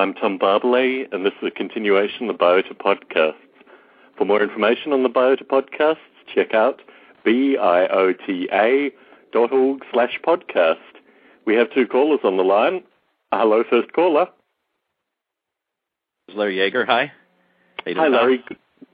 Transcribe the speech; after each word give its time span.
I'm 0.00 0.14
Tom 0.14 0.38
Barbalet, 0.38 1.12
and 1.12 1.26
this 1.26 1.34
is 1.42 1.48
a 1.48 1.50
continuation 1.50 2.30
of 2.30 2.38
the 2.38 2.42
Biota 2.42 2.72
podcasts. 2.72 3.34
For 4.16 4.24
more 4.24 4.42
information 4.42 4.94
on 4.94 5.02
the 5.02 5.10
Biota 5.10 5.42
podcasts, 5.42 5.98
check 6.34 6.54
out 6.54 6.80
biota 7.26 8.92
dot 9.30 9.52
org 9.52 9.82
slash 9.92 10.18
podcast. 10.26 10.76
We 11.44 11.54
have 11.56 11.70
two 11.74 11.86
callers 11.86 12.20
on 12.24 12.38
the 12.38 12.42
line. 12.42 12.82
Hello, 13.30 13.62
first 13.68 13.92
caller. 13.92 14.28
Larry 16.34 16.56
Yeager, 16.56 16.86
hi. 16.86 17.12
Hi, 17.86 18.08
Larry. 18.08 18.42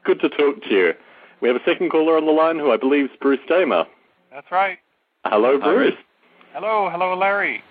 Good 0.04 0.18
to 0.22 0.28
talk 0.28 0.60
to 0.64 0.70
you. 0.70 0.92
We 1.40 1.46
have 1.46 1.56
a 1.56 1.64
second 1.64 1.90
caller 1.90 2.16
on 2.16 2.26
the 2.26 2.32
line 2.32 2.58
who 2.58 2.72
I 2.72 2.78
believe 2.78 3.04
is 3.04 3.16
Bruce 3.20 3.38
Damer. 3.48 3.84
That's 4.32 4.50
right. 4.50 4.78
Hello, 5.24 5.56
Bruce. 5.60 5.94
Hello, 6.52 6.90
hello, 6.90 7.16
Larry. 7.16 7.62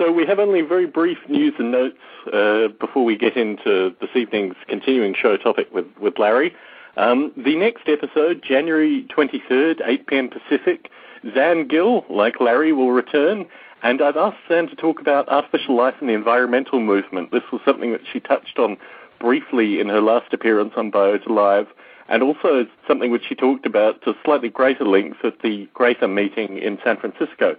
So 0.00 0.10
we 0.10 0.24
have 0.24 0.38
only 0.38 0.62
very 0.62 0.86
brief 0.86 1.18
news 1.28 1.52
and 1.58 1.72
notes 1.72 1.98
uh, 2.32 2.68
before 2.80 3.04
we 3.04 3.18
get 3.18 3.36
into 3.36 3.94
this 4.00 4.08
evening's 4.14 4.56
continuing 4.66 5.14
show 5.14 5.36
topic 5.36 5.68
with, 5.74 5.84
with 6.00 6.18
Larry. 6.18 6.54
Um, 6.96 7.32
the 7.36 7.54
next 7.54 7.82
episode, 7.86 8.42
January 8.42 9.06
23rd, 9.14 9.82
8 9.84 10.06
p.m. 10.06 10.30
Pacific, 10.30 10.88
Zann 11.34 11.68
Gill, 11.68 12.06
like 12.08 12.40
Larry, 12.40 12.72
will 12.72 12.92
return. 12.92 13.44
And 13.82 14.00
I've 14.00 14.16
asked 14.16 14.38
Zann 14.48 14.68
to 14.68 14.74
talk 14.74 15.02
about 15.02 15.28
artificial 15.28 15.76
life 15.76 15.96
and 16.00 16.08
the 16.08 16.14
environmental 16.14 16.80
movement. 16.80 17.30
This 17.30 17.44
was 17.52 17.60
something 17.66 17.92
that 17.92 18.00
she 18.10 18.20
touched 18.20 18.58
on 18.58 18.78
briefly 19.20 19.80
in 19.80 19.90
her 19.90 20.00
last 20.00 20.32
appearance 20.32 20.72
on 20.78 20.90
Biota 20.90 21.28
Live, 21.28 21.66
and 22.08 22.22
also 22.22 22.66
something 22.88 23.10
which 23.10 23.24
she 23.28 23.34
talked 23.34 23.66
about 23.66 24.00
to 24.04 24.14
slightly 24.24 24.48
greater 24.48 24.86
length 24.86 25.18
at 25.24 25.42
the 25.42 25.68
Greater 25.74 26.08
meeting 26.08 26.56
in 26.56 26.78
San 26.82 26.96
Francisco. 26.96 27.56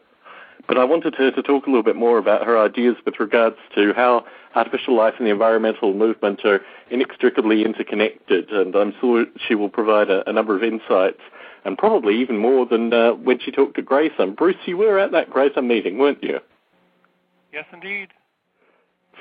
But 0.68 0.78
I 0.78 0.84
wanted 0.84 1.16
her 1.16 1.32
to 1.32 1.42
talk 1.42 1.66
a 1.66 1.70
little 1.70 1.84
bit 1.84 1.96
more 1.96 2.18
about 2.18 2.46
her 2.46 2.58
ideas 2.58 2.96
with 3.06 3.20
regards 3.20 3.58
to 3.76 3.94
how 3.94 4.26
artificial 4.56 4.96
life 4.96 5.16
and 5.18 5.28
the 5.28 5.32
environmental 5.32 5.94
movement 5.94 6.44
are 6.46 6.62
inextricably 6.90 7.64
interconnected, 7.64 8.50
and 8.50 8.76
I'm 8.76 8.94
sure 9.00 9.26
she 9.48 9.56
will 9.56 9.70
provide 9.70 10.10
a, 10.10 10.30
a 10.30 10.34
number 10.34 10.56
of 10.56 10.64
insights, 10.64 11.22
and 11.66 11.78
probably 11.78 12.20
even 12.20 12.38
more 12.38 12.66
than 12.66 12.94
uh, 12.94 13.14
when 13.14 13.40
she 13.40 13.52
talked 13.52 13.76
to 13.76 13.82
Grayson. 13.82 14.34
Bruce, 14.34 14.58
you 14.66 14.78
were 14.78 15.00
at 15.00 15.12
that 15.12 15.30
Grayson 15.30 15.68
meeting, 15.68 15.98
weren't 15.98 16.24
you? 16.24 16.40
Yes, 17.54 17.66
indeed. 17.72 18.10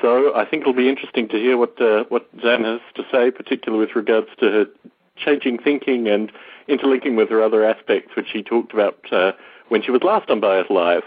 So 0.00 0.34
I 0.34 0.46
think 0.46 0.62
it'll 0.62 0.72
be 0.72 0.88
interesting 0.88 1.28
to 1.28 1.36
hear 1.36 1.56
what 1.58 1.80
uh, 1.80 2.04
what 2.08 2.28
Zann 2.42 2.64
has 2.64 2.80
to 2.94 3.02
say, 3.12 3.30
particularly 3.30 3.84
with 3.84 3.94
regards 3.94 4.28
to 4.38 4.50
her 4.50 4.66
changing 5.16 5.58
thinking 5.58 6.08
and 6.08 6.32
interlinking 6.68 7.16
with 7.16 7.28
her 7.28 7.42
other 7.42 7.64
aspects, 7.64 8.16
which 8.16 8.28
she 8.32 8.42
talked 8.42 8.72
about 8.72 8.98
uh, 9.12 9.32
when 9.68 9.82
she 9.82 9.90
was 9.90 10.02
last 10.02 10.30
on 10.30 10.40
Biota 10.40 10.70
Live. 10.70 11.02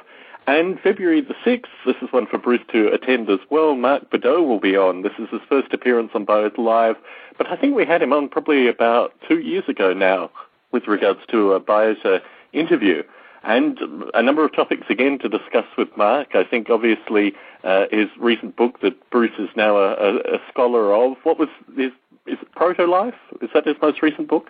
And 0.45 0.77
February 0.81 1.21
the 1.21 1.35
6th, 1.45 1.69
this 1.85 1.95
is 2.01 2.11
one 2.11 2.27
for 2.27 2.37
Bruce 2.37 2.61
to 2.73 2.91
attend 2.91 3.29
as 3.29 3.39
well. 3.49 3.75
Mark 3.75 4.09
Bedau 4.09 4.45
will 4.45 4.59
be 4.59 4.75
on. 4.75 5.01
This 5.01 5.13
is 5.17 5.29
his 5.29 5.39
first 5.47 5.73
appearance 5.73 6.11
on 6.13 6.25
Biota 6.25 6.57
Live, 6.57 6.97
but 7.37 7.47
I 7.47 7.55
think 7.55 7.75
we 7.75 7.85
had 7.85 8.01
him 8.01 8.11
on 8.11 8.27
probably 8.27 8.67
about 8.67 9.13
two 9.27 9.39
years 9.39 9.63
ago 9.69 9.93
now 9.93 10.29
with 10.71 10.87
regards 10.87 11.19
to 11.31 11.53
a 11.53 11.61
Biota 11.61 12.19
interview. 12.51 13.03
And 13.43 13.77
a 14.13 14.21
number 14.21 14.43
of 14.43 14.53
topics 14.53 14.87
again 14.89 15.19
to 15.19 15.29
discuss 15.29 15.65
with 15.77 15.89
Mark. 15.97 16.29
I 16.33 16.43
think 16.43 16.69
obviously 16.69 17.33
uh, 17.63 17.85
his 17.91 18.07
recent 18.19 18.55
book 18.55 18.81
that 18.81 19.09
Bruce 19.11 19.37
is 19.37 19.49
now 19.55 19.77
a, 19.77 19.93
a, 19.93 20.15
a 20.35 20.39
scholar 20.49 20.93
of. 20.93 21.17
What 21.23 21.39
was 21.39 21.49
his, 21.77 21.91
is 22.25 22.37
Proto 22.55 22.85
Life? 22.85 23.15
Is 23.41 23.49
that 23.53 23.65
his 23.65 23.75
most 23.81 24.01
recent 24.01 24.27
book? 24.27 24.49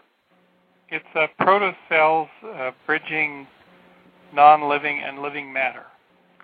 It's 0.89 1.05
uh, 1.15 1.27
Proto 1.39 1.75
Cells 1.89 2.29
uh, 2.43 2.71
Bridging 2.85 3.47
non-living 4.33 5.01
and 5.01 5.21
living 5.21 5.53
matter. 5.53 5.83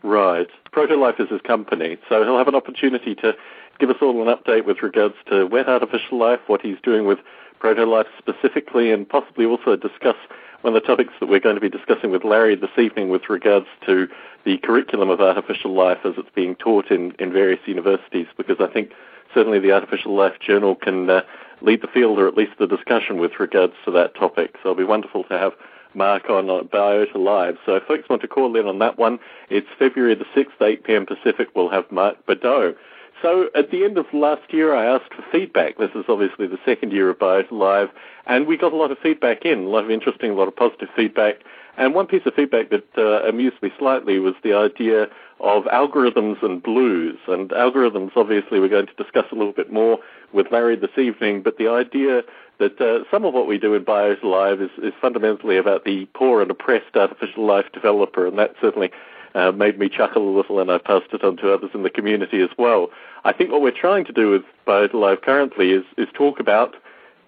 Right. 0.04 0.48
Protolife 0.72 1.20
is 1.20 1.30
his 1.30 1.42
company, 1.42 1.98
so 2.08 2.24
he'll 2.24 2.38
have 2.38 2.48
an 2.48 2.56
opportunity 2.56 3.16
to 3.16 3.36
give 3.80 3.90
us 3.90 3.98
all 4.02 4.28
an 4.28 4.36
update 4.36 4.66
with 4.66 4.82
regards 4.82 5.16
to 5.30 5.46
wet 5.46 5.68
artificial 5.68 6.18
life, 6.18 6.40
what 6.48 6.62
he's 6.62 6.78
doing 6.84 7.06
with 7.06 7.20
Protolife 7.60 8.08
specifically, 8.18 8.92
and 8.92 9.08
possibly 9.08 9.46
also 9.46 9.76
discuss 9.76 10.16
one 10.62 10.76
of 10.76 10.82
the 10.82 10.88
topics 10.88 11.14
that 11.20 11.28
we're 11.28 11.40
going 11.40 11.56
to 11.56 11.62
be 11.62 11.70
discussing 11.70 12.12
with 12.12 12.24
Larry 12.24 12.56
this 12.56 12.78
evening 12.78 13.10
with 13.10 13.30
regards 13.30 13.68
to 13.86 14.08
the 14.46 14.58
curriculum 14.58 15.10
of 15.10 15.22
artificial 15.22 15.74
life 15.74 16.00
as 16.04 16.14
it's 16.18 16.30
being 16.36 16.56
taught 16.56 16.92
in, 16.92 17.14
in 17.20 17.32
various 17.32 17.60
universities, 17.66 18.28
because 18.38 18.58
I 18.60 18.68
think 18.68 18.92
certainly 19.34 19.60
the 19.60 19.72
Artificial 19.72 20.16
Life 20.16 20.40
Journal 20.40 20.76
can 20.76 21.10
uh, 21.10 21.22
lead 21.62 21.82
the 21.82 21.88
field 21.88 22.20
or 22.20 22.28
at 22.28 22.36
least 22.36 22.54
the 22.60 22.68
discussion 22.68 23.20
with 23.20 23.40
regards 23.40 23.74
to 23.86 23.92
that 23.92 24.16
topic. 24.16 24.56
So 24.56 24.72
it'll 24.72 24.76
be 24.76 24.84
wonderful 24.84 25.24
to 25.26 25.38
have 25.38 25.54
Mark 25.94 26.30
on 26.30 26.50
uh, 26.50 26.62
Biota 26.64 27.16
Live. 27.16 27.58
So 27.66 27.76
if 27.76 27.84
folks 27.84 28.10
want 28.10 28.22
to 28.22 28.28
call 28.28 28.56
in 28.56 28.66
on 28.68 28.80
that 28.80 28.98
one, 28.98 29.20
it's 29.50 29.68
February 29.78 30.16
the 30.16 30.26
6th, 30.36 30.62
8 30.62 30.84
p.m. 30.84 31.06
Pacific. 31.06 31.50
We'll 31.56 31.70
have 31.70 31.92
Mark 31.92 32.26
Bedau. 32.26 32.76
So 33.22 33.50
at 33.54 33.72
the 33.72 33.84
end 33.84 33.98
of 33.98 34.06
last 34.14 34.54
year, 34.54 34.74
I 34.74 34.86
asked 34.86 35.14
for 35.14 35.24
feedback. 35.32 35.78
This 35.78 35.92
is 35.94 36.06
obviously 36.08 36.48
the 36.48 36.60
second 36.66 36.94
year 36.94 37.10
of 37.10 37.20
Biota 37.20 37.52
Live, 37.52 37.90
and 38.26 38.48
we 38.48 38.58
got 38.58 38.72
a 38.72 38.78
lot 38.78 38.92
of 38.92 38.98
feedback 39.00 39.44
in, 39.44 39.66
a 39.66 39.68
lot 39.68 39.84
of 39.84 39.92
interesting, 39.92 40.32
a 40.32 40.36
lot 40.36 40.48
of 40.48 40.56
positive 40.56 40.88
feedback. 40.96 41.36
And 41.79 41.95
one 41.95 42.07
piece 42.07 42.23
of 42.25 42.34
feedback 42.34 42.69
that 42.72 42.85
uh, 42.97 43.25
amused 43.28 43.63
me 43.63 43.72
slightly 43.79 44.19
was 44.19 44.35
the 44.44 44.53
idea 44.53 45.07
of 45.40 45.63
algorithms 45.63 46.44
and 46.44 46.62
blues. 46.62 47.17
And 47.25 47.50
algorithms, 47.51 48.12
obviously, 48.17 48.59
we're 48.59 48.67
going 48.67 48.88
to 48.88 48.94
discuss 49.01 49.23
a 49.31 49.35
little 49.35 49.53
bit 49.53 49.72
more 49.72 49.97
with 50.34 50.47
Larry 50.51 50.75
this 50.75 50.97
evening, 50.97 51.41
but 51.41 51.57
the 51.57 51.69
idea 51.69 52.23
that 52.59 52.81
uh, 52.81 53.09
some 53.09 53.23
of 53.23 53.34
what 53.34 53.47
we 53.47 53.57
do 53.57 53.73
in 53.75 53.85
Biota 53.85 54.23
Live 54.25 54.62
is, 54.62 54.72
is 54.84 54.91
fundamentally 55.01 55.56
about 55.56 55.85
the 55.85 56.06
poor 56.13 56.41
and 56.41 56.51
oppressed 56.51 56.97
artificial 56.97 57.45
life 57.45 57.72
developer, 57.72 58.28
and 58.28 58.38
that 58.38 58.56
certainly 58.59 58.91
uh, 59.34 59.53
made 59.53 59.79
me 59.79 59.88
chuckle 59.88 60.29
a 60.29 60.35
little, 60.35 60.59
and 60.59 60.69
I 60.69 60.79
passed 60.79 61.13
it 61.13 61.23
on 61.23 61.38
to 61.38 61.53
others 61.53 61.72
in 61.73 61.84
the 61.84 61.90
community 61.90 62.41
as 62.41 62.50
well. 62.57 62.90
I 63.23 63.31
think 63.31 63.51
what 63.51 63.61
we're 63.61 63.72
trying 63.72 64.03
to 64.03 64.11
do 64.11 64.31
with 64.31 64.41
Biota 64.67 64.96
Live 64.96 65.22
currently 65.22 65.72
is, 65.72 65.85
is 65.97 66.09
talk 66.13 66.41
about 66.41 66.75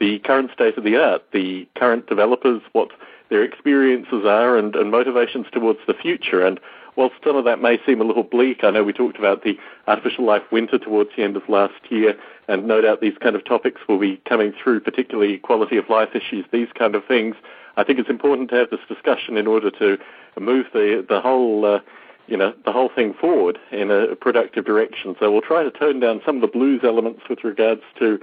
the 0.02 0.18
current 0.20 0.50
state 0.52 0.78
of 0.80 0.84
the 0.84 0.98
art, 0.98 1.22
the 1.32 1.68
current 1.76 2.08
developers, 2.08 2.60
what 2.72 2.90
their 3.30 3.44
experiences 3.44 4.26
are, 4.26 4.58
and, 4.58 4.76
and 4.76 4.90
motivations 4.90 5.46
towards 5.54 5.78
the 5.86 5.94
future. 5.94 6.44
And 6.44 6.60
whilst 6.96 7.14
some 7.24 7.36
of 7.36 7.46
that 7.46 7.62
may 7.62 7.80
seem 7.86 8.02
a 8.02 8.04
little 8.04 8.24
bleak, 8.24 8.64
I 8.64 8.72
know 8.72 8.84
we 8.84 8.94
talked 8.94 9.20
about 9.20 9.44
the 9.44 9.56
artificial 9.88 10.26
life 10.26 10.42
winter 10.52 10.80
towards 10.80 11.12
the 11.16 11.22
end 11.24 11.38
of 11.38 11.48
last 11.48 11.80
year, 11.90 12.18
and 12.48 12.66
no 12.66 12.82
doubt 12.82 13.02
these 13.02 13.18
kind 13.22 13.36
of 13.36 13.46
topics 13.46 13.80
will 13.88 14.00
be 14.00 14.20
coming 14.28 14.54
through, 14.62 14.80
particularly 14.80 15.38
quality 15.38 15.78
of 15.78 15.88
life 15.88 16.16
issues, 16.16 16.46
these 16.52 16.70
kind 16.74 16.96
of 16.96 17.06
things. 17.06 17.36
I 17.78 17.84
think 17.84 18.00
it's 18.00 18.10
important 18.10 18.50
to 18.50 18.56
have 18.56 18.72
this 18.72 18.80
discussion 18.88 19.38
in 19.38 19.46
order 19.46 19.70
to 19.70 20.00
move 20.40 20.66
the 20.74 21.06
the 21.08 21.22
whole. 21.22 21.64
Uh, 21.64 21.80
you 22.28 22.38
know, 22.38 22.54
the 22.64 22.72
whole 22.72 22.88
thing 22.88 23.14
forward 23.14 23.58
in 23.72 23.92
a 23.92 24.16
productive 24.16 24.64
direction. 24.64 25.16
So 25.20 25.30
we'll 25.30 25.42
try 25.42 25.64
to 25.64 25.72
tone 25.72 26.00
down 26.00 26.22
some 26.26 26.36
of 26.36 26.42
the 26.42 26.48
blues 26.48 26.80
elements 26.82 27.24
with 27.30 27.44
regards 27.44 27.82
to 28.00 28.22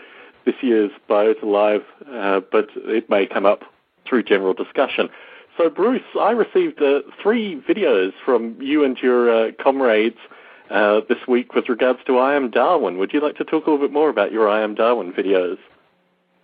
this 0.49 0.63
year's 0.63 0.91
Biota 1.11 1.43
Live, 1.43 1.85
uh, 2.11 2.41
but 2.51 2.71
it 2.75 3.11
may 3.11 3.27
come 3.27 3.45
up 3.45 3.65
through 4.07 4.23
general 4.23 4.55
discussion. 4.55 5.11
So, 5.59 5.69
Bruce, 5.69 6.01
I 6.19 6.31
received 6.31 6.81
uh, 6.81 7.01
three 7.23 7.61
videos 7.69 8.13
from 8.25 8.57
you 8.63 8.83
and 8.83 8.97
your 8.97 9.21
uh, 9.31 9.51
comrades 9.63 10.17
uh, 10.71 11.03
this 11.07 11.19
week 11.29 11.55
with 11.55 11.69
regards 11.69 11.99
to 12.07 12.17
I 12.17 12.35
Am 12.35 12.49
Darwin. 12.49 12.97
Would 12.97 13.13
you 13.13 13.21
like 13.21 13.37
to 13.37 13.45
talk 13.45 13.67
a 13.67 13.71
little 13.71 13.87
bit 13.87 13.93
more 13.93 14.09
about 14.09 14.33
your 14.33 14.49
I 14.49 14.63
Am 14.63 14.75
Darwin 14.75 15.13
videos? 15.13 15.59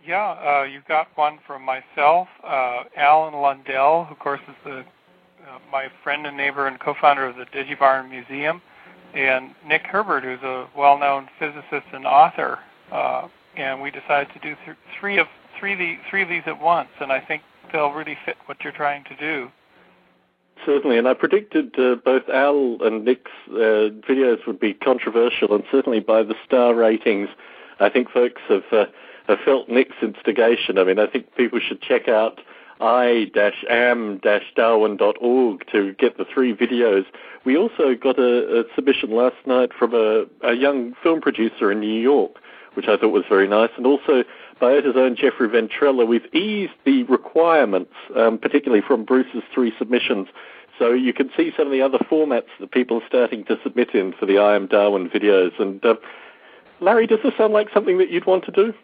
Yeah, 0.06 0.32
uh, 0.32 0.64
you've 0.64 0.84
got 0.84 1.08
one 1.14 1.38
from 1.46 1.62
myself, 1.62 2.28
uh, 2.42 2.82
Allan 2.94 3.32
Lundell, 3.32 4.04
who, 4.04 4.12
of 4.12 4.18
course, 4.18 4.40
is 4.46 4.54
the, 4.64 4.80
uh, 4.80 5.58
my 5.72 5.88
friend 6.02 6.26
and 6.26 6.36
neighbor 6.36 6.66
and 6.66 6.78
co-founder 6.78 7.24
of 7.24 7.36
the 7.36 7.46
DigiBarn 7.46 8.10
Museum, 8.10 8.60
and 9.14 9.54
Nick 9.66 9.86
Herbert, 9.86 10.24
who's 10.24 10.42
a 10.42 10.68
well-known 10.76 11.30
physicist 11.38 11.86
and 11.94 12.04
author. 12.04 12.58
And 13.56 13.80
we 13.80 13.90
decided 13.90 14.32
to 14.34 14.40
do 14.40 14.56
th- 14.64 14.76
three 14.98 15.18
of 15.18 15.26
three, 15.58 15.74
the, 15.74 15.96
three 16.10 16.22
of 16.22 16.28
these 16.28 16.42
at 16.46 16.60
once, 16.60 16.88
and 17.00 17.12
I 17.12 17.20
think 17.20 17.42
they'll 17.72 17.92
really 17.92 18.18
fit 18.24 18.36
what 18.46 18.58
you're 18.62 18.72
trying 18.72 19.04
to 19.04 19.16
do. 19.16 19.50
Certainly, 20.64 20.98
and 20.98 21.08
I 21.08 21.14
predicted 21.14 21.78
uh, 21.78 21.96
both 21.96 22.28
Al 22.28 22.78
and 22.80 23.04
Nick's 23.04 23.30
uh, 23.50 23.90
videos 24.08 24.46
would 24.46 24.60
be 24.60 24.72
controversial, 24.72 25.54
and 25.54 25.64
certainly 25.70 26.00
by 26.00 26.22
the 26.22 26.34
star 26.46 26.74
ratings, 26.74 27.28
I 27.80 27.88
think 27.88 28.10
folks 28.10 28.40
have, 28.48 28.64
uh, 28.72 28.86
have 29.26 29.38
felt 29.44 29.68
Nick's 29.68 29.96
instigation. 30.00 30.78
I 30.78 30.84
mean, 30.84 30.98
I 30.98 31.06
think 31.06 31.34
people 31.34 31.60
should 31.60 31.82
check 31.82 32.08
out 32.08 32.40
i-am-darwin.org 32.80 35.66
to 35.72 35.92
get 35.94 36.18
the 36.18 36.26
three 36.32 36.54
videos. 36.54 37.04
We 37.44 37.56
also 37.56 37.94
got 37.94 38.18
a, 38.18 38.60
a 38.60 38.64
submission 38.74 39.12
last 39.12 39.36
night 39.46 39.70
from 39.76 39.94
a, 39.94 40.26
a 40.42 40.54
young 40.54 40.94
film 41.02 41.20
producer 41.20 41.72
in 41.72 41.80
New 41.80 42.00
York, 42.00 42.36
which 42.75 42.87
I 42.88 42.97
thought 42.97 43.11
was 43.11 43.25
very 43.29 43.49
nice, 43.49 43.71
and 43.76 43.87
also 43.87 44.25
Biota's 44.61 44.97
own 44.97 45.17
Jeffrey 45.17 45.49
Ventrella, 45.49 46.06
we've 46.06 46.32
eased 46.35 46.73
the 46.85 47.03
requirements, 47.05 47.93
um, 48.17 48.38
particularly 48.38 48.82
from 48.87 49.05
Bruce's 49.05 49.43
three 49.53 49.73
submissions. 49.79 50.29
So 50.79 50.93
you 50.93 51.12
can 51.12 51.31
see 51.37 51.53
some 51.56 51.67
of 51.67 51.73
the 51.73 51.82
other 51.82 51.99
formats 51.99 52.49
that 52.61 52.73
people 52.73 52.99
are 53.00 53.06
starting 53.06 53.44
to 53.44 53.56
submit 53.62 53.94
in 53.94 54.12
for 54.19 54.26
the 54.26 54.38
I 54.38 54.56
Am 54.56 54.67
Darwin 54.67 55.09
videos. 55.09 55.53
And 55.61 55.85
uh, 55.85 55.94
Larry, 56.81 57.06
does 57.06 57.21
this 57.23 57.32
sound 57.38 57.53
like 57.53 57.69
something 57.73 57.99
that 57.99 58.11
you'd 58.11 58.26
want 58.26 58.44
to 58.47 58.53
do? 58.53 58.75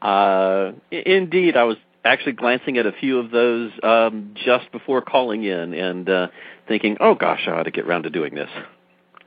Uh, 0.00 0.72
indeed, 0.90 1.56
I 1.56 1.64
was 1.64 1.76
actually 2.04 2.32
glancing 2.32 2.78
at 2.78 2.86
a 2.86 2.92
few 2.92 3.18
of 3.18 3.30
those 3.30 3.72
um, 3.82 4.34
just 4.34 4.70
before 4.70 5.02
calling 5.02 5.42
in 5.42 5.74
and 5.74 6.08
uh, 6.08 6.28
thinking, 6.68 6.96
"Oh 7.00 7.14
gosh, 7.14 7.42
I 7.48 7.50
ought 7.52 7.64
to 7.64 7.72
get 7.72 7.84
around 7.84 8.04
to 8.04 8.10
doing 8.10 8.34
this." 8.34 8.50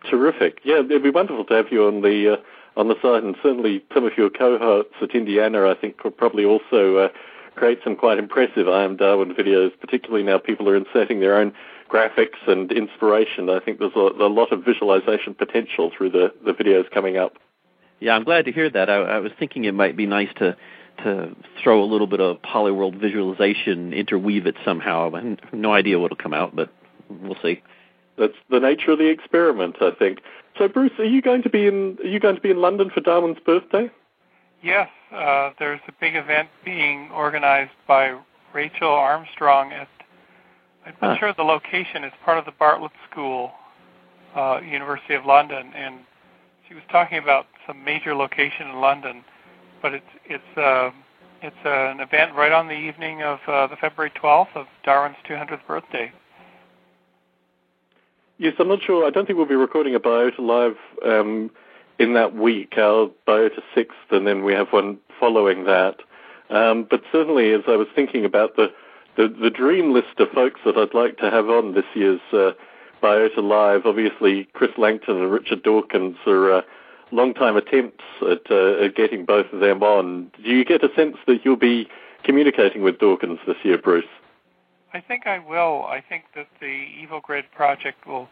Terrific. 0.09 0.59
Yeah, 0.63 0.79
it'd 0.79 1.03
be 1.03 1.09
wonderful 1.09 1.45
to 1.45 1.53
have 1.53 1.65
you 1.71 1.85
on 1.87 2.01
the 2.01 2.33
uh, 2.33 2.37
on 2.77 2.87
the 2.87 2.95
site, 3.01 3.23
and 3.23 3.35
certainly 3.43 3.83
some 3.93 4.05
of 4.05 4.17
your 4.17 4.29
cohorts 4.29 4.93
at 5.01 5.11
Indiana, 5.11 5.69
I 5.69 5.75
think, 5.75 5.97
could 5.97 6.15
probably 6.15 6.45
also 6.45 6.97
uh, 6.97 7.09
create 7.55 7.79
some 7.83 7.95
quite 7.95 8.17
impressive 8.17 8.67
I 8.67 8.83
Am 8.83 8.95
Darwin 8.95 9.33
videos. 9.33 9.71
Particularly 9.79 10.23
now, 10.23 10.37
people 10.37 10.69
are 10.69 10.75
inserting 10.75 11.19
their 11.19 11.37
own 11.37 11.53
graphics 11.89 12.47
and 12.47 12.71
inspiration. 12.71 13.49
I 13.49 13.59
think 13.59 13.79
there's 13.79 13.95
a, 13.95 13.99
a 13.99 14.29
lot 14.29 14.51
of 14.53 14.63
visualization 14.63 15.33
potential 15.33 15.91
through 15.95 16.11
the, 16.11 16.33
the 16.45 16.53
videos 16.53 16.89
coming 16.91 17.17
up. 17.17 17.33
Yeah, 17.99 18.15
I'm 18.15 18.23
glad 18.23 18.45
to 18.45 18.51
hear 18.51 18.69
that. 18.69 18.89
I, 18.89 18.95
I 18.95 19.19
was 19.19 19.31
thinking 19.37 19.65
it 19.65 19.73
might 19.73 19.95
be 19.95 20.05
nice 20.05 20.29
to 20.37 20.55
to 21.03 21.35
throw 21.63 21.83
a 21.83 21.85
little 21.85 22.05
bit 22.05 22.19
of 22.19 22.41
polyworld 22.41 22.99
visualization, 22.99 23.93
interweave 23.93 24.45
it 24.45 24.55
somehow. 24.63 25.09
I 25.15 25.21
have 25.21 25.53
no 25.53 25.73
idea 25.73 25.97
what'll 25.97 26.17
come 26.17 26.33
out, 26.33 26.55
but 26.55 26.69
we'll 27.09 27.37
see. 27.41 27.63
That's 28.17 28.35
the 28.49 28.59
nature 28.59 28.91
of 28.91 28.99
the 28.99 29.09
experiment, 29.09 29.77
I 29.81 29.91
think. 29.97 30.19
So, 30.57 30.67
Bruce, 30.67 30.91
are 30.99 31.05
you 31.05 31.21
going 31.21 31.43
to 31.43 31.49
be 31.49 31.67
in? 31.67 31.97
Are 32.03 32.07
you 32.07 32.19
going 32.19 32.35
to 32.35 32.41
be 32.41 32.51
in 32.51 32.61
London 32.61 32.89
for 32.93 33.01
Darwin's 33.01 33.39
birthday? 33.45 33.89
Yes, 34.61 34.89
uh, 35.11 35.51
there's 35.57 35.79
a 35.87 35.91
big 35.99 36.15
event 36.15 36.49
being 36.63 37.09
organized 37.11 37.71
by 37.87 38.17
Rachel 38.53 38.89
Armstrong 38.89 39.71
at. 39.71 39.87
I'm 40.85 40.93
not 41.01 41.11
huh. 41.11 41.19
sure 41.19 41.33
the 41.33 41.43
location. 41.43 42.03
It's 42.03 42.15
part 42.25 42.37
of 42.37 42.45
the 42.45 42.53
Bartlett 42.57 42.91
School, 43.09 43.51
uh, 44.35 44.59
University 44.67 45.13
of 45.13 45.25
London, 45.25 45.71
and 45.75 45.99
she 46.67 46.73
was 46.73 46.83
talking 46.91 47.19
about 47.19 47.45
some 47.67 47.83
major 47.83 48.15
location 48.15 48.67
in 48.67 48.81
London, 48.81 49.23
but 49.81 49.93
it's 49.93 50.05
it's 50.25 50.57
uh, 50.57 50.89
it's 51.41 51.55
uh, 51.65 51.91
an 51.91 51.99
event 51.99 52.35
right 52.35 52.51
on 52.51 52.67
the 52.67 52.73
evening 52.73 53.23
of 53.23 53.39
uh, 53.47 53.67
the 53.67 53.75
February 53.75 54.11
12th 54.21 54.55
of 54.55 54.67
Darwin's 54.83 55.17
200th 55.27 55.65
birthday. 55.67 56.11
Yes, 58.41 58.55
I'm 58.57 58.69
not 58.69 58.81
sure. 58.81 59.05
I 59.05 59.11
don't 59.11 59.27
think 59.27 59.37
we'll 59.37 59.45
be 59.45 59.53
recording 59.53 59.93
a 59.93 59.99
Biota 59.99 60.39
Live 60.39 60.75
um, 61.05 61.51
in 61.99 62.15
that 62.15 62.33
week, 62.35 62.73
our 62.75 63.07
Biota 63.27 63.61
6th, 63.75 64.09
and 64.09 64.25
then 64.25 64.43
we 64.43 64.51
have 64.53 64.69
one 64.71 64.97
following 65.19 65.65
that. 65.65 65.97
Um, 66.49 66.87
but 66.89 67.03
certainly, 67.11 67.53
as 67.53 67.61
I 67.67 67.75
was 67.75 67.87
thinking 67.93 68.25
about 68.25 68.55
the, 68.55 68.71
the, 69.15 69.27
the, 69.27 69.51
dream 69.51 69.93
list 69.93 70.17
of 70.17 70.29
folks 70.29 70.59
that 70.65 70.75
I'd 70.75 70.95
like 70.95 71.19
to 71.19 71.29
have 71.29 71.49
on 71.49 71.75
this 71.75 71.85
year's 71.93 72.19
uh, 72.33 72.53
Biota 73.03 73.43
Live, 73.43 73.85
obviously 73.85 74.45
Chris 74.53 74.71
Langton 74.75 75.17
and 75.17 75.31
Richard 75.31 75.61
Dawkins 75.61 76.17
are 76.25 76.51
uh, 76.51 76.61
long-time 77.11 77.57
attempts 77.57 78.03
at, 78.23 78.49
uh, 78.49 78.85
at 78.85 78.95
getting 78.95 79.23
both 79.23 79.53
of 79.53 79.59
them 79.59 79.83
on. 79.83 80.31
Do 80.43 80.49
you 80.49 80.65
get 80.65 80.83
a 80.83 80.89
sense 80.95 81.17
that 81.27 81.45
you'll 81.45 81.57
be 81.57 81.87
communicating 82.23 82.81
with 82.81 82.97
Dawkins 82.97 83.37
this 83.45 83.57
year, 83.61 83.77
Bruce? 83.77 84.05
I 84.93 84.99
think 84.99 85.25
I 85.25 85.39
will. 85.39 85.85
I 85.85 86.03
think 86.07 86.25
that 86.35 86.47
the 86.59 86.85
EvoGrid 87.05 87.43
project 87.55 88.05
will 88.05 88.27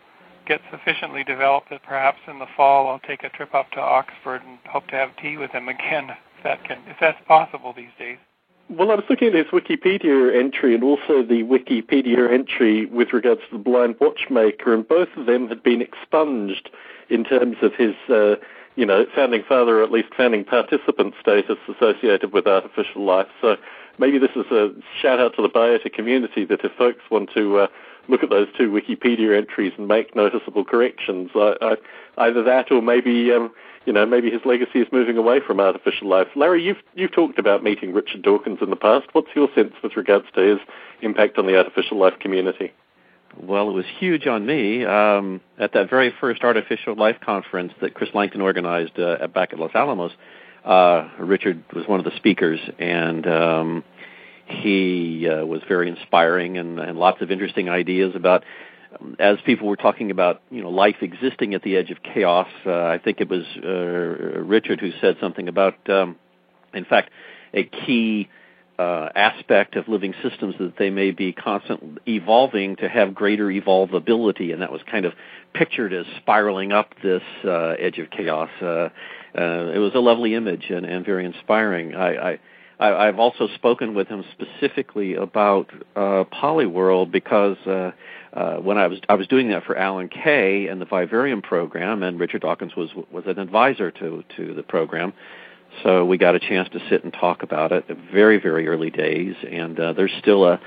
get 0.45 0.61
sufficiently 0.71 1.23
developed 1.23 1.69
that 1.69 1.83
perhaps 1.83 2.19
in 2.27 2.39
the 2.39 2.47
fall 2.57 2.88
I'll 2.88 3.00
take 3.00 3.23
a 3.23 3.29
trip 3.29 3.53
up 3.53 3.71
to 3.71 3.79
Oxford 3.79 4.41
and 4.45 4.57
hope 4.65 4.88
to 4.88 4.95
have 4.95 5.15
tea 5.17 5.38
with 5.38 5.51
him 5.51 5.69
again, 5.69 6.09
if 6.38 6.44
that 6.44 6.63
can, 6.65 6.79
if 6.88 6.97
that's 7.00 7.19
possible 7.27 7.73
these 7.75 7.94
days. 7.97 8.17
Well, 8.69 8.91
I 8.91 8.95
was 8.95 9.06
looking 9.09 9.29
at 9.29 9.33
his 9.33 9.47
Wikipedia 9.47 10.38
entry 10.38 10.75
and 10.75 10.83
also 10.83 11.23
the 11.23 11.44
Wikipedia 11.44 12.31
entry 12.31 12.85
with 12.85 13.13
regards 13.13 13.41
to 13.50 13.57
the 13.57 13.63
blind 13.63 13.95
watchmaker, 14.00 14.75
and 14.75 14.88
both 14.88 15.09
of 15.17 15.25
them 15.25 15.47
had 15.47 15.63
been 15.63 15.81
expunged 15.81 16.69
in 17.09 17.23
terms 17.23 17.57
of 17.63 17.73
his, 17.73 17.95
uh, 18.09 18.35
you 18.75 18.85
know, 18.85 19.07
founding 19.15 19.44
father, 19.50 19.79
or 19.79 19.83
at 19.83 19.91
least 19.91 20.09
founding 20.15 20.45
participant 20.45 21.15
status 21.19 21.57
associated 21.67 22.31
with 22.31 22.45
artificial 22.45 23.03
life. 23.03 23.27
So 23.41 23.57
maybe 23.99 24.17
this 24.17 24.31
is 24.35 24.45
a 24.51 24.69
shout 25.01 25.19
out 25.19 25.35
to 25.35 25.41
the 25.41 25.49
biota 25.49 25.91
community 25.91 26.45
that 26.45 26.63
if 26.63 26.71
folks 26.73 27.01
want 27.11 27.29
to 27.35 27.59
uh, 27.59 27.67
look 28.07 28.23
at 28.23 28.29
those 28.29 28.47
two 28.57 28.71
Wikipedia 28.71 29.37
entries 29.37 29.73
and 29.77 29.87
make 29.87 30.15
noticeable 30.15 30.65
corrections, 30.65 31.29
either 32.17 32.43
that 32.43 32.71
or 32.71 32.81
maybe 32.81 33.31
um, 33.31 33.51
you 33.85 33.93
know 33.93 34.05
maybe 34.05 34.31
his 34.31 34.41
legacy 34.45 34.79
is 34.79 34.87
moving 34.91 35.17
away 35.17 35.39
from 35.45 35.59
artificial 35.59 36.07
life. 36.07 36.27
Larry, 36.35 36.63
you've 36.63 36.81
you've 36.95 37.11
talked 37.11 37.37
about 37.37 37.63
meeting 37.63 37.93
Richard 37.93 38.21
Dawkins 38.21 38.59
in 38.61 38.69
the 38.69 38.75
past. 38.75 39.07
What's 39.13 39.29
your 39.35 39.49
sense 39.53 39.73
with 39.83 39.95
regards 39.95 40.25
to 40.35 40.41
his 40.41 40.59
impact 41.01 41.37
on 41.37 41.45
the 41.45 41.57
artificial 41.57 41.97
life 41.97 42.17
community? 42.19 42.71
Well, 43.37 43.69
it 43.69 43.73
was 43.73 43.85
huge 43.99 44.25
on 44.25 44.45
me 44.45 44.83
um, 44.85 45.39
at 45.59 45.73
that 45.73 45.89
very 45.89 46.13
first 46.19 46.43
artificial 46.43 46.95
life 46.95 47.17
conference 47.23 47.73
that 47.79 47.93
Chris 47.93 48.09
Langton 48.13 48.41
organized 48.41 48.99
uh, 48.99 49.27
back 49.27 49.53
at 49.53 49.59
Los 49.59 49.71
Alamos. 49.75 50.11
Uh, 50.63 51.09
Richard 51.19 51.63
was 51.73 51.88
one 51.88 52.00
of 52.00 52.06
the 52.06 52.15
speakers, 52.17 52.59
and 52.77 53.25
um, 53.27 53.83
he 54.45 55.27
uh, 55.27 55.45
was 55.45 55.61
very 55.67 55.89
inspiring 55.89 56.57
and, 56.57 56.79
and 56.79 56.97
lots 56.97 57.21
of 57.21 57.31
interesting 57.31 57.69
ideas 57.69 58.13
about. 58.15 58.44
As 59.19 59.38
people 59.45 59.67
were 59.67 59.75
talking 59.75 60.09
about, 60.09 60.41
you 60.50 60.63
know, 60.63 60.69
life 60.69 60.95
existing 61.01 61.53
at 61.53 61.61
the 61.61 61.77
edge 61.77 61.91
of 61.91 62.01
chaos, 62.01 62.47
uh, 62.66 62.85
I 62.85 62.97
think 62.97 63.21
it 63.21 63.30
was 63.30 63.44
uh, 63.63 64.39
Richard 64.42 64.80
who 64.80 64.92
said 64.99 65.18
something 65.21 65.47
about, 65.47 65.75
um, 65.89 66.16
in 66.73 66.85
fact, 66.85 67.11
a 67.54 67.63
key 67.66 68.28
uh, 68.80 69.09
aspect 69.13 69.75
of 69.75 69.87
living 69.87 70.13
systems 70.23 70.56
that 70.57 70.73
they 70.80 70.89
may 70.89 71.11
be 71.11 71.33
constantly 71.33 72.01
evolving 72.07 72.78
to 72.78 72.87
have 72.87 73.13
greater 73.13 73.47
evolvability, 73.47 74.54
and 74.54 74.61
that 74.61 74.71
was 74.71 74.81
kind 74.89 75.06
of 75.06 75.13
pictured 75.54 75.94
as 75.94 76.06
spiraling 76.18 76.71
up 76.71 76.95
this 77.04 77.21
uh, 77.44 77.75
edge 77.78 77.99
of 77.99 78.09
chaos. 78.09 78.49
Uh, 78.61 78.87
uh, 79.38 79.71
it 79.74 79.80
was 79.80 79.92
a 79.95 80.00
lovely 80.00 80.36
image 80.36 80.66
and, 80.69 80.86
and 80.86 81.06
very 81.06 81.26
inspiring. 81.26 81.95
I, 81.95 82.31
I, 82.31 82.40
I, 82.80 83.07
I've 83.07 83.19
also 83.19 83.48
spoken 83.56 83.94
with 83.94 84.07
him 84.07 84.24
specifically 84.31 85.16
about 85.16 85.69
uh, 85.95 86.24
Polyworld 86.33 87.12
because 87.12 87.57
uh, 87.68 87.92
uh, 88.33 88.57
when 88.57 88.78
I 88.78 88.88
was 88.88 89.00
I 89.09 89.16
was 89.16 89.28
doing 89.28 89.50
that 89.50 89.66
for 89.66 89.78
Alan 89.78 90.07
Kay 90.07 90.68
and 90.68 90.80
the 90.80 90.86
Vivarium 90.86 91.42
program, 91.42 92.04
and 92.04 92.19
Richard 92.19 92.42
Dawkins 92.42 92.76
was 92.76 92.90
was 93.12 93.26
an 93.28 93.40
advisor 93.40 93.92
to 93.92 94.24
to 94.38 94.54
the 94.54 94.64
program. 94.64 95.14
So 95.83 96.06
we 96.06 96.18
got 96.18 96.36
a 96.36 96.40
chance 96.40 96.68
to 96.69 96.80
sit 96.90 97.04
and 97.04 97.14
talk 97.14 97.44
about 97.44 97.71
it. 97.71 97.86
Very 98.12 98.40
very 98.40 98.68
early 98.68 98.90
days, 98.90 99.36
and 99.50 99.80
uh, 99.80 99.94
there's 99.94 100.14
still 100.19 100.45
a, 100.45 100.59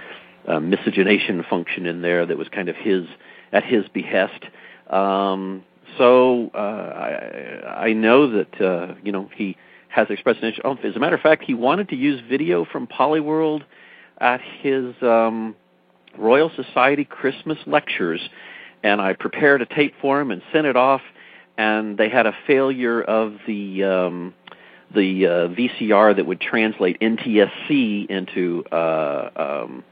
a 0.46 0.60
miscegenation 0.60 1.44
function 1.48 1.86
in 1.86 2.02
there 2.02 2.26
that 2.26 2.36
was 2.36 2.48
kind 2.48 2.68
of 2.68 2.76
his 2.76 3.06
at 3.52 3.64
his 3.64 3.88
behest. 3.88 4.44
Um, 4.90 5.64
so 5.98 6.50
uh, 6.54 6.58
I, 6.58 7.86
I 7.88 7.92
know 7.92 8.30
that 8.30 8.60
uh, 8.60 8.94
you 9.02 9.12
know 9.12 9.30
he 9.34 9.56
has 9.88 10.08
expressed 10.10 10.40
an 10.40 10.48
interest. 10.48 10.62
Oh, 10.64 10.88
as 10.88 10.96
a 10.96 10.98
matter 10.98 11.16
of 11.16 11.20
fact, 11.20 11.44
he 11.44 11.54
wanted 11.54 11.88
to 11.90 11.96
use 11.96 12.20
video 12.28 12.64
from 12.64 12.86
Polyworld 12.86 13.62
at 14.18 14.40
his 14.60 14.94
um, 15.02 15.54
Royal 16.18 16.50
Society 16.56 17.04
Christmas 17.04 17.58
lectures, 17.66 18.20
and 18.82 19.00
I 19.00 19.12
prepared 19.12 19.62
a 19.62 19.66
tape 19.66 19.94
for 20.00 20.20
him 20.20 20.30
and 20.30 20.42
sent 20.52 20.66
it 20.66 20.76
off. 20.76 21.02
And 21.58 21.98
they 21.98 22.08
had 22.08 22.26
a 22.26 22.34
failure 22.46 23.02
of 23.02 23.34
the 23.46 23.84
um, 23.84 24.34
the 24.94 25.26
uh, 25.26 25.30
VCR 25.48 26.16
that 26.16 26.26
would 26.26 26.40
translate 26.40 26.98
NTSC 27.00 28.06
into 28.08 28.64
uh, 28.72 29.30
um, 29.36 29.84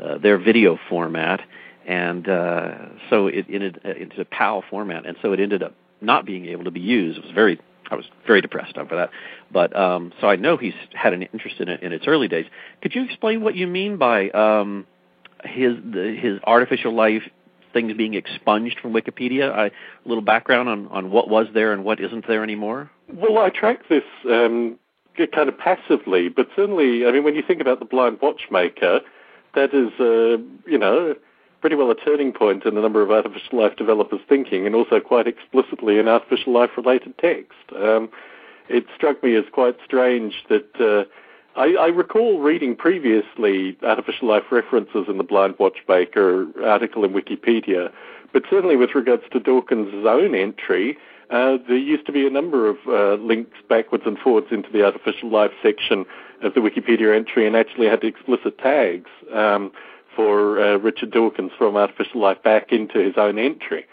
uh, 0.00 0.18
their 0.18 0.38
video 0.38 0.78
format 0.88 1.40
and 1.88 2.28
uh, 2.28 2.74
so 3.08 3.28
it 3.28 3.46
ended 3.50 3.80
uh, 3.82 3.94
into 3.94 4.20
a 4.20 4.24
PAL 4.26 4.62
format, 4.70 5.06
and 5.06 5.16
so 5.22 5.32
it 5.32 5.40
ended 5.40 5.62
up 5.62 5.74
not 6.02 6.26
being 6.26 6.44
able 6.46 6.64
to 6.64 6.70
be 6.70 6.80
used. 6.80 7.18
It 7.18 7.24
was 7.24 7.32
very, 7.32 7.58
I 7.90 7.94
was 7.94 8.04
very 8.26 8.42
depressed 8.42 8.76
over 8.76 8.94
that. 8.94 9.10
But 9.50 9.74
um, 9.74 10.12
so 10.20 10.28
I 10.28 10.36
know 10.36 10.58
he's 10.58 10.74
had 10.92 11.14
an 11.14 11.22
interest 11.22 11.56
in 11.60 11.68
it 11.70 11.82
in 11.82 11.94
its 11.94 12.06
early 12.06 12.28
days. 12.28 12.44
Could 12.82 12.94
you 12.94 13.04
explain 13.04 13.40
what 13.40 13.56
you 13.56 13.66
mean 13.66 13.96
by 13.96 14.28
um, 14.30 14.86
his 15.42 15.76
the, 15.82 16.14
his 16.20 16.38
artificial 16.44 16.94
life 16.94 17.22
things 17.72 17.94
being 17.94 18.12
expunged 18.12 18.78
from 18.80 18.92
Wikipedia? 18.92 19.50
I, 19.50 19.66
a 19.68 19.70
little 20.04 20.22
background 20.22 20.68
on 20.68 20.88
on 20.88 21.10
what 21.10 21.30
was 21.30 21.46
there 21.54 21.72
and 21.72 21.84
what 21.84 22.00
isn't 22.00 22.28
there 22.28 22.42
anymore. 22.42 22.90
Well, 23.10 23.38
I 23.38 23.48
track 23.48 23.88
this 23.88 24.04
um, 24.26 24.78
kind 25.16 25.48
of 25.48 25.56
passively, 25.56 26.28
but 26.28 26.48
certainly, 26.54 27.06
I 27.06 27.12
mean, 27.12 27.24
when 27.24 27.34
you 27.34 27.42
think 27.42 27.62
about 27.62 27.78
the 27.78 27.86
blind 27.86 28.18
watchmaker, 28.20 29.00
that 29.54 29.72
is, 29.72 29.88
uh, 29.98 30.36
you 30.70 30.78
know 30.78 31.14
pretty 31.60 31.76
well 31.76 31.90
a 31.90 31.94
turning 31.94 32.32
point 32.32 32.64
in 32.64 32.76
a 32.76 32.80
number 32.80 33.02
of 33.02 33.10
artificial 33.10 33.60
life 33.60 33.76
developers' 33.76 34.20
thinking, 34.28 34.66
and 34.66 34.74
also 34.74 35.00
quite 35.00 35.26
explicitly 35.26 35.98
in 35.98 36.08
artificial 36.08 36.52
life 36.52 36.70
related 36.76 37.16
text. 37.18 37.58
Um, 37.76 38.08
it 38.68 38.84
struck 38.94 39.22
me 39.22 39.34
as 39.34 39.44
quite 39.52 39.76
strange 39.84 40.44
that 40.48 40.80
uh, 40.80 41.04
I, 41.58 41.74
I, 41.74 41.86
recall 41.86 42.38
reading 42.38 42.76
previously 42.76 43.76
artificial 43.82 44.28
life 44.28 44.44
references 44.50 45.06
in 45.08 45.16
the 45.16 45.24
Blind 45.24 45.54
Watchmaker 45.58 46.46
article 46.64 47.04
in 47.04 47.12
Wikipedia, 47.12 47.90
but 48.32 48.44
certainly 48.50 48.76
with 48.76 48.94
regards 48.94 49.24
to 49.32 49.40
Dawkins' 49.40 50.06
own 50.06 50.34
entry, 50.34 50.98
uh, 51.30 51.58
there 51.66 51.76
used 51.76 52.06
to 52.06 52.12
be 52.12 52.26
a 52.26 52.30
number 52.30 52.68
of 52.68 52.76
uh, 52.86 53.14
links 53.22 53.56
backwards 53.68 54.04
and 54.06 54.18
forwards 54.18 54.48
into 54.50 54.70
the 54.70 54.84
artificial 54.84 55.30
life 55.30 55.52
section 55.62 56.04
of 56.42 56.54
the 56.54 56.60
Wikipedia 56.60 57.14
entry 57.14 57.46
and 57.46 57.56
actually 57.56 57.86
had 57.86 58.04
explicit 58.04 58.58
tags. 58.58 59.10
Um, 59.32 59.72
for 60.18 60.60
uh, 60.60 60.76
Richard 60.78 61.12
Dawkins 61.12 61.52
from 61.56 61.76
Artificial 61.76 62.20
Life 62.20 62.42
back 62.42 62.72
into 62.72 62.98
his 62.98 63.14
own 63.16 63.38
entry. 63.38 63.86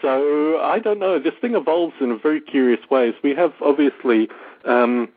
So 0.00 0.60
I 0.60 0.78
don't 0.78 1.00
know. 1.00 1.18
This 1.18 1.34
thing 1.40 1.56
evolves 1.56 1.94
in 2.00 2.16
very 2.16 2.40
curious 2.40 2.78
ways. 2.88 3.14
We 3.24 3.34
have 3.34 3.52
obviously 3.60 4.28
um, 4.64 5.08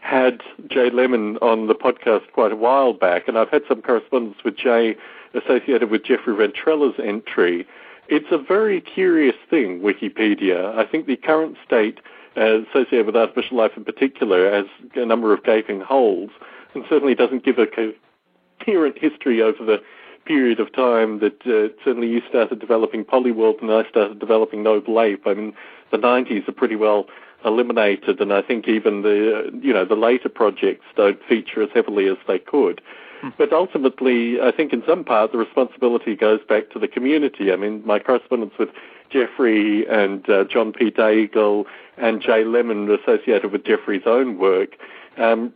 had 0.00 0.40
Jay 0.70 0.88
Lemon 0.88 1.36
on 1.42 1.66
the 1.66 1.74
podcast 1.74 2.32
quite 2.32 2.50
a 2.50 2.56
while 2.56 2.94
back, 2.94 3.28
and 3.28 3.36
I've 3.36 3.50
had 3.50 3.60
some 3.68 3.82
correspondence 3.82 4.38
with 4.42 4.56
Jay 4.56 4.96
associated 5.34 5.90
with 5.90 6.02
Jeffrey 6.02 6.34
Ventrella's 6.34 6.94
entry. 6.98 7.66
It's 8.08 8.28
a 8.30 8.38
very 8.38 8.80
curious 8.80 9.36
thing, 9.50 9.80
Wikipedia. 9.80 10.74
I 10.78 10.86
think 10.86 11.06
the 11.06 11.16
current 11.16 11.58
state 11.62 12.00
uh, 12.38 12.62
associated 12.62 13.04
with 13.04 13.16
artificial 13.16 13.58
life 13.58 13.72
in 13.76 13.84
particular 13.84 14.50
has 14.50 14.64
a 14.94 15.04
number 15.04 15.34
of 15.34 15.44
gaping 15.44 15.82
holes 15.82 16.30
and 16.74 16.84
certainly 16.88 17.14
doesn't 17.14 17.44
give 17.44 17.58
a 17.58 17.66
coherent 17.66 18.96
history 18.96 19.42
over 19.42 19.62
the 19.62 19.82
period 20.26 20.60
of 20.60 20.72
time 20.72 21.20
that 21.20 21.40
uh, 21.46 21.74
certainly 21.84 22.08
you 22.08 22.20
started 22.28 22.58
developing 22.60 23.04
Polyworld 23.04 23.62
and 23.62 23.70
I 23.70 23.88
started 23.88 24.18
developing 24.18 24.62
Noble 24.62 25.00
Ape. 25.00 25.26
I 25.26 25.34
mean, 25.34 25.54
the 25.90 25.98
90s 25.98 26.48
are 26.48 26.52
pretty 26.52 26.76
well 26.76 27.06
eliminated, 27.44 28.20
and 28.20 28.32
I 28.32 28.42
think 28.42 28.66
even 28.68 29.02
the 29.02 29.50
you 29.62 29.72
know 29.72 29.84
the 29.84 29.94
later 29.94 30.28
projects 30.28 30.84
don't 30.96 31.22
feature 31.28 31.62
as 31.62 31.70
heavily 31.74 32.08
as 32.08 32.16
they 32.26 32.38
could. 32.38 32.80
Hmm. 33.20 33.28
But 33.38 33.52
ultimately, 33.52 34.40
I 34.40 34.50
think 34.50 34.72
in 34.72 34.82
some 34.86 35.04
part 35.04 35.32
the 35.32 35.38
responsibility 35.38 36.16
goes 36.16 36.40
back 36.48 36.70
to 36.70 36.78
the 36.78 36.88
community. 36.88 37.52
I 37.52 37.56
mean, 37.56 37.82
my 37.86 37.98
correspondence 37.98 38.54
with 38.58 38.70
Jeffrey 39.10 39.86
and 39.86 40.28
uh, 40.28 40.44
John 40.44 40.72
P. 40.72 40.90
Daigle 40.90 41.64
and 41.96 42.20
Jay 42.20 42.44
Lemon 42.44 42.90
associated 42.90 43.52
with 43.52 43.64
Jeffrey's 43.64 44.06
own 44.06 44.38
work 44.38 44.76
um, 45.16 45.52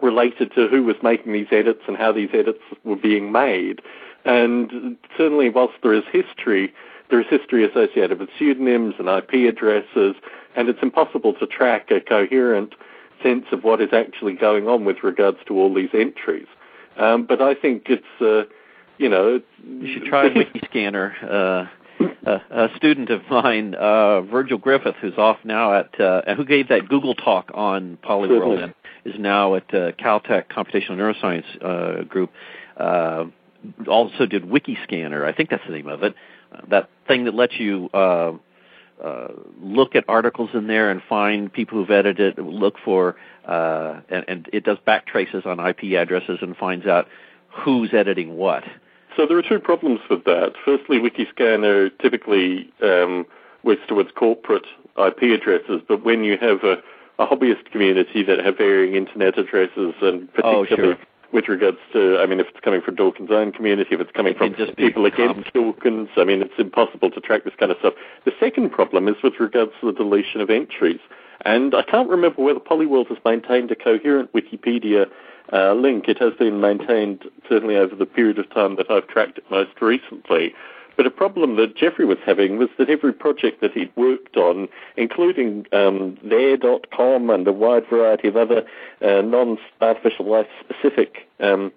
related 0.00 0.52
to 0.54 0.68
who 0.68 0.82
was 0.82 0.96
making 1.02 1.32
these 1.32 1.48
edits 1.50 1.80
and 1.88 1.96
how 1.96 2.12
these 2.12 2.30
edits 2.32 2.60
were 2.84 2.96
being 2.96 3.32
made. 3.32 3.80
And 4.24 4.96
certainly, 5.16 5.48
whilst 5.48 5.74
there 5.82 5.94
is 5.94 6.04
history, 6.12 6.72
there 7.10 7.20
is 7.20 7.26
history 7.28 7.64
associated 7.64 8.18
with 8.18 8.28
pseudonyms 8.38 8.94
and 8.98 9.08
IP 9.08 9.48
addresses, 9.48 10.14
and 10.56 10.68
it's 10.68 10.82
impossible 10.82 11.34
to 11.34 11.46
track 11.46 11.90
a 11.90 12.00
coherent 12.00 12.74
sense 13.22 13.46
of 13.52 13.64
what 13.64 13.80
is 13.80 13.90
actually 13.92 14.34
going 14.34 14.68
on 14.68 14.84
with 14.84 15.02
regards 15.02 15.38
to 15.46 15.54
all 15.58 15.72
these 15.72 15.90
entries. 15.92 16.46
Um, 16.96 17.24
but 17.26 17.40
I 17.40 17.54
think 17.54 17.86
it's, 17.86 18.04
uh, 18.20 18.50
you 18.98 19.08
know, 19.08 19.40
you 19.64 19.94
should 19.94 20.04
try 20.04 20.28
Wikiscanner. 20.28 21.12
Uh, 21.22 21.66
a, 22.26 22.40
a 22.50 22.68
student 22.76 23.10
of 23.10 23.22
mine, 23.30 23.74
uh, 23.74 24.22
Virgil 24.22 24.58
Griffith, 24.58 24.96
who's 25.00 25.16
off 25.18 25.38
now 25.44 25.74
at, 25.74 26.00
uh, 26.00 26.34
who 26.34 26.44
gave 26.44 26.68
that 26.68 26.88
Google 26.88 27.14
talk 27.14 27.50
on 27.54 27.98
Polyworld 28.02 28.62
and 28.62 28.74
is 29.04 29.18
now 29.18 29.54
at 29.54 29.74
uh, 29.74 29.92
Caltech 29.92 30.48
Computational 30.48 30.92
Neuroscience 30.96 31.44
uh, 31.62 32.04
Group. 32.04 32.30
Uh, 32.76 33.24
also 33.88 34.26
did 34.26 34.44
Wikiscanner. 34.44 35.24
I 35.24 35.32
think 35.32 35.50
that's 35.50 35.64
the 35.66 35.72
name 35.72 35.88
of 35.88 36.02
it. 36.02 36.14
Uh, 36.52 36.60
that 36.68 36.90
thing 37.06 37.24
that 37.24 37.34
lets 37.34 37.58
you 37.58 37.90
uh, 37.92 38.32
uh, 39.02 39.28
look 39.62 39.94
at 39.94 40.04
articles 40.08 40.50
in 40.54 40.66
there 40.66 40.90
and 40.90 41.02
find 41.08 41.52
people 41.52 41.78
who've 41.78 41.90
edited 41.90 42.38
it, 42.38 42.42
look 42.42 42.76
for, 42.84 43.16
uh, 43.46 44.00
and, 44.08 44.24
and 44.28 44.50
it 44.52 44.64
does 44.64 44.78
back 44.84 45.06
traces 45.06 45.44
on 45.46 45.58
IP 45.58 45.94
addresses 45.96 46.38
and 46.42 46.56
finds 46.56 46.86
out 46.86 47.08
who's 47.48 47.92
editing 47.92 48.36
what. 48.36 48.64
So 49.16 49.26
there 49.26 49.36
are 49.36 49.42
two 49.42 49.58
problems 49.58 50.00
with 50.08 50.24
that. 50.24 50.54
Firstly, 50.64 50.98
Wikiscanner 50.98 51.90
typically 52.00 52.72
um, 52.82 53.26
works 53.62 53.82
towards 53.88 54.10
corporate 54.12 54.66
IP 54.96 55.22
addresses, 55.22 55.82
but 55.86 56.04
when 56.04 56.22
you 56.22 56.38
have 56.38 56.62
a, 56.62 56.82
a 57.18 57.26
hobbyist 57.26 57.70
community 57.72 58.22
that 58.22 58.44
have 58.44 58.56
varying 58.56 58.94
internet 58.94 59.38
addresses 59.38 59.94
and 60.00 60.32
particularly 60.32 60.68
oh, 60.70 60.76
sure 60.76 60.96
with 61.32 61.48
regards 61.48 61.78
to, 61.92 62.18
I 62.18 62.26
mean, 62.26 62.40
if 62.40 62.48
it's 62.48 62.60
coming 62.60 62.80
from 62.80 62.96
Dawkins' 62.96 63.30
own 63.30 63.52
community, 63.52 63.94
if 63.94 64.00
it's 64.00 64.10
coming 64.12 64.34
from 64.34 64.54
people 64.76 65.06
against 65.06 65.52
Dawkins, 65.52 66.08
I 66.16 66.24
mean, 66.24 66.42
it's 66.42 66.58
impossible 66.58 67.10
to 67.10 67.20
track 67.20 67.44
this 67.44 67.54
kind 67.58 67.70
of 67.70 67.78
stuff. 67.78 67.94
The 68.24 68.32
second 68.40 68.70
problem 68.70 69.08
is 69.08 69.16
with 69.22 69.34
regards 69.38 69.72
to 69.80 69.86
the 69.86 69.92
deletion 69.92 70.40
of 70.40 70.50
entries. 70.50 71.00
And 71.44 71.74
I 71.74 71.82
can't 71.82 72.08
remember 72.08 72.42
whether 72.42 72.60
Polyworld 72.60 73.08
has 73.08 73.18
maintained 73.24 73.70
a 73.70 73.76
coherent 73.76 74.32
Wikipedia 74.32 75.06
uh, 75.52 75.72
link. 75.74 76.08
It 76.08 76.18
has 76.18 76.34
been 76.34 76.60
maintained 76.60 77.24
certainly 77.48 77.76
over 77.76 77.94
the 77.94 78.06
period 78.06 78.38
of 78.38 78.50
time 78.50 78.76
that 78.76 78.90
I've 78.90 79.06
tracked 79.08 79.38
it 79.38 79.44
most 79.50 79.80
recently. 79.80 80.54
But 81.00 81.06
a 81.06 81.10
problem 81.10 81.56
that 81.56 81.78
Jeffrey 81.78 82.04
was 82.04 82.18
having 82.26 82.58
was 82.58 82.68
that 82.76 82.90
every 82.90 83.14
project 83.14 83.62
that 83.62 83.72
he'd 83.72 83.90
worked 83.96 84.36
on, 84.36 84.68
including 84.98 85.64
um, 85.72 86.18
there.com 86.22 87.30
and 87.30 87.48
a 87.48 87.52
wide 87.54 87.84
variety 87.88 88.28
of 88.28 88.36
other 88.36 88.66
uh, 89.00 89.22
non-artificial 89.22 90.30
life 90.30 90.46
specific 90.62 91.26
um, 91.40 91.72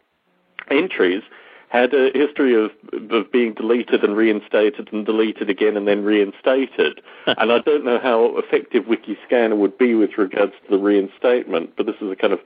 entries, 0.70 1.22
had 1.70 1.94
a 1.94 2.12
history 2.14 2.54
of, 2.54 2.72
of 3.12 3.32
being 3.32 3.54
deleted 3.54 4.04
and 4.04 4.18
reinstated 4.18 4.92
and 4.92 5.06
deleted 5.06 5.50
again 5.50 5.78
and 5.78 5.88
then 5.88 6.04
reinstated. 6.04 7.00
and 7.26 7.50
I 7.50 7.60
don't 7.60 7.86
know 7.86 8.00
how 8.04 8.38
effective 8.38 8.84
Wikiscanner 8.84 9.56
would 9.56 9.78
be 9.78 9.96
with 9.96 10.18
regards 10.18 10.52
to 10.66 10.70
the 10.70 10.84
reinstatement, 10.84 11.78
but 11.78 11.86
this 11.86 11.96
is 12.02 12.12
a 12.12 12.18
kind 12.18 12.34
of, 12.34 12.42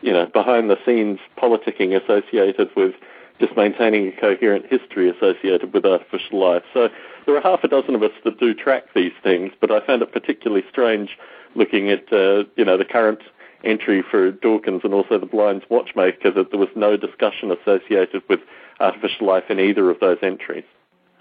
you 0.00 0.12
know, 0.12 0.26
behind 0.26 0.70
the 0.70 0.78
scenes 0.84 1.20
politicking 1.38 1.94
associated 1.94 2.74
with 2.74 2.96
just 3.38 3.56
maintaining 3.56 4.08
a 4.08 4.12
coherent 4.12 4.66
history 4.66 5.10
associated 5.10 5.72
with 5.72 5.84
artificial 5.84 6.38
life. 6.38 6.62
So 6.72 6.88
there 7.26 7.36
are 7.36 7.40
half 7.40 7.64
a 7.64 7.68
dozen 7.68 7.94
of 7.94 8.02
us 8.02 8.12
that 8.24 8.38
do 8.38 8.54
track 8.54 8.84
these 8.94 9.12
things, 9.22 9.52
but 9.60 9.70
I 9.70 9.84
found 9.86 10.02
it 10.02 10.12
particularly 10.12 10.64
strange 10.70 11.18
looking 11.54 11.90
at 11.90 12.12
uh, 12.12 12.44
you 12.56 12.64
know 12.64 12.76
the 12.76 12.84
current 12.84 13.20
entry 13.64 14.02
for 14.02 14.30
Dawkins 14.30 14.82
and 14.84 14.94
also 14.94 15.18
the 15.18 15.26
Blinds 15.26 15.64
Watchmaker 15.68 16.30
that 16.30 16.50
there 16.50 16.60
was 16.60 16.68
no 16.76 16.96
discussion 16.96 17.50
associated 17.50 18.22
with 18.28 18.40
artificial 18.80 19.26
life 19.26 19.44
in 19.48 19.58
either 19.58 19.90
of 19.90 19.98
those 20.00 20.18
entries. 20.22 20.64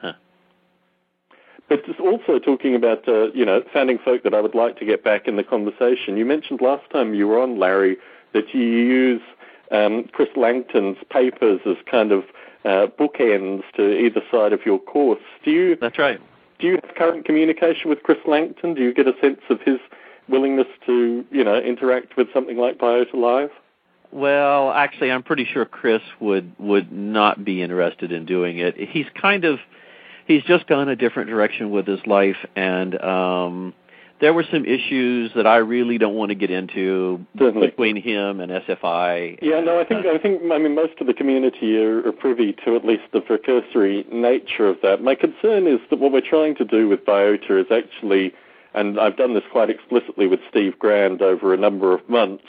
Huh. 0.01 0.13
But 1.69 1.85
just 1.85 1.99
also 1.99 2.39
talking 2.39 2.75
about 2.75 3.07
uh, 3.07 3.31
you 3.31 3.45
know 3.45 3.63
founding 3.73 3.97
folk 3.97 4.23
that 4.23 4.33
I 4.33 4.41
would 4.41 4.55
like 4.55 4.77
to 4.79 4.85
get 4.85 5.03
back 5.03 5.27
in 5.27 5.35
the 5.37 5.43
conversation. 5.43 6.17
You 6.17 6.25
mentioned 6.25 6.61
last 6.61 6.89
time 6.91 7.13
you 7.13 7.27
were 7.27 7.41
on, 7.41 7.57
Larry, 7.57 7.97
that 8.33 8.53
you 8.53 8.61
use 8.61 9.21
um, 9.71 10.05
Chris 10.11 10.29
Langton's 10.35 10.97
papers 11.09 11.61
as 11.65 11.77
kind 11.89 12.11
of 12.11 12.23
uh, 12.63 12.87
bookends 12.99 13.63
to 13.75 13.97
either 13.97 14.21
side 14.31 14.53
of 14.53 14.65
your 14.65 14.79
course. 14.79 15.21
Do 15.43 15.51
you? 15.51 15.77
That's 15.79 15.99
right. 15.99 16.19
Do 16.59 16.67
you 16.67 16.79
have 16.83 16.95
current 16.95 17.25
communication 17.25 17.89
with 17.89 18.03
Chris 18.03 18.19
Langton? 18.25 18.73
Do 18.73 18.81
you 18.81 18.93
get 18.93 19.07
a 19.07 19.13
sense 19.21 19.41
of 19.49 19.59
his 19.61 19.79
willingness 20.29 20.67
to, 20.85 21.25
you 21.29 21.43
know, 21.43 21.57
interact 21.57 22.17
with 22.17 22.27
something 22.33 22.57
like 22.57 22.77
Biota 22.77 23.13
Live? 23.13 23.49
Well, 24.11 24.71
actually, 24.71 25.11
I'm 25.11 25.23
pretty 25.23 25.45
sure 25.45 25.65
Chris 25.65 26.01
would 26.19 26.53
would 26.57 26.91
not 26.91 27.43
be 27.43 27.61
interested 27.61 28.11
in 28.11 28.25
doing 28.25 28.59
it. 28.59 28.75
He's 28.77 29.07
kind 29.19 29.43
of 29.43 29.59
he's 30.25 30.43
just 30.43 30.67
gone 30.67 30.87
a 30.87 30.95
different 30.95 31.29
direction 31.29 31.69
with 31.69 31.85
his 31.85 31.99
life, 32.05 32.37
and 32.55 32.99
um, 33.01 33.73
there 34.21 34.33
were 34.33 34.45
some 34.49 34.65
issues 34.65 35.31
that 35.35 35.45
I 35.45 35.57
really 35.57 35.97
don't 35.97 36.15
want 36.15 36.29
to 36.29 36.35
get 36.35 36.49
into 36.49 37.25
Certainly. 37.37 37.67
between 37.67 38.01
him 38.01 38.39
and 38.39 38.51
SFI. 38.51 39.39
Yeah, 39.41 39.59
no, 39.59 39.79
I 39.79 39.83
think 39.83 40.05
I 40.05 40.17
think 40.17 40.41
I 40.51 40.57
mean 40.57 40.73
most 40.73 40.93
of 41.01 41.07
the 41.07 41.13
community 41.13 41.77
are, 41.77 42.07
are 42.07 42.13
privy 42.13 42.53
to 42.65 42.75
at 42.75 42.85
least 42.85 43.03
the 43.11 43.19
precursory 43.19 44.05
nature 44.11 44.67
of 44.67 44.77
that. 44.83 45.01
My 45.01 45.15
concern 45.15 45.67
is 45.67 45.79
that 45.89 45.99
what 45.99 46.11
we're 46.13 46.21
trying 46.21 46.55
to 46.55 46.65
do 46.65 46.87
with 46.87 47.05
Biota 47.05 47.59
is 47.59 47.67
actually, 47.71 48.33
and 48.73 48.99
I've 48.99 49.17
done 49.17 49.33
this 49.33 49.43
quite 49.51 49.69
explicitly 49.69 50.27
with 50.27 50.39
Steve 50.49 50.79
Grand 50.79 51.21
over 51.21 51.53
a 51.53 51.57
number 51.57 51.93
of 51.93 52.07
months, 52.09 52.45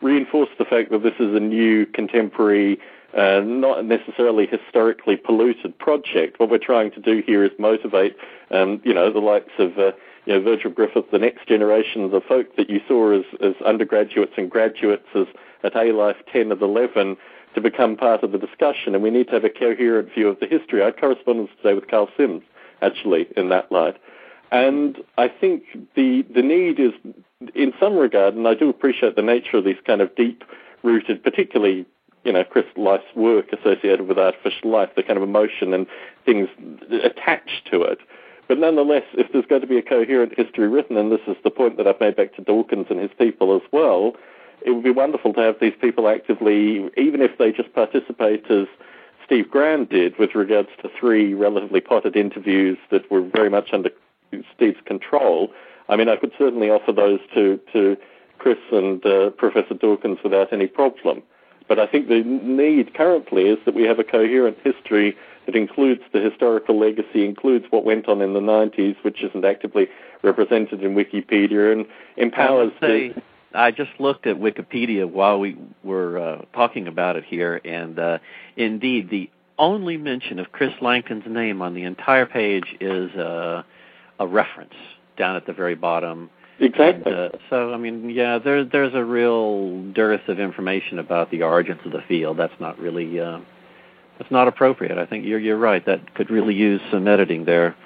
reinforce 0.00 0.50
the 0.56 0.64
fact 0.64 0.92
that 0.92 1.02
this 1.02 1.14
is 1.18 1.34
a 1.34 1.40
new 1.40 1.86
contemporary. 1.86 2.78
Uh, 3.16 3.40
not 3.42 3.86
necessarily 3.86 4.46
historically 4.46 5.16
polluted 5.16 5.76
project. 5.78 6.38
What 6.38 6.50
we're 6.50 6.58
trying 6.58 6.90
to 6.90 7.00
do 7.00 7.22
here 7.26 7.42
is 7.42 7.50
motivate, 7.58 8.14
um, 8.50 8.82
you 8.84 8.92
know, 8.92 9.10
the 9.10 9.18
likes 9.18 9.50
of 9.58 9.78
uh, 9.78 9.92
you 10.28 10.34
know, 10.34 10.42
Virgil 10.42 10.70
Griffith, 10.70 11.10
the 11.10 11.18
next 11.18 11.48
generation 11.48 12.04
of 12.04 12.10
the 12.10 12.20
folk 12.20 12.54
that 12.56 12.68
you 12.68 12.82
saw 12.86 13.18
as, 13.18 13.24
as 13.40 13.54
undergraduates 13.64 14.34
and 14.36 14.50
graduates 14.50 15.06
as 15.14 15.26
at 15.64 15.74
A 15.74 15.90
Life 15.92 16.16
10 16.30 16.52
of 16.52 16.60
11 16.60 17.16
to 17.54 17.60
become 17.62 17.96
part 17.96 18.22
of 18.22 18.32
the 18.32 18.38
discussion. 18.38 18.94
And 18.94 19.02
we 19.02 19.08
need 19.08 19.28
to 19.28 19.32
have 19.32 19.44
a 19.44 19.48
coherent 19.48 20.12
view 20.12 20.28
of 20.28 20.38
the 20.38 20.46
history. 20.46 20.82
I 20.82 20.86
had 20.86 21.00
correspondence 21.00 21.48
today 21.56 21.72
with 21.72 21.88
Karl 21.88 22.10
Sims, 22.14 22.42
actually, 22.82 23.26
in 23.38 23.48
that 23.48 23.72
light. 23.72 23.96
And 24.52 24.98
I 25.16 25.28
think 25.28 25.64
the, 25.96 26.26
the 26.34 26.42
need 26.42 26.78
is, 26.78 26.92
in 27.54 27.72
some 27.80 27.96
regard, 27.96 28.34
and 28.34 28.46
I 28.46 28.52
do 28.52 28.68
appreciate 28.68 29.16
the 29.16 29.22
nature 29.22 29.56
of 29.56 29.64
these 29.64 29.80
kind 29.86 30.02
of 30.02 30.14
deep 30.14 30.44
rooted, 30.82 31.24
particularly 31.24 31.86
you 32.24 32.32
know, 32.34 32.44
Chris 32.44 32.66
Life's 32.76 33.14
work 33.14 33.46
associated 33.54 34.06
with 34.06 34.18
artificial 34.18 34.70
life, 34.70 34.90
the 34.94 35.02
kind 35.02 35.16
of 35.16 35.22
emotion 35.22 35.72
and 35.72 35.86
things 36.26 36.48
attached 37.02 37.66
to 37.70 37.80
it. 37.80 38.00
But 38.48 38.58
nonetheless, 38.58 39.04
if 39.12 39.30
there's 39.30 39.44
going 39.44 39.60
to 39.60 39.66
be 39.66 39.76
a 39.76 39.82
coherent 39.82 40.32
history 40.36 40.68
written, 40.68 40.96
and 40.96 41.12
this 41.12 41.20
is 41.26 41.36
the 41.44 41.50
point 41.50 41.76
that 41.76 41.86
I've 41.86 42.00
made 42.00 42.16
back 42.16 42.34
to 42.36 42.42
Dawkins 42.42 42.86
and 42.88 42.98
his 42.98 43.10
people 43.18 43.54
as 43.54 43.62
well, 43.70 44.14
it 44.62 44.70
would 44.70 44.82
be 44.82 44.90
wonderful 44.90 45.34
to 45.34 45.40
have 45.40 45.56
these 45.60 45.74
people 45.80 46.08
actively, 46.08 46.90
even 46.96 47.20
if 47.20 47.36
they 47.38 47.52
just 47.52 47.72
participate 47.74 48.50
as 48.50 48.66
Steve 49.24 49.50
Grand 49.50 49.90
did 49.90 50.18
with 50.18 50.34
regards 50.34 50.70
to 50.82 50.88
three 50.98 51.34
relatively 51.34 51.82
potted 51.82 52.16
interviews 52.16 52.78
that 52.90 53.10
were 53.10 53.20
very 53.20 53.50
much 53.50 53.74
under 53.74 53.90
Steve's 54.54 54.80
control. 54.86 55.52
I 55.90 55.96
mean, 55.96 56.08
I 56.08 56.16
could 56.16 56.32
certainly 56.38 56.70
offer 56.70 56.92
those 56.92 57.20
to, 57.34 57.60
to 57.74 57.96
Chris 58.38 58.58
and 58.72 59.04
uh, 59.04 59.30
Professor 59.30 59.74
Dawkins 59.74 60.18
without 60.24 60.52
any 60.52 60.66
problem. 60.66 61.22
But 61.68 61.78
I 61.78 61.86
think 61.86 62.08
the 62.08 62.20
need 62.24 62.94
currently 62.94 63.42
is 63.48 63.58
that 63.66 63.74
we 63.74 63.82
have 63.82 63.98
a 63.98 64.04
coherent 64.04 64.56
history 64.64 65.16
that 65.48 65.56
includes 65.56 66.02
the 66.12 66.20
historical 66.20 66.78
legacy, 66.78 67.24
includes 67.24 67.64
what 67.70 67.82
went 67.82 68.06
on 68.06 68.20
in 68.20 68.34
the 68.34 68.40
90s, 68.40 69.02
which 69.02 69.22
isn't 69.22 69.46
actively 69.46 69.88
represented 70.22 70.82
in 70.82 70.94
Wikipedia, 70.94 71.72
and 71.72 71.86
empowers 72.18 72.70
I 72.82 72.86
say, 72.86 73.08
the. 73.08 73.22
I 73.54 73.70
just 73.70 73.92
looked 73.98 74.26
at 74.26 74.36
Wikipedia 74.36 75.10
while 75.10 75.40
we 75.40 75.56
were 75.82 76.18
uh, 76.18 76.42
talking 76.52 76.86
about 76.86 77.16
it 77.16 77.24
here, 77.24 77.62
and 77.64 77.98
uh, 77.98 78.18
indeed, 78.58 79.08
the 79.08 79.30
only 79.58 79.96
mention 79.96 80.38
of 80.38 80.52
Chris 80.52 80.74
Langton's 80.82 81.24
name 81.26 81.62
on 81.62 81.72
the 81.72 81.84
entire 81.84 82.26
page 82.26 82.76
is 82.78 83.10
uh, 83.16 83.62
a 84.20 84.26
reference 84.26 84.74
down 85.16 85.34
at 85.36 85.46
the 85.46 85.54
very 85.54 85.74
bottom. 85.74 86.28
Exactly. 86.60 87.10
And, 87.10 87.34
uh, 87.34 87.38
so, 87.48 87.72
I 87.72 87.78
mean, 87.78 88.10
yeah, 88.10 88.38
there, 88.38 88.66
there's 88.66 88.92
a 88.92 89.02
real 89.02 89.82
dearth 89.92 90.28
of 90.28 90.38
information 90.40 90.98
about 90.98 91.30
the 91.30 91.42
origins 91.42 91.80
of 91.86 91.92
the 91.92 92.02
field. 92.06 92.36
That's 92.36 92.60
not 92.60 92.78
really, 92.78 93.18
uh, 93.18 93.38
that's 94.18 94.30
not 94.30 94.48
appropriate. 94.48 94.98
I 94.98 95.06
think 95.06 95.24
you're 95.24 95.38
you're 95.38 95.56
right. 95.56 95.84
That 95.86 96.14
could 96.14 96.30
really 96.30 96.54
use 96.54 96.80
some 96.90 97.06
editing 97.06 97.44
there. 97.44 97.76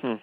Hmm. 0.00 0.14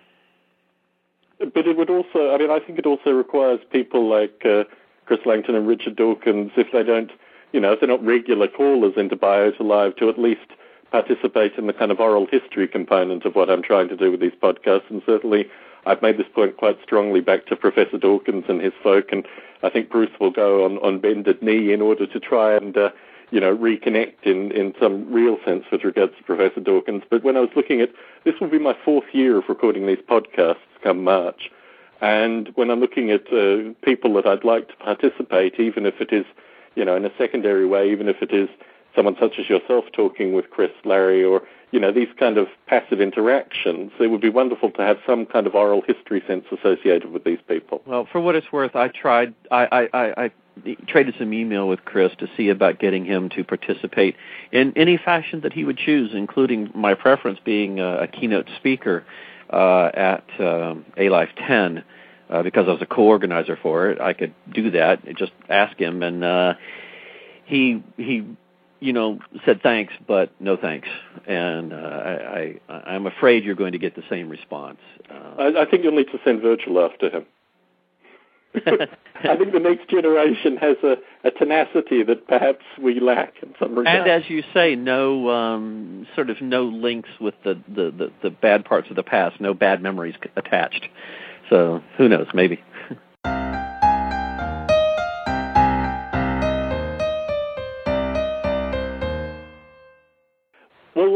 But 1.40 1.68
it 1.68 1.76
would 1.78 1.90
also, 1.90 2.34
I 2.34 2.38
mean, 2.38 2.52
I 2.52 2.60
think 2.60 2.80
it 2.80 2.86
also 2.86 3.12
requires 3.12 3.60
people 3.72 4.10
like 4.10 4.42
uh, 4.46 4.66
Chris 5.06 5.20
Langton 5.26 5.56
and 5.56 5.68
Richard 5.68 5.96
Dawkins, 5.96 6.52
if 6.56 6.68
they 6.72 6.84
don't, 6.84 7.12
you 7.52 7.60
know, 7.60 7.74
if 7.74 7.80
they're 7.80 7.90
not 7.90 8.06
regular 8.06 8.48
callers 8.48 8.94
into 8.96 9.16
Biota 9.16 9.62
Live, 9.62 9.96
to 9.98 10.10
at 10.10 10.20
least 10.20 10.46
participate 10.92 11.54
in 11.58 11.68
the 11.68 11.74
kind 11.74 11.92
of 11.92 12.00
oral 12.00 12.28
history 12.30 12.68
component 12.68 13.26
of 13.26 13.36
what 13.36 13.50
I'm 13.50 13.64
trying 13.64 13.90
to 13.90 13.96
do 13.96 14.12
with 14.12 14.20
these 14.20 14.34
podcasts. 14.42 14.90
And 14.90 15.02
certainly, 15.06 15.48
I've 15.86 16.02
made 16.02 16.18
this 16.18 16.28
point 16.34 16.58
quite 16.58 16.78
strongly 16.84 17.22
back 17.22 17.46
to 17.48 17.56
Professor 17.56 17.98
Dawkins 17.98 18.46
and 18.50 18.62
his 18.62 18.74
folk, 18.84 19.12
and 19.12 19.26
I 19.64 19.70
think 19.70 19.90
Bruce 19.90 20.12
will 20.20 20.32
go 20.32 20.66
on, 20.66 20.78
on 20.80 21.00
bended 21.00 21.42
knee 21.42 21.74
in 21.74 21.82
order 21.82 22.06
to 22.06 22.20
try 22.20 22.56
and, 22.56 22.76
uh, 22.78 22.90
you 23.31 23.39
know, 23.39 23.55
reconnect 23.55 24.24
in, 24.24 24.51
in 24.51 24.74
some 24.79 25.12
real 25.12 25.38
sense 25.45 25.65
with 25.71 25.83
regards 25.83 26.15
to 26.17 26.24
Professor 26.24 26.59
Dawkins. 26.59 27.03
But 27.09 27.24
when 27.24 27.38
I 27.38 27.41
was 27.41 27.50
looking 27.55 27.81
at, 27.81 27.89
this 28.24 28.36
will 28.39 28.50
be 28.50 28.59
my 28.59 28.75
fourth 28.83 29.05
year 29.13 29.38
of 29.38 29.43
recording 29.48 29.86
these 29.86 30.00
podcasts 30.09 30.57
come 30.83 31.03
March. 31.03 31.51
And 32.01 32.50
when 32.55 32.69
I'm 32.69 32.79
looking 32.79 33.12
at 33.12 33.31
uh, 33.31 33.74
people 33.83 34.13
that 34.13 34.25
I'd 34.25 34.43
like 34.43 34.69
to 34.69 34.75
participate, 34.77 35.59
even 35.59 35.86
if 35.86 36.00
it 36.00 36.13
is, 36.13 36.25
you 36.75 36.86
know, 36.86 36.95
in 36.95 37.05
a 37.05 37.12
secondary 37.17 37.65
way, 37.65 37.91
even 37.91 38.07
if 38.07 38.21
it 38.21 38.31
is 38.31 38.50
someone 38.95 39.15
such 39.19 39.38
as 39.38 39.50
yourself 39.50 39.86
talking 39.93 40.33
with 40.33 40.50
Chris, 40.50 40.71
Larry, 40.83 41.24
or 41.24 41.43
you 41.71 41.79
know 41.79 41.91
these 41.91 42.07
kind 42.17 42.38
of 42.38 42.48
passive 42.67 43.00
interactions, 43.00 43.91
it 44.00 44.07
would 44.07 44.21
be 44.21 44.29
wonderful 44.29 44.71
to 44.71 44.81
have 44.81 44.98
some 45.05 45.25
kind 45.25 45.45
of 45.45 45.55
oral 45.55 45.81
history 45.81 46.24
sense 46.25 46.45
associated 46.51 47.12
with 47.12 47.24
these 47.24 47.39
people. 47.48 47.81
Well, 47.86 48.07
for 48.12 48.19
what 48.19 48.36
it's 48.36 48.51
worth, 48.51 48.75
I 48.75 48.88
tried. 48.88 49.33
I 49.51 49.65
I, 49.65 49.89
I, 49.94 50.25
I 50.25 50.31
traded 50.87 51.15
some 51.17 51.33
email 51.33 51.67
with 51.67 51.83
Chris 51.85 52.11
to 52.19 52.27
see 52.37 52.50
about 52.50 52.79
getting 52.79 53.05
him 53.05 53.29
to 53.29 53.43
participate 53.43 54.15
in 54.51 54.74
any 54.75 54.98
fashion 54.98 55.41
that 55.41 55.53
he 55.53 55.63
would 55.63 55.77
choose, 55.77 56.11
including 56.13 56.72
my 56.74 56.93
preference 56.93 57.39
being 57.43 57.79
a, 57.79 58.03
a 58.03 58.07
keynote 58.07 58.50
speaker 58.57 59.05
uh, 59.51 59.89
at 59.93 60.24
um, 60.39 60.85
A 60.98 61.09
Life 61.09 61.29
10. 61.48 61.83
Uh, 62.29 62.43
because 62.43 62.67
I 62.67 62.72
was 62.74 62.81
a 62.83 62.85
co-organizer 62.85 63.57
for 63.59 63.89
it, 63.89 64.00
I 64.00 64.13
could 64.13 64.35
do 64.53 64.69
that. 64.72 65.03
Just 65.17 65.31
ask 65.50 65.75
him, 65.79 66.03
and 66.03 66.24
uh, 66.24 66.53
he 67.45 67.83
he 67.98 68.24
you 68.79 68.93
know, 68.93 69.19
said 69.45 69.61
thanks, 69.61 69.93
but 70.07 70.31
no 70.39 70.55
thanks. 70.55 70.87
And 71.27 71.74
uh, 71.74 71.75
I, 71.75 72.55
I, 72.69 72.74
I'm 72.74 73.05
afraid 73.05 73.43
you're 73.43 73.55
going 73.55 73.74
to 73.74 73.77
get 73.77 73.95
the 73.95 74.03
same 74.09 74.29
response. 74.29 74.79
Uh, 75.09 75.13
I, 75.37 75.61
I 75.61 75.65
think 75.69 75.83
you'll 75.83 75.95
need 75.95 76.11
to 76.11 76.19
send 76.24 76.41
Virgil 76.41 76.79
after 76.79 77.09
him. 77.09 77.25
I 78.66 79.35
think 79.35 79.53
the 79.53 79.59
next 79.59 79.90
generation 79.90 80.57
has 80.57 80.77
a, 80.83 80.96
a 81.24 81.31
tenacity 81.31 82.03
that 82.03 82.27
perhaps 82.27 82.64
we 82.81 83.00
lack 83.00 83.33
in 83.44 83.53
some 83.59 83.75
regard. 83.75 83.96
And 83.96 84.09
as 84.09 84.29
you 84.29 84.44
say, 84.53 84.75
no 84.75 85.29
um, 85.29 86.07
sort 86.16 86.29
of 86.29 86.42
no 86.42 86.64
links 86.64 87.09
with 87.20 87.35
the, 87.44 87.55
the, 87.68 87.92
the, 87.92 88.12
the 88.24 88.29
bad 88.29 88.66
parts 88.66 88.90
of 88.90 88.96
the 88.96 89.03
past, 89.03 89.40
no 89.40 89.53
bad 89.53 89.83
memories 89.83 90.16
attached. 90.35 90.88
So 91.50 91.83
who 91.98 92.09
knows? 92.09 92.27
Maybe. 92.33 92.62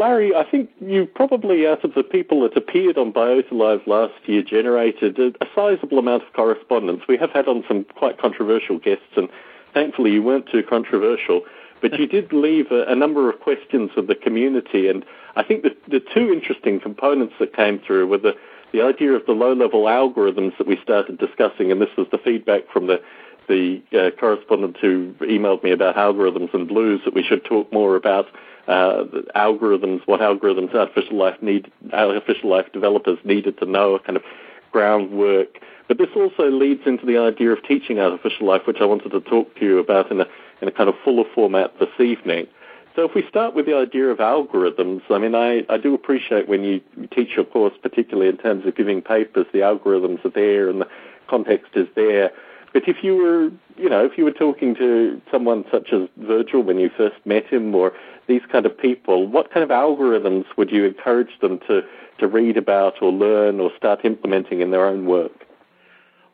Larry, 0.04 0.36
I 0.36 0.44
think 0.44 0.70
you 0.82 1.06
probably, 1.06 1.66
out 1.66 1.86
of 1.86 1.94
the 1.94 2.04
people 2.04 2.42
that 2.42 2.58
appeared 2.58 2.98
on 2.98 3.14
Biota 3.14 3.54
Live 3.54 3.88
last 3.88 4.16
year, 4.26 4.44
generated 4.44 5.18
a, 5.18 5.28
a 5.42 5.48
sizable 5.56 5.98
amount 5.98 6.24
of 6.24 6.34
correspondence. 6.34 7.04
We 7.08 7.16
have 7.16 7.30
had 7.30 7.48
on 7.48 7.64
some 7.70 7.86
quite 7.86 8.18
controversial 8.20 8.80
guests, 8.80 9.16
and 9.16 9.30
thankfully 9.74 10.12
you 10.12 10.22
weren't 10.22 10.50
too 10.52 10.62
controversial. 10.62 11.44
But 11.82 11.98
you 11.98 12.06
did 12.06 12.34
leave 12.34 12.70
a, 12.70 12.84
a 12.84 12.96
number 12.96 13.30
of 13.30 13.40
questions 13.40 13.92
of 13.96 14.08
the 14.08 14.16
community, 14.16 14.90
and 14.90 15.06
I 15.38 15.44
think 15.44 15.64
the, 15.64 15.74
the 15.88 16.02
two 16.14 16.34
interesting 16.34 16.82
components 16.82 17.36
that 17.40 17.56
came 17.56 17.80
through 17.80 18.08
were 18.08 18.18
the, 18.18 18.36
the 18.74 18.82
idea 18.82 19.14
of 19.14 19.26
the 19.26 19.32
low-level 19.32 19.86
algorithms 19.86 20.58
that 20.58 20.68
we 20.68 20.78
started 20.84 21.18
discussing, 21.18 21.72
and 21.72 21.82
this 21.82 21.96
was 21.98 22.08
the 22.12 22.18
feedback 22.18 22.70
from 22.70 22.88
the 22.88 23.02
the 23.50 23.82
uh, 23.92 24.10
correspondent 24.18 24.78
who 24.80 25.14
emailed 25.20 25.62
me 25.64 25.72
about 25.72 25.98
algorithms 25.98 26.54
and 26.54 26.66
blues 26.66 27.02
that 27.04 27.14
we 27.14 27.22
should 27.22 27.44
talk 27.44 27.70
more 27.74 27.98
about 27.98 28.28
uh, 28.68 29.04
algorithms, 29.36 30.02
what 30.06 30.22
algorithms 30.22 30.74
artificial 30.74 31.18
life 31.18 31.42
need, 31.42 31.72
artificial 31.92 32.50
life 32.50 32.72
developers 32.72 33.18
needed 33.24 33.58
to 33.60 33.66
know, 33.66 33.96
a 33.96 34.00
kind 34.00 34.16
of 34.16 34.24
groundwork. 34.72 35.60
But 35.88 35.98
this 35.98 36.10
also 36.16 36.50
leads 36.50 36.82
into 36.86 37.06
the 37.06 37.18
idea 37.18 37.52
of 37.52 37.64
teaching 37.64 38.00
artificial 38.00 38.48
life, 38.48 38.62
which 38.66 38.78
I 38.80 38.86
wanted 38.86 39.12
to 39.12 39.20
talk 39.22 39.56
to 39.56 39.66
you 39.66 39.80
about 39.80 40.12
in 40.12 40.22
a 40.22 40.26
in 40.62 40.68
a 40.70 40.72
kind 40.72 40.88
of 40.88 40.96
fuller 41.04 41.26
format 41.36 41.78
this 41.80 41.90
evening. 42.00 42.48
So 42.96 43.04
if 43.04 43.16
we 43.16 43.26
start 43.28 43.56
with 43.56 43.66
the 43.66 43.76
idea 43.76 44.06
of 44.06 44.20
algorithms, 44.20 45.02
I 45.10 45.18
mean, 45.18 45.36
I, 45.36 45.66
I 45.68 45.78
do 45.78 45.94
appreciate 45.94 46.48
when 46.48 46.64
you 46.64 46.80
teach 47.14 47.36
your 47.36 47.44
course, 47.44 47.74
particularly 47.82 48.30
in 48.30 48.38
terms 48.38 48.66
of 48.66 48.76
giving 48.76 49.02
papers, 49.02 49.48
the 49.52 49.60
algorithms 49.60 50.24
are 50.24 50.30
there 50.30 50.70
and 50.70 50.80
the 50.80 50.88
context 51.28 51.72
is 51.76 51.88
there. 51.96 52.32
But 52.72 52.88
if 52.88 52.98
you 53.04 53.16
were, 53.16 53.52
you 53.82 53.90
know, 53.90 54.06
if 54.06 54.18
you 54.18 54.24
were 54.24 54.32
talking 54.32 54.76
to 54.76 55.22
someone 55.32 55.66
such 55.72 55.92
as 55.92 56.08
Virgil 56.18 56.62
when 56.62 56.80
you 56.80 56.90
first 56.96 57.16
met 57.26 57.46
him, 57.48 57.74
or 57.74 57.94
these 58.28 58.42
kind 58.52 58.66
of 58.66 58.78
people, 58.78 59.28
what 59.28 59.52
kind 59.52 59.64
of 59.64 59.70
algorithms 59.70 60.46
would 60.58 60.72
you 60.72 60.86
encourage 60.86 61.40
them 61.42 61.60
to, 61.68 61.82
to 62.20 62.28
read 62.28 62.58
about 62.58 63.02
or 63.02 63.12
learn 63.12 63.60
or 63.60 63.72
start 63.78 64.06
implementing 64.06 64.62
in 64.62 64.72
their 64.72 64.88
own 64.88 65.06
work? 65.06 65.32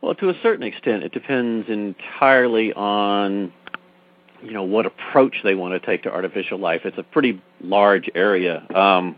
Well, 0.02 0.16
to 0.16 0.30
a 0.30 0.34
certain 0.42 0.64
extent, 0.64 1.04
it 1.04 1.12
depends 1.12 1.68
entirely 1.70 2.74
on 2.74 3.52
you 4.42 4.52
know 4.52 4.64
what 4.64 4.86
approach 4.86 5.36
they 5.44 5.56
want 5.56 5.80
to 5.80 5.86
take 5.86 6.04
to 6.04 6.12
artificial 6.12 6.60
life. 6.60 6.82
It's 6.86 6.98
a 6.98 7.04
pretty 7.04 7.42
large 7.62 8.10
area. 8.16 8.66
Um, 8.74 9.18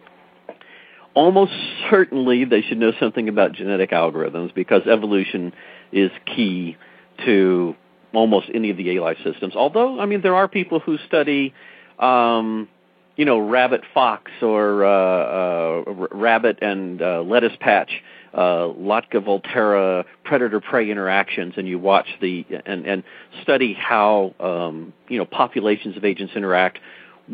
almost 1.13 1.51
certainly, 1.89 2.45
they 2.45 2.61
should 2.61 2.77
know 2.77 2.91
something 2.99 3.29
about 3.29 3.53
genetic 3.53 3.91
algorithms 3.91 4.53
because 4.53 4.81
evolution 4.87 5.53
is 5.91 6.11
key 6.25 6.77
to 7.25 7.75
almost 8.13 8.47
any 8.53 8.69
of 8.71 8.77
the 8.77 8.97
A 8.97 9.01
life 9.01 9.17
systems. 9.23 9.55
Although, 9.55 9.99
I 9.99 10.05
mean, 10.05 10.21
there 10.21 10.35
are 10.35 10.47
people 10.47 10.79
who 10.79 10.97
study 11.07 11.53
um, 12.01 12.67
you 13.15 13.25
know, 13.25 13.39
rabbit 13.39 13.81
fox 13.93 14.31
or 14.41 14.85
uh, 14.85 14.89
uh, 14.89 16.07
rabbit 16.11 16.59
and 16.61 17.01
uh, 17.01 17.21
lettuce 17.21 17.55
patch, 17.59 17.91
uh, 18.33 18.67
Lotka 18.67 19.21
volterra 19.21 20.05
predator 20.23 20.61
prey 20.61 20.89
interactions, 20.89 21.53
and 21.57 21.67
you 21.67 21.77
watch 21.77 22.07
the 22.21 22.45
and 22.65 22.85
and 22.85 23.03
study 23.43 23.73
how 23.73 24.33
um, 24.39 24.93
you 25.07 25.17
know 25.17 25.25
populations 25.25 25.97
of 25.97 26.05
agents 26.05 26.33
interact 26.35 26.79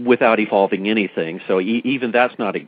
without 0.05 0.39
evolving 0.39 0.89
anything. 0.89 1.39
So 1.47 1.61
e- 1.61 1.81
even 1.85 2.11
that's 2.11 2.37
not 2.37 2.55
a, 2.55 2.67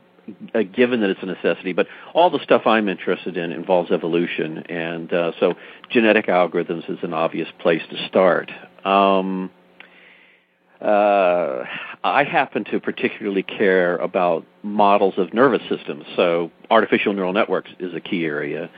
a 0.54 0.64
given 0.64 1.00
that 1.00 1.10
it's 1.10 1.22
a 1.22 1.26
necessity, 1.26 1.72
but 1.72 1.88
all 2.14 2.30
the 2.30 2.42
stuff 2.42 2.62
I'm 2.66 2.88
interested 2.88 3.36
in 3.36 3.52
involves 3.52 3.90
evolution, 3.90 4.58
and 4.68 5.12
uh, 5.12 5.32
so 5.40 5.54
genetic 5.90 6.26
algorithms 6.26 6.88
is 6.88 6.98
an 7.02 7.12
obvious 7.12 7.48
place 7.58 7.82
to 7.90 8.06
start. 8.06 8.50
Um, 8.84 9.50
uh, 10.80 11.64
I 12.02 12.24
happen 12.24 12.64
to 12.64 12.80
particularly 12.80 13.42
care 13.42 13.96
about 13.96 14.46
models 14.62 15.14
of 15.18 15.34
nervous 15.34 15.62
systems. 15.68 16.04
So 16.16 16.50
artificial 16.70 17.12
neural 17.12 17.32
networks 17.32 17.70
is 17.78 17.94
a 17.94 18.00
key 18.00 18.24
area. 18.24 18.70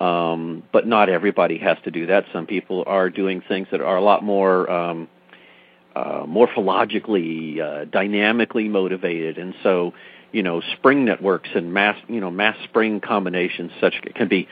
Um, 0.00 0.64
but 0.72 0.88
not 0.88 1.08
everybody 1.08 1.58
has 1.58 1.78
to 1.84 1.92
do 1.92 2.06
that. 2.06 2.24
Some 2.32 2.46
people 2.46 2.82
are 2.86 3.10
doing 3.10 3.42
things 3.46 3.68
that 3.70 3.80
are 3.80 3.96
a 3.96 4.02
lot 4.02 4.24
more 4.24 4.68
um, 4.68 5.08
uh, 5.94 6.24
morphologically, 6.24 7.60
uh, 7.60 7.84
dynamically 7.84 8.68
motivated, 8.68 9.38
and 9.38 9.54
so 9.62 9.94
you 10.32 10.42
know 10.42 10.60
spring 10.76 11.04
networks 11.04 11.48
and 11.54 11.72
mass 11.72 11.96
you 12.08 12.20
know 12.20 12.30
mass 12.30 12.56
spring 12.64 13.00
combinations 13.00 13.70
such 13.80 13.94
can 14.16 14.26
be 14.26 14.48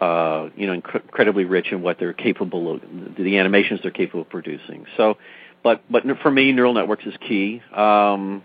uh, 0.00 0.48
you 0.54 0.68
know 0.68 0.80
inc- 0.80 1.02
incredibly 1.02 1.44
rich 1.44 1.72
in 1.72 1.82
what 1.82 1.98
they're 1.98 2.12
capable 2.12 2.72
of 2.72 2.80
the 3.18 3.38
animations 3.38 3.80
they're 3.82 3.90
capable 3.90 4.22
of 4.22 4.30
producing. 4.30 4.86
So 4.96 5.16
but 5.64 5.82
but 5.90 6.04
for 6.22 6.30
me, 6.30 6.52
neural 6.52 6.74
networks 6.74 7.04
is 7.06 7.14
key. 7.26 7.60
Um, 7.74 8.44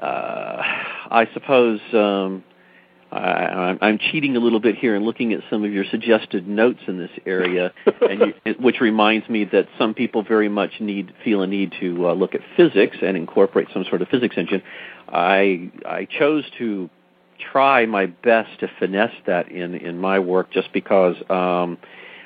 uh, 0.00 0.62
I 1.10 1.28
suppose 1.34 1.80
um, 1.92 2.42
I, 3.12 3.76
I'm 3.82 3.98
cheating 3.98 4.36
a 4.36 4.40
little 4.40 4.58
bit 4.58 4.76
here 4.76 4.96
and 4.96 5.04
looking 5.04 5.34
at 5.34 5.40
some 5.50 5.64
of 5.64 5.72
your 5.72 5.84
suggested 5.90 6.48
notes 6.48 6.80
in 6.86 6.96
this 6.96 7.10
area, 7.26 7.72
and 8.08 8.34
you, 8.44 8.54
which 8.58 8.80
reminds 8.80 9.28
me 9.28 9.44
that 9.52 9.68
some 9.78 9.92
people 9.92 10.22
very 10.22 10.48
much 10.48 10.70
need 10.80 11.12
feel 11.22 11.42
a 11.42 11.46
need 11.46 11.74
to 11.80 12.08
uh, 12.08 12.14
look 12.14 12.34
at 12.34 12.40
physics 12.56 12.96
and 13.02 13.16
incorporate 13.16 13.68
some 13.74 13.84
sort 13.88 14.00
of 14.00 14.08
physics 14.08 14.36
engine. 14.38 14.62
I 15.08 15.70
I 15.84 16.06
chose 16.06 16.44
to 16.58 16.88
try 17.52 17.84
my 17.84 18.06
best 18.06 18.60
to 18.60 18.68
finesse 18.78 19.14
that 19.26 19.50
in 19.50 19.74
in 19.74 19.98
my 19.98 20.18
work 20.18 20.50
just 20.52 20.72
because. 20.72 21.16
Um, 21.28 21.78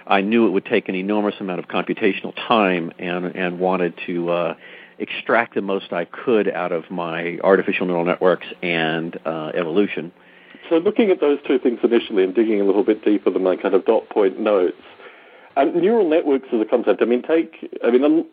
I 0.06 0.20
knew 0.20 0.46
it 0.46 0.50
would 0.50 0.66
take 0.66 0.88
an 0.88 0.94
enormous 0.94 1.34
amount 1.40 1.58
of 1.58 1.66
computational 1.66 2.34
time 2.48 2.92
and 2.98 3.26
and 3.26 3.58
wanted 3.58 3.94
to 4.06 4.30
uh, 4.30 4.54
extract 4.98 5.54
the 5.54 5.62
most 5.62 5.92
I 5.92 6.04
could 6.04 6.48
out 6.48 6.72
of 6.72 6.90
my 6.90 7.38
artificial 7.42 7.86
neural 7.86 8.04
networks 8.04 8.46
and 8.62 9.18
uh, 9.24 9.52
evolution. 9.54 10.12
So, 10.70 10.76
looking 10.76 11.10
at 11.10 11.20
those 11.20 11.38
two 11.46 11.58
things 11.58 11.78
initially 11.82 12.24
and 12.24 12.34
digging 12.34 12.60
a 12.60 12.64
little 12.64 12.84
bit 12.84 13.04
deeper 13.04 13.30
than 13.30 13.42
my 13.42 13.56
kind 13.56 13.74
of 13.74 13.84
dot 13.84 14.08
point 14.08 14.40
notes, 14.40 14.76
and 15.56 15.74
neural 15.74 16.08
networks 16.08 16.48
as 16.52 16.60
a 16.60 16.64
concept, 16.64 17.02
I 17.02 17.04
mean, 17.04 17.22
take, 17.22 17.70
I 17.84 17.90
mean, 17.90 18.26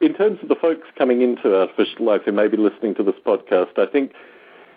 in 0.00 0.14
terms 0.14 0.38
of 0.42 0.48
the 0.48 0.54
folks 0.54 0.88
coming 0.96 1.20
into 1.20 1.54
artificial 1.54 2.06
life 2.06 2.22
who 2.24 2.32
may 2.32 2.48
be 2.48 2.56
listening 2.56 2.94
to 2.96 3.02
this 3.02 3.16
podcast, 3.24 3.78
I 3.78 3.86
think, 3.86 4.12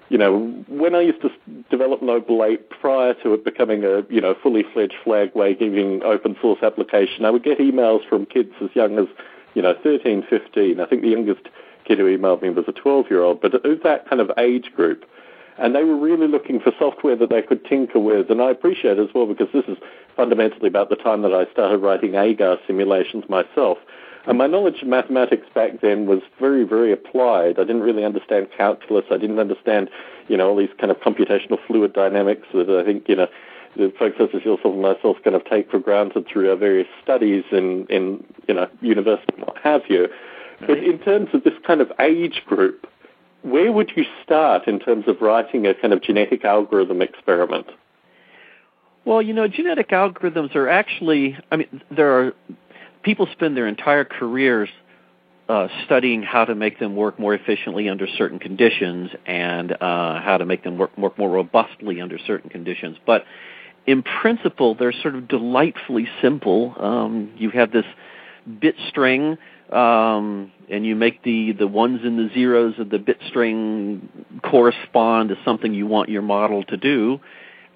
you 0.10 0.18
know, 0.18 0.64
when 0.68 0.96
I 0.96 1.02
used 1.02 1.22
to 1.22 1.30
develop 1.70 2.02
Noble 2.02 2.44
Ape 2.44 2.70
prior 2.70 3.14
to 3.24 3.34
it 3.34 3.44
becoming 3.44 3.84
a, 3.84 4.04
you 4.10 4.22
know, 4.22 4.36
fully 4.42 4.64
fledged 4.74 4.96
flag 5.04 5.32
waving 5.34 6.04
open 6.04 6.36
source 6.42 6.62
application, 6.62 7.26
I 7.26 7.32
would 7.32 7.44
get 7.44 7.60
emails 7.60 8.08
from 8.08 8.26
kids 8.26 8.52
as 8.62 8.70
young 8.74 9.00
as, 9.00 9.08
you 9.54 9.62
know, 9.62 9.74
13, 9.82 10.26
15. 10.30 10.80
I 10.80 10.86
think 10.86 11.02
the 11.02 11.10
youngest 11.10 11.48
kid 11.86 11.98
who 11.98 12.06
emailed 12.06 12.42
me 12.42 12.50
was 12.50 12.66
a 12.68 12.74
12 12.74 13.08
year 13.10 13.22
old, 13.22 13.42
but 13.42 13.54
it 13.54 13.64
was 13.64 13.80
that 13.84 14.08
kind 14.10 14.22
of 14.22 14.32
age 14.38 14.72
group 14.76 15.06
and 15.58 15.76
they 15.76 15.84
were 15.84 15.98
really 15.98 16.28
looking 16.28 16.60
for 16.60 16.72
software 16.80 17.16
that 17.16 17.30
they 17.30 17.42
could 17.42 17.64
tinker 17.66 18.00
with. 18.00 18.30
And 18.30 18.42
I 18.42 18.50
appreciate 18.50 18.98
it 18.98 19.10
as 19.10 19.14
well 19.14 19.26
because 19.26 19.50
this 19.54 19.66
is 19.68 19.78
fundamentally 20.16 20.68
about 20.68 20.90
the 20.90 20.96
time 20.96 21.22
that 21.22 21.34
I 21.34 21.50
started 21.52 21.78
writing 21.78 22.16
AGAR 22.16 22.58
simulations 22.66 23.26
myself. 23.30 23.78
And 24.26 24.38
my 24.38 24.48
knowledge 24.48 24.82
of 24.82 24.88
mathematics 24.88 25.48
back 25.54 25.82
then 25.82 26.06
was 26.06 26.22
very, 26.40 26.64
very 26.64 26.94
applied. 26.94 27.60
I 27.60 27.64
didn't 27.64 27.82
really 27.82 28.06
understand 28.06 28.48
calculus. 28.56 29.06
I 29.12 29.18
didn't 29.18 29.40
understand, 29.40 29.90
you 30.30 30.38
know, 30.38 30.50
all 30.50 30.56
these 30.56 30.70
kind 30.80 30.92
of 30.92 30.98
computational 31.00 31.58
fluid 31.68 31.94
dynamics 31.94 32.48
that 32.54 32.70
I 32.70 32.86
think, 32.86 33.10
you 33.10 33.18
know, 33.18 33.28
the 33.76 33.92
folks 33.98 34.18
such 34.18 34.34
as 34.34 34.46
yourself 34.46 34.60
and 34.64 34.82
myself 34.82 35.18
kind 35.24 35.36
of 35.36 35.44
take 35.46 35.70
for 35.70 35.80
granted 35.80 36.28
through 36.28 36.50
our 36.50 36.56
various 36.56 36.88
studies 37.02 37.44
in, 37.52 37.86
in 37.88 38.24
you 38.48 38.54
know, 38.54 38.70
university 38.82 39.34
and 39.36 39.46
what 39.46 39.58
have 39.58 39.82
you. 39.90 40.08
But 40.62 40.78
in 40.78 41.00
terms 41.00 41.30
of 41.34 41.44
this 41.44 41.54
kind 41.66 41.82
of 41.82 41.92
age 42.00 42.44
group, 42.46 42.88
where 43.42 43.72
would 43.72 43.92
you 43.96 44.06
start 44.24 44.68
in 44.68 44.80
terms 44.80 45.06
of 45.08 45.22
writing 45.22 45.68
a 45.68 45.74
kind 45.74 45.92
of 45.94 46.02
genetic 46.02 46.46
algorithm 46.46 47.02
experiment? 47.02 47.68
Well, 49.06 49.22
you 49.22 49.34
know, 49.34 49.50
genetic 49.50 49.90
algorithms 49.90 50.56
are 50.56 50.70
actually, 50.70 51.38
I 51.52 51.58
mean, 51.58 51.82
there 51.92 52.18
are 52.18 52.34
people 53.04 53.28
spend 53.32 53.56
their 53.56 53.68
entire 53.68 54.06
careers 54.06 54.70
uh, 55.50 55.68
studying 55.86 56.24
how 56.24 56.46
to 56.46 56.56
make 56.56 56.80
them 56.80 56.96
work 56.96 57.20
more 57.20 57.34
efficiently 57.34 57.90
under 57.90 58.08
certain 58.18 58.40
conditions 58.40 59.12
and 59.26 59.74
uh, 59.74 60.22
how 60.22 60.38
to 60.38 60.46
make 60.46 60.64
them 60.64 60.78
work, 60.78 60.98
work 60.98 61.18
more 61.18 61.30
robustly 61.30 62.00
under 62.00 62.18
certain 62.18 62.50
conditions. 62.50 62.98
But 63.06 63.26
in 63.86 64.04
principle, 64.04 64.76
they're 64.76 64.94
sort 64.94 65.16
of 65.16 65.28
delightfully 65.28 66.08
simple. 66.22 66.74
Um, 66.80 67.34
you 67.38 67.50
have 67.50 67.72
this 67.72 67.86
bit 68.60 68.76
string 68.88 69.38
um, 69.72 70.52
and 70.70 70.86
you 70.86 70.96
make 70.96 71.24
the, 71.24 71.54
the 71.54 71.68
ones 71.68 72.02
and 72.04 72.18
the 72.18 72.34
zeros 72.34 72.80
of 72.80 72.90
the 72.90 73.00
bit 73.00 73.18
string 73.28 74.10
correspond 74.44 75.30
to 75.30 75.36
something 75.44 75.74
you 75.74 75.88
want 75.88 76.10
your 76.10 76.22
model 76.22 76.64
to 76.66 76.78
do, 76.78 77.20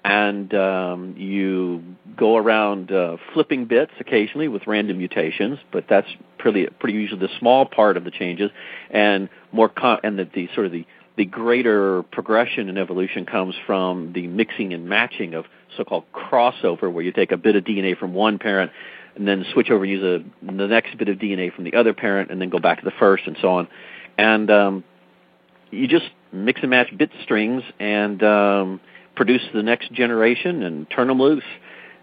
and 0.08 0.54
um, 0.54 1.14
you 1.18 1.82
go 2.16 2.38
around 2.38 2.90
uh, 2.90 3.18
flipping 3.34 3.66
bits 3.66 3.92
occasionally 4.00 4.48
with 4.48 4.66
random 4.66 4.96
mutations, 4.96 5.58
but 5.70 5.84
that's 5.88 6.08
pretty 6.38 6.66
pretty 6.80 6.94
usually 6.94 7.20
the 7.20 7.28
small 7.38 7.66
part 7.66 7.98
of 7.98 8.04
the 8.04 8.10
changes, 8.10 8.50
and 8.90 9.28
more 9.52 9.70
and 10.02 10.18
the, 10.18 10.26
the 10.34 10.48
sort 10.54 10.64
of 10.64 10.72
the 10.72 10.86
the 11.18 11.26
greater 11.26 12.04
progression 12.04 12.70
in 12.70 12.78
evolution 12.78 13.26
comes 13.26 13.54
from 13.66 14.14
the 14.14 14.26
mixing 14.28 14.72
and 14.72 14.88
matching 14.88 15.34
of 15.34 15.44
so-called 15.76 16.04
crossover, 16.14 16.90
where 16.90 17.04
you 17.04 17.12
take 17.12 17.30
a 17.30 17.36
bit 17.36 17.54
of 17.54 17.64
DNA 17.64 17.98
from 17.98 18.14
one 18.14 18.38
parent 18.38 18.72
and 19.14 19.28
then 19.28 19.44
switch 19.52 19.68
over 19.68 19.84
and 19.84 19.92
use 19.92 20.02
a, 20.02 20.46
the 20.46 20.68
next 20.68 20.96
bit 20.96 21.08
of 21.08 21.18
DNA 21.18 21.52
from 21.52 21.64
the 21.64 21.74
other 21.74 21.92
parent, 21.92 22.30
and 22.30 22.40
then 22.40 22.48
go 22.48 22.58
back 22.58 22.78
to 22.78 22.84
the 22.84 22.92
first, 22.98 23.24
and 23.26 23.36
so 23.42 23.48
on. 23.48 23.68
And 24.16 24.50
um, 24.50 24.84
you 25.70 25.86
just 25.86 26.06
mix 26.32 26.60
and 26.62 26.70
match 26.70 26.88
bit 26.96 27.10
strings 27.24 27.62
and 27.78 28.22
um, 28.22 28.80
produce 29.18 29.42
the 29.52 29.64
next 29.64 29.92
generation 29.92 30.62
and 30.62 30.88
turn 30.88 31.08
them 31.08 31.20
loose. 31.20 31.44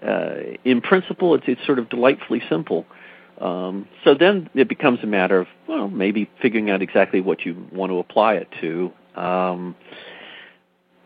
Uh, 0.06 0.36
in 0.66 0.82
principle, 0.82 1.34
it's, 1.34 1.46
it's 1.48 1.66
sort 1.66 1.80
of 1.80 1.90
delightfully 1.90 2.42
simple. 2.50 2.86
Um, 3.40 3.88
so 4.04 4.14
then 4.14 4.50
it 4.54 4.68
becomes 4.68 5.00
a 5.02 5.08
matter 5.08 5.40
of 5.40 5.48
well, 5.68 5.88
maybe 5.90 6.30
figuring 6.42 6.70
out 6.70 6.82
exactly 6.82 7.22
what 7.22 7.46
you 7.46 7.68
want 7.72 7.90
to 7.92 8.00
apply 8.00 8.36
it 8.36 8.50
to. 8.60 8.92
Um, 9.16 9.76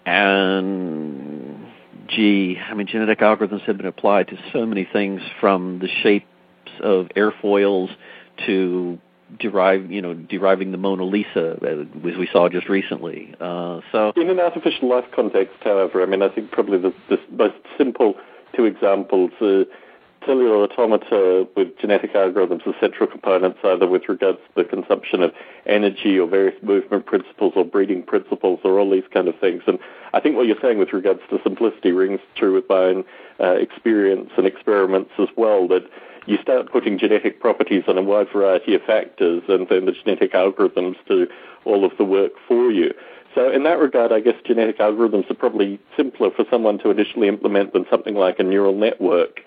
and 0.06 1.68
gee, 2.08 2.58
I 2.60 2.74
mean, 2.74 2.88
genetic 2.88 3.20
algorithms 3.20 3.62
have 3.62 3.78
been 3.78 3.86
applied 3.86 4.30
to 4.30 4.38
so 4.52 4.66
many 4.66 4.88
things 4.92 5.22
from 5.40 5.78
the 5.78 5.88
shapes 6.02 6.26
of 6.82 7.08
airfoils 7.16 7.90
to 8.48 8.98
derive, 9.38 9.92
you 9.92 10.02
know, 10.02 10.14
deriving 10.14 10.72
the 10.72 10.78
Mona 10.78 11.04
Lisa, 11.04 11.58
uh, 11.62 12.08
as 12.10 12.18
we 12.18 12.28
saw 12.32 12.50
just 12.50 12.70
recently. 12.70 13.36
Uh, 13.40 13.82
so, 13.92 14.14
in 14.16 14.30
an 14.30 14.40
artificial 14.40 14.90
life 14.90 15.06
context, 15.16 15.56
however, 15.62 16.02
I 16.02 16.06
mean, 16.06 16.22
I 16.22 16.30
think 16.30 16.52
probably 16.52 16.80
the, 16.80 16.94
the 17.10 17.20
most 17.32 17.56
simple 17.78 18.16
two 18.56 18.66
examples. 18.66 19.32
Uh, 19.40 19.64
cellular 20.26 20.64
automata 20.64 21.48
with 21.56 21.78
genetic 21.80 22.14
algorithms 22.14 22.68
as 22.68 22.76
central 22.80 23.08
components, 23.08 23.60
either 23.64 23.88
with 23.88 24.08
regards 24.10 24.38
to 24.38 24.64
the 24.64 24.70
consumption 24.70 25.24
of 25.24 25.32
energy 25.66 26.20
or 26.20 26.28
various 26.28 26.62
movement 26.62 27.06
principles 27.06 27.54
or 27.56 27.64
breeding 27.64 28.04
principles 28.04 28.60
or 28.64 28.80
all 28.80 28.90
these 28.90 29.08
kind 29.14 29.28
of 29.28 29.40
things. 29.40 29.64
And 29.68 29.80
I 30.14 30.20
think 30.20 30.36
what 30.36 30.48
you're 30.48 30.60
saying 30.62 30.78
with 30.78 30.94
regards 30.94 31.22
to 31.30 31.40
simplicity 31.44 31.92
rings 31.92 32.20
true 32.36 32.54
with 32.54 32.68
my 32.70 32.76
own 32.76 33.04
uh, 33.40 33.54
experience 33.54 34.32
and 34.38 34.46
experiments 34.46 35.12
as 35.20 35.30
well, 35.38 35.68
that 35.70 35.84
you 36.30 36.38
start 36.42 36.72
putting 36.72 37.00
genetic 37.00 37.40
properties 37.40 37.84
on 37.88 37.98
a 37.98 38.04
wide 38.04 38.28
variety 38.32 38.76
of 38.76 38.82
factors 38.84 39.42
and 39.50 39.68
then 39.68 39.86
the 39.86 39.92
genetic 39.92 40.34
algorithms 40.34 40.96
do 41.08 41.28
all 41.66 41.84
of 41.84 41.92
the 41.98 42.06
work 42.06 42.34
for 42.48 42.72
you. 42.72 42.94
So 43.36 43.52
in 43.52 43.64
that 43.64 43.80
regard, 43.80 44.12
I 44.12 44.20
guess 44.20 44.36
genetic 44.46 44.80
algorithms 44.80 45.30
are 45.30 45.36
probably 45.36 45.80
simpler 45.98 46.30
for 46.36 46.46
someone 46.50 46.78
to 46.80 46.92
initially 46.92 47.28
implement 47.28 47.74
than 47.74 47.86
something 47.90 48.16
like 48.16 48.40
a 48.40 48.44
neural 48.44 48.76
network. 48.76 49.42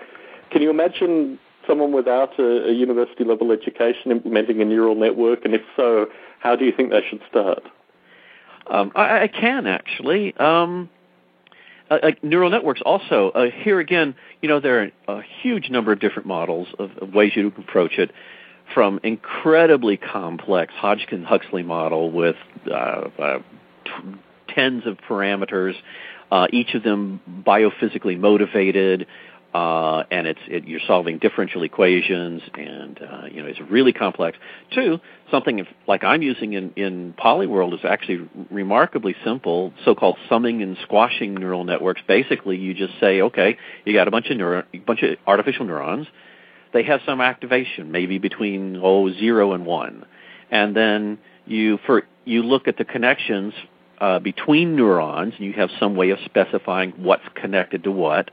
Can 0.50 0.62
you 0.62 0.70
imagine 0.70 1.38
someone 1.66 1.92
without 1.92 2.38
a, 2.38 2.68
a 2.68 2.72
university 2.72 3.24
level 3.24 3.52
education 3.52 4.10
implementing 4.10 4.60
a 4.60 4.64
neural 4.64 4.94
network? 4.94 5.44
And 5.44 5.54
if 5.54 5.62
so, 5.76 6.06
how 6.40 6.56
do 6.56 6.64
you 6.64 6.72
think 6.72 6.90
they 6.90 7.02
should 7.08 7.22
start? 7.28 7.62
Um, 8.68 8.92
I, 8.94 9.22
I, 9.22 9.28
can 9.28 9.66
actually. 9.66 10.36
Um, 10.36 10.88
uh, 11.92 12.06
uh, 12.06 12.10
neural 12.22 12.48
networks 12.50 12.80
also. 12.84 13.30
Uh, 13.30 13.46
here 13.50 13.78
again, 13.78 14.14
you 14.40 14.48
know, 14.48 14.60
there 14.60 14.90
are 15.06 15.18
a 15.18 15.22
huge 15.42 15.68
number 15.68 15.92
of 15.92 16.00
different 16.00 16.26
models 16.26 16.68
of, 16.78 16.90
of 16.98 17.12
ways 17.12 17.32
you 17.34 17.50
can 17.50 17.62
approach 17.62 17.98
it, 17.98 18.10
from 18.72 19.00
incredibly 19.02 19.98
complex 19.98 20.72
Hodgkin-Huxley 20.74 21.62
model 21.62 22.10
with 22.10 22.36
uh, 22.66 22.74
uh 23.18 23.38
t- 23.84 23.90
tens 24.48 24.86
of 24.86 24.96
parameters, 25.06 25.74
uh, 26.30 26.46
each 26.50 26.72
of 26.74 26.82
them 26.82 27.20
biophysically 27.46 28.18
motivated, 28.18 29.06
uh, 29.54 30.04
and 30.10 30.26
it's 30.26 30.40
it, 30.48 30.66
you're 30.66 30.80
solving 30.86 31.18
differential 31.18 31.62
equations, 31.62 32.40
and 32.54 32.98
uh, 33.02 33.26
you 33.30 33.42
know 33.42 33.48
it's 33.48 33.60
really 33.60 33.92
complex. 33.92 34.38
Two, 34.74 34.98
something 35.30 35.66
like 35.86 36.04
I'm 36.04 36.22
using 36.22 36.54
in 36.54 36.72
in 36.74 37.14
Polyworld 37.18 37.74
is 37.74 37.80
actually 37.84 38.28
remarkably 38.50 39.14
simple, 39.24 39.74
so-called 39.84 40.16
summing 40.28 40.62
and 40.62 40.78
squashing 40.82 41.34
neural 41.34 41.64
networks. 41.64 42.00
Basically, 42.08 42.56
you 42.56 42.72
just 42.72 42.94
say, 42.98 43.20
okay, 43.20 43.58
you 43.84 43.92
got 43.92 44.08
a 44.08 44.10
bunch 44.10 44.30
of 44.30 44.38
neuro, 44.38 44.64
a 44.72 44.78
bunch 44.78 45.02
of 45.02 45.18
artificial 45.26 45.66
neurons. 45.66 46.06
They 46.72 46.84
have 46.84 47.00
some 47.04 47.20
activation, 47.20 47.92
maybe 47.92 48.16
between 48.16 48.80
oh 48.82 49.12
zero 49.12 49.52
and 49.52 49.66
one, 49.66 50.06
and 50.50 50.74
then 50.74 51.18
you 51.44 51.78
for 51.84 52.04
you 52.24 52.42
look 52.42 52.68
at 52.68 52.78
the 52.78 52.86
connections 52.86 53.52
uh, 54.00 54.18
between 54.18 54.76
neurons, 54.76 55.34
and 55.36 55.44
you 55.44 55.52
have 55.52 55.68
some 55.78 55.94
way 55.94 56.08
of 56.08 56.18
specifying 56.24 56.92
what's 56.96 57.24
connected 57.34 57.84
to 57.84 57.90
what 57.90 58.30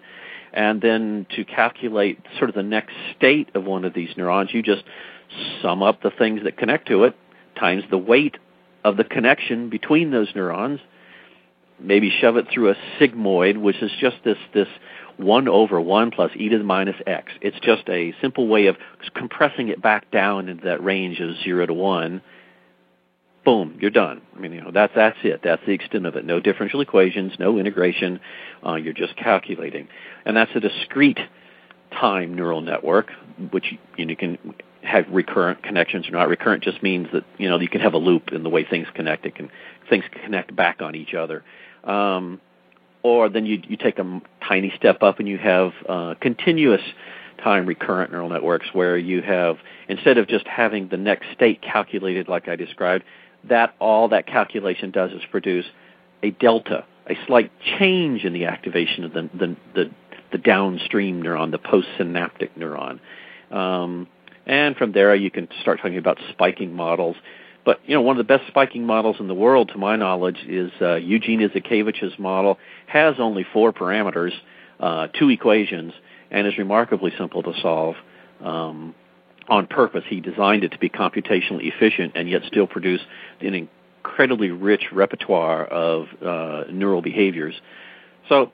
and 0.54 0.82
then 0.82 1.26
to 1.36 1.44
calculate 1.46 2.20
sort 2.38 2.50
of 2.50 2.56
the 2.56 2.64
next 2.64 2.94
state 3.16 3.50
of 3.56 3.64
one 3.64 3.86
of 3.86 3.94
these 3.94 4.10
neurons, 4.18 4.50
you 4.54 4.62
just 4.62 4.84
sum 5.62 5.84
up 5.84 6.02
the 6.02 6.12
things 6.12 6.44
that 6.44 6.58
connect 6.58 6.88
to 6.88 7.04
it 7.04 7.16
times 7.58 7.84
the 7.90 7.98
weight 7.98 8.38
of 8.84 8.98
the 8.98 9.04
connection 9.04 9.70
between 9.70 10.12
those 10.12 10.30
neurons. 10.36 10.80
Maybe 11.80 12.10
shove 12.10 12.38
it 12.38 12.48
through 12.52 12.72
a 12.72 12.76
sigmoid, 13.00 13.58
which 13.58 13.82
is 13.82 13.92
just 14.00 14.18
this 14.24 14.38
this 14.54 14.68
one 15.18 15.48
over 15.48 15.80
one 15.80 16.12
plus 16.12 16.32
e 16.36 16.50
to 16.50 16.58
the 16.58 16.64
minus 16.64 16.96
x. 17.06 17.32
It's 17.42 17.60
just 17.60 17.88
a 17.90 18.14
simple 18.22 18.48
way 18.48 18.68
of 18.68 18.78
compressing 19.14 19.68
it 19.68 19.82
back 19.82 20.10
down 20.12 20.50
into 20.50 20.66
that 20.66 20.84
range 20.84 21.20
of 21.20 21.36
zero 21.44 21.66
to 21.66 21.74
one 21.74 22.22
boom, 23.50 23.76
you're 23.82 23.90
done. 23.90 24.22
I 24.36 24.40
mean, 24.40 24.54
you 24.54 24.62
know, 24.62 24.70
that's 24.72 24.94
that's 24.96 25.18
it. 25.24 25.42
That's 25.44 25.66
the 25.66 25.72
extent 25.72 26.06
of 26.06 26.16
it. 26.16 26.24
No 26.24 26.40
differential 26.40 26.82
equations, 26.82 27.34
no 27.40 27.58
integration. 27.58 28.20
Uh, 28.64 28.76
you're 28.76 28.94
just 28.94 29.16
calculating, 29.16 29.88
and 30.24 30.38
that's 30.38 30.52
a 30.54 30.60
discrete 30.60 31.18
time 31.92 32.36
neural 32.36 32.62
network, 32.62 33.08
which 33.50 33.66
you, 33.98 34.06
you 34.06 34.16
can 34.16 34.38
have 34.84 35.06
recurrent 35.10 35.64
connections 35.64 36.08
or 36.08 36.12
not. 36.12 36.30
Recurrent 36.30 36.64
just 36.64 36.84
means 36.84 37.08
that 37.12 37.24
you 37.40 37.50
know 37.50 37.60
you 37.60 37.70
can 37.70 37.82
have 37.82 37.96
a 37.96 37.98
loop 37.98 38.32
in 38.32 38.44
the 38.44 38.50
way 38.50 38.64
things 38.64 38.86
connect. 38.94 39.26
It 39.26 39.34
can 39.34 39.50
things 39.90 40.04
connect 40.24 40.56
back 40.56 40.84
on 40.84 40.94
each 40.94 41.16
other. 41.16 41.44
Um, 41.84 42.40
or 43.02 43.30
then 43.30 43.48
you 43.48 43.64
you 43.68 43.78
take 43.78 43.98
a 43.98 44.22
tiny 44.48 44.72
step 44.78 45.02
up 45.02 45.18
and 45.18 45.28
you 45.28 45.40
have 45.40 45.72
uh, 45.88 46.14
continuous 46.22 46.82
time 47.44 47.66
recurrent 47.66 48.12
neural 48.12 48.30
networks 48.30 48.68
where 48.74 48.98
you 48.98 49.24
have 49.24 49.58
instead 49.88 50.20
of 50.20 50.28
just 50.28 50.46
having 50.46 50.90
the 50.90 50.98
next 50.98 51.26
state 51.34 51.62
calculated 51.64 52.28
like 52.28 52.48
I 52.48 52.56
described, 52.56 53.06
that 53.48 53.76
all 53.80 54.10
that 54.10 54.28
calculation 54.28 54.92
does 54.92 55.12
is 55.12 55.22
produce 55.32 55.66
a 56.24 56.32
delta, 56.32 56.86
a 57.08 57.14
slight 57.28 57.52
change 57.80 58.24
in 58.24 58.34
the 58.34 58.46
activation 58.46 59.04
of 59.04 59.14
the 59.14 59.30
the, 59.34 59.56
the, 59.74 59.92
the 60.32 60.38
downstream 60.38 61.24
neuron, 61.24 61.52
the 61.52 61.60
postsynaptic 61.60 62.50
neuron. 62.58 63.00
Um, 63.52 64.08
and 64.46 64.76
from 64.76 64.92
there, 64.92 65.14
you 65.16 65.32
can 65.32 65.48
start 65.62 65.78
talking 65.78 65.98
about 65.98 66.18
spiking 66.32 66.74
models. 66.74 67.16
But 67.66 67.80
you 67.86 67.94
know, 67.94 68.02
one 68.02 68.20
of 68.20 68.26
the 68.26 68.38
best 68.38 68.48
spiking 68.48 68.86
models 68.86 69.18
in 69.20 69.28
the 69.28 69.34
world, 69.36 69.70
to 69.74 69.78
my 69.78 69.96
knowledge, 69.96 70.38
is 70.48 70.72
uh, 70.82 70.96
Eugene 70.96 71.42
Izhikevich's 71.42 72.18
model. 72.18 72.58
Has 72.88 73.16
only 73.20 73.46
four 73.54 73.74
parameters, 73.74 74.32
uh, 74.80 75.08
two 75.08 75.30
equations, 75.30 75.94
and 76.32 76.48
is 76.48 76.58
remarkably 76.58 77.12
simple 77.18 77.44
to 77.44 77.54
solve. 77.62 77.96
Um, 78.44 78.96
on 79.50 79.68
purpose, 79.68 80.04
he 80.08 80.20
designed 80.22 80.64
it 80.64 80.72
to 80.72 80.78
be 80.78 80.90
computationally 80.90 81.72
efficient 81.74 82.14
and 82.16 82.30
yet 82.30 82.44
still 82.48 82.68
produce 82.68 83.02
an 83.42 83.70
incredibly 84.04 84.50
rich 84.50 84.86
repertoire 84.92 85.66
of 85.66 86.08
uh, 86.26 86.64
neural 86.72 87.02
behaviors. 87.02 87.56
So, 88.28 88.52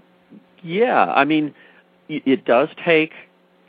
yeah, 0.63 1.05
I 1.05 1.25
mean, 1.25 1.53
it 2.07 2.45
does 2.45 2.69
take 2.83 3.11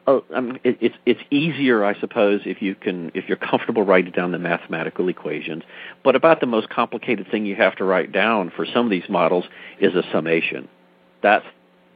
Oh, 0.09 0.25
I 0.35 0.41
mean, 0.41 0.61
it, 0.63 0.79
it's 0.81 0.95
it's 1.05 1.21
easier, 1.31 1.85
I 1.85 1.99
suppose, 1.99 2.43
if 2.45 2.63
you 2.63 2.77
can 2.77 3.11
if 3.15 3.29
you're 3.29 3.37
comfortable 3.37 3.83
writing 3.83 4.13
down 4.13 4.31
the 4.31 4.39
mathematical 4.39 5.09
equations. 5.09 5.65
But 6.05 6.15
about 6.15 6.39
the 6.39 6.47
most 6.47 6.69
complicated 6.69 7.29
thing 7.31 7.45
you 7.45 7.57
have 7.57 7.75
to 7.77 7.85
write 7.85 8.13
down 8.13 8.53
for 8.55 8.65
some 8.73 8.87
of 8.87 8.91
these 8.91 9.09
models 9.09 9.45
is 9.81 9.95
a 9.95 10.03
summation. 10.13 10.69
That's 11.23 11.45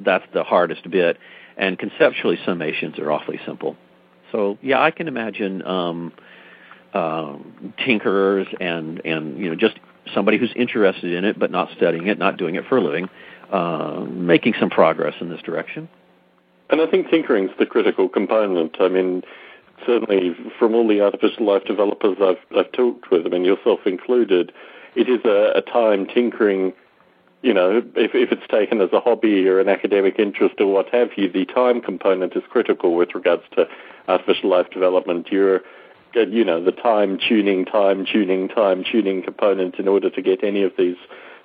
that's 0.00 0.24
the 0.34 0.42
hardest 0.42 0.90
bit, 0.90 1.18
and 1.56 1.78
conceptually, 1.78 2.36
summations 2.44 2.98
are 2.98 3.12
awfully 3.12 3.38
simple. 3.46 3.76
So 4.32 4.58
yeah, 4.62 4.80
I 4.80 4.90
can 4.90 5.08
imagine 5.08 5.64
um, 5.66 6.12
um, 6.94 7.74
tinkerers 7.78 8.46
and 8.60 9.00
and 9.04 9.38
you 9.38 9.50
know 9.50 9.56
just 9.56 9.78
somebody 10.14 10.38
who's 10.38 10.52
interested 10.56 11.12
in 11.12 11.24
it 11.24 11.38
but 11.38 11.50
not 11.50 11.70
studying 11.76 12.06
it, 12.06 12.18
not 12.18 12.36
doing 12.36 12.54
it 12.56 12.64
for 12.68 12.78
a 12.78 12.80
living, 12.80 13.08
uh, 13.50 14.04
making 14.08 14.54
some 14.58 14.70
progress 14.70 15.14
in 15.20 15.28
this 15.28 15.42
direction. 15.42 15.88
And 16.70 16.80
I 16.80 16.86
think 16.86 17.10
tinkering's 17.10 17.50
the 17.58 17.66
critical 17.66 18.08
component. 18.08 18.76
I 18.80 18.88
mean, 18.88 19.22
certainly 19.84 20.36
from 20.58 20.74
all 20.74 20.86
the 20.86 21.00
artificial 21.00 21.46
life 21.46 21.64
developers 21.64 22.16
I've, 22.22 22.38
I've 22.56 22.70
talked 22.72 23.10
with, 23.10 23.26
I 23.26 23.28
mean, 23.28 23.44
yourself 23.44 23.80
included, 23.86 24.52
it 24.94 25.08
is 25.08 25.20
a, 25.24 25.58
a 25.58 25.62
time 25.62 26.06
tinkering, 26.06 26.72
you 27.42 27.54
know, 27.54 27.82
if, 27.96 28.14
if 28.14 28.32
it's 28.32 28.46
taken 28.50 28.80
as 28.80 28.92
a 28.92 29.00
hobby 29.00 29.48
or 29.48 29.60
an 29.60 29.68
academic 29.68 30.18
interest 30.18 30.56
or 30.58 30.66
what 30.72 30.88
have 30.90 31.10
you, 31.16 31.30
the 31.30 31.46
time 31.46 31.80
component 31.80 32.36
is 32.36 32.42
critical 32.50 32.94
with 32.94 33.14
regards 33.14 33.42
to 33.56 33.66
artificial 34.08 34.50
life 34.50 34.68
development. 34.70 35.28
You're, 35.30 35.60
uh, 36.16 36.26
you 36.26 36.44
know, 36.44 36.62
the 36.62 36.72
time 36.72 37.18
tuning, 37.18 37.64
time 37.64 38.04
tuning, 38.04 38.48
time 38.48 38.84
tuning 38.84 39.22
component 39.22 39.76
in 39.76 39.88
order 39.88 40.10
to 40.10 40.22
get 40.22 40.44
any 40.44 40.62
of 40.62 40.72
these 40.76 40.96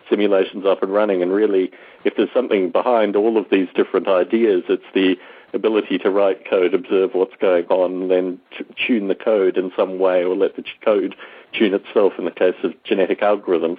simulations 0.09 0.65
up 0.65 0.83
and 0.83 0.93
running. 0.93 1.21
And 1.21 1.31
really, 1.31 1.71
if 2.03 2.15
there's 2.17 2.33
something 2.33 2.71
behind 2.71 3.15
all 3.15 3.37
of 3.37 3.45
these 3.49 3.67
different 3.73 4.07
ideas, 4.07 4.63
it's 4.67 4.83
the 4.93 5.15
ability 5.53 5.97
to 5.99 6.11
write 6.11 6.49
code, 6.49 6.73
observe 6.73 7.11
what's 7.13 7.35
going 7.39 7.65
on, 7.67 8.09
then 8.09 8.39
t- 8.57 8.65
tune 8.85 9.07
the 9.07 9.15
code 9.15 9.57
in 9.57 9.71
some 9.77 9.97
way, 9.97 10.23
or 10.23 10.35
let 10.35 10.57
the 10.57 10.63
code 10.83 11.15
tune 11.53 11.73
itself 11.73 12.13
in 12.17 12.25
the 12.25 12.31
case 12.31 12.55
of 12.63 12.73
genetic 12.83 13.21
algorithms. 13.21 13.77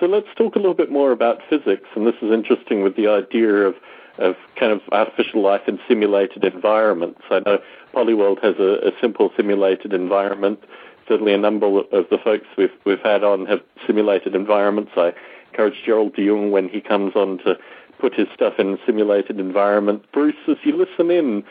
So 0.00 0.06
let's 0.06 0.28
talk 0.36 0.54
a 0.54 0.58
little 0.58 0.74
bit 0.74 0.92
more 0.92 1.10
about 1.10 1.40
physics, 1.50 1.88
and 1.96 2.06
this 2.06 2.14
is 2.22 2.30
interesting 2.30 2.82
with 2.82 2.96
the 2.96 3.08
idea 3.08 3.66
of 3.66 3.74
of 4.18 4.34
kind 4.56 4.72
of 4.72 4.80
artificial 4.90 5.42
life 5.42 5.62
in 5.68 5.78
simulated 5.86 6.42
environments. 6.42 7.20
I 7.30 7.38
know 7.38 7.60
Polyworld 7.94 8.42
has 8.42 8.56
a, 8.58 8.88
a 8.88 8.90
simple 9.00 9.30
simulated 9.36 9.92
environment. 9.92 10.58
Certainly, 11.06 11.34
a 11.34 11.38
number 11.38 11.66
of 11.66 12.08
the 12.10 12.18
folks 12.22 12.46
we've 12.56 12.72
we've 12.84 13.02
had 13.02 13.24
on 13.24 13.46
have 13.46 13.60
simulated 13.86 14.34
environments. 14.34 14.92
I 14.96 15.12
encourage 15.50 15.82
Gerald 15.84 16.14
de 16.14 16.26
Jong 16.26 16.50
when 16.50 16.68
he 16.68 16.80
comes 16.80 17.14
on 17.14 17.38
to 17.38 17.56
put 17.98 18.14
his 18.14 18.28
stuff 18.34 18.54
in 18.58 18.74
a 18.74 18.78
simulated 18.86 19.40
environment. 19.40 20.04
Bruce, 20.12 20.36
as 20.46 20.56
you 20.64 20.76
listen 20.76 21.10
in, 21.10 21.44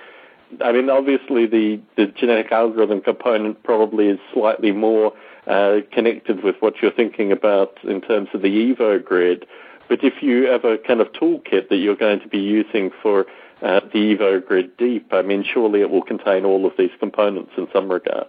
I 0.64 0.72
mean, 0.72 0.90
obviously 0.90 1.46
the, 1.46 1.82
the 1.96 2.08
genetic 2.08 2.52
algorithm 2.52 3.02
component 3.02 3.64
probably 3.64 4.08
is 4.08 4.20
slightly 4.34 4.72
more 4.72 5.14
uh, 5.46 5.78
connected 5.92 6.44
with 6.44 6.56
what 6.60 6.76
you're 6.82 6.92
thinking 6.92 7.32
about 7.32 7.78
in 7.84 8.02
terms 8.02 8.30
of 8.34 8.42
the 8.42 8.74
EvoGrid. 8.74 9.44
But 9.90 10.04
if 10.04 10.22
you 10.22 10.48
have 10.48 10.66
a 10.66 10.78
kind 10.78 11.02
of 11.02 11.08
toolkit 11.14 11.70
that 11.70 11.78
you're 11.78 11.96
going 11.96 12.20
to 12.20 12.28
be 12.28 12.40
using 12.40 12.92
for 13.02 13.26
uh, 13.62 13.82
the 13.94 14.16
EvoGrid 14.16 14.78
deep, 14.78 15.08
I 15.12 15.22
mean, 15.22 15.44
surely 15.44 15.82
it 15.82 15.90
will 15.90 16.04
contain 16.04 16.46
all 16.46 16.66
of 16.66 16.74
these 16.78 16.92
components 17.00 17.52
in 17.58 17.68
some 17.74 17.92
regard. 17.92 18.28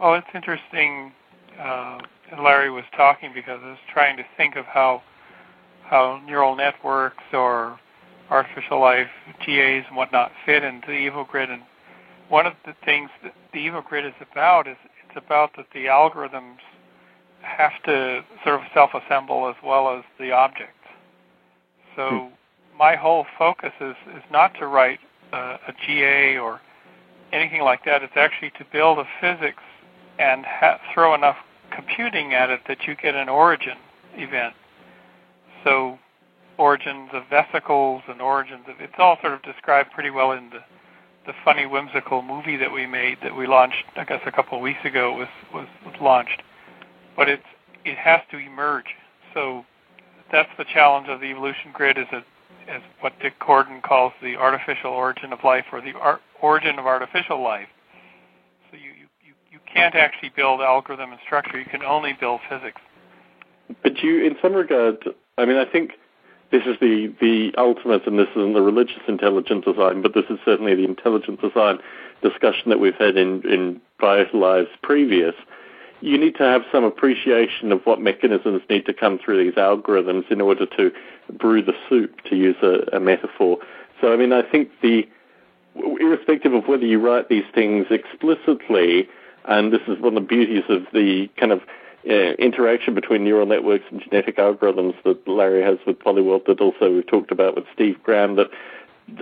Oh, 0.00 0.12
it's 0.12 0.26
interesting. 0.34 1.12
Uh, 1.58 1.98
Larry 2.38 2.70
was 2.70 2.84
talking 2.96 3.30
because 3.34 3.60
I 3.62 3.70
was 3.70 3.78
trying 3.92 4.16
to 4.18 4.24
think 4.36 4.56
of 4.56 4.66
how 4.66 5.02
how 5.84 6.20
neural 6.26 6.56
networks 6.56 7.22
or 7.32 7.78
artificial 8.30 8.80
life 8.80 9.08
GAs 9.44 9.84
and 9.88 9.96
whatnot 9.96 10.32
fit 10.44 10.64
into 10.64 10.88
the 10.88 11.08
EvoGrid. 11.08 11.50
And 11.50 11.62
one 12.28 12.46
of 12.46 12.54
the 12.64 12.74
things 12.84 13.10
that 13.22 13.34
the 13.52 13.66
EvoGrid 13.66 14.06
is 14.06 14.14
about 14.20 14.66
is 14.66 14.76
it's 15.08 15.16
about 15.16 15.56
that 15.56 15.66
the 15.72 15.86
algorithms 15.86 16.58
have 17.40 17.82
to 17.84 18.24
sort 18.44 18.56
of 18.56 18.62
self-assemble 18.74 19.48
as 19.48 19.56
well 19.64 19.96
as 19.96 20.04
the 20.18 20.32
objects. 20.32 20.72
So 21.94 22.08
hmm. 22.10 22.78
my 22.78 22.96
whole 22.96 23.26
focus 23.38 23.72
is 23.80 23.96
is 24.14 24.22
not 24.30 24.54
to 24.58 24.66
write 24.66 25.00
uh, 25.32 25.58
a 25.68 25.72
GA 25.86 26.38
or 26.38 26.60
anything 27.32 27.62
like 27.62 27.84
that. 27.84 28.02
It's 28.02 28.16
actually 28.16 28.50
to 28.58 28.64
build 28.72 28.98
a 28.98 29.04
physics 29.20 29.62
and 30.18 30.44
ha- 30.44 30.80
throw 30.92 31.14
enough 31.14 31.36
computing 31.70 32.34
at 32.34 32.50
it 32.50 32.60
that 32.68 32.86
you 32.86 32.94
get 32.94 33.14
an 33.14 33.28
origin 33.28 33.76
event. 34.14 34.54
So 35.64 35.98
origins 36.58 37.10
of 37.12 37.24
vesicles 37.28 38.02
and 38.08 38.20
origins 38.20 38.64
of 38.68 38.80
it's 38.80 38.94
all 38.98 39.18
sort 39.20 39.34
of 39.34 39.42
described 39.42 39.90
pretty 39.92 40.10
well 40.10 40.32
in 40.32 40.50
the 40.50 40.60
the 41.26 41.32
funny 41.44 41.66
whimsical 41.66 42.22
movie 42.22 42.56
that 42.56 42.70
we 42.70 42.86
made 42.86 43.18
that 43.22 43.34
we 43.36 43.46
launched 43.46 43.84
I 43.96 44.04
guess 44.04 44.20
a 44.26 44.32
couple 44.32 44.56
of 44.56 44.62
weeks 44.62 44.84
ago 44.84 45.12
was 45.12 45.28
was, 45.52 45.66
was 45.84 45.94
launched. 46.00 46.42
But 47.16 47.28
it's 47.28 47.46
it 47.84 47.96
has 47.96 48.20
to 48.30 48.38
emerge. 48.38 48.94
So 49.34 49.64
that's 50.30 50.48
the 50.58 50.64
challenge 50.64 51.08
of 51.08 51.20
the 51.20 51.26
evolution 51.26 51.72
grid 51.72 51.98
is 51.98 52.06
a 52.12 52.22
as 52.68 52.82
what 53.00 53.12
Dick 53.20 53.34
Gordon 53.38 53.80
calls 53.80 54.12
the 54.22 54.36
artificial 54.36 54.90
origin 54.90 55.32
of 55.32 55.44
life 55.44 55.66
or 55.72 55.80
the 55.80 55.92
origin 56.40 56.78
of 56.78 56.86
artificial 56.86 57.42
life. 57.42 57.68
So 58.70 58.76
you 58.76 58.90
you, 59.22 59.34
you 59.50 59.58
can't 59.72 59.94
actually 59.94 60.30
build 60.34 60.60
algorithm 60.60 61.12
and 61.12 61.20
structure. 61.24 61.58
You 61.58 61.66
can 61.66 61.82
only 61.82 62.12
build 62.18 62.40
physics. 62.48 62.80
But 63.82 63.98
you, 63.98 64.24
in 64.24 64.36
some 64.40 64.52
regard, 64.52 65.04
I 65.38 65.44
mean, 65.44 65.56
I 65.56 65.64
think 65.64 65.92
this 66.56 66.66
is 66.66 66.80
the, 66.80 67.12
the 67.20 67.52
ultimate, 67.58 68.06
and 68.06 68.18
this 68.18 68.28
isn't 68.34 68.54
the 68.54 68.62
religious 68.62 69.02
intelligence 69.06 69.66
design, 69.66 70.00
but 70.00 70.14
this 70.14 70.24
is 70.30 70.38
certainly 70.42 70.74
the 70.74 70.84
intelligence 70.84 71.38
design 71.40 71.78
discussion 72.22 72.70
that 72.70 72.80
we've 72.80 72.94
had 72.94 73.16
in, 73.18 73.46
in 73.46 73.78
prior 73.98 74.26
lives 74.32 74.68
previous. 74.82 75.34
You 76.00 76.16
need 76.16 76.34
to 76.36 76.44
have 76.44 76.62
some 76.72 76.82
appreciation 76.82 77.72
of 77.72 77.84
what 77.84 78.00
mechanisms 78.00 78.62
need 78.70 78.86
to 78.86 78.94
come 78.94 79.18
through 79.18 79.44
these 79.44 79.54
algorithms 79.54 80.30
in 80.30 80.40
order 80.40 80.64
to 80.64 80.92
brew 81.30 81.62
the 81.62 81.74
soup, 81.90 82.22
to 82.30 82.36
use 82.36 82.56
a, 82.62 82.96
a 82.96 83.00
metaphor. 83.00 83.58
So, 84.00 84.14
I 84.14 84.16
mean, 84.16 84.32
I 84.32 84.42
think 84.42 84.70
the, 84.80 85.06
irrespective 86.00 86.54
of 86.54 86.68
whether 86.68 86.86
you 86.86 86.98
write 86.98 87.28
these 87.28 87.44
things 87.54 87.86
explicitly, 87.90 89.08
and 89.44 89.74
this 89.74 89.82
is 89.88 89.98
one 89.98 90.16
of 90.16 90.22
the 90.22 90.28
beauties 90.28 90.64
of 90.70 90.86
the 90.94 91.28
kind 91.38 91.52
of 91.52 91.60
interaction 92.06 92.94
between 92.94 93.24
neural 93.24 93.46
networks 93.46 93.84
and 93.90 94.00
genetic 94.00 94.36
algorithms 94.36 94.94
that 95.04 95.26
Larry 95.26 95.62
has 95.62 95.78
with 95.86 95.98
Polyworld 95.98 96.46
that 96.46 96.60
also 96.60 96.92
we've 96.92 97.06
talked 97.06 97.32
about 97.32 97.56
with 97.56 97.64
Steve 97.74 97.96
Grand 98.02 98.38
that 98.38 98.48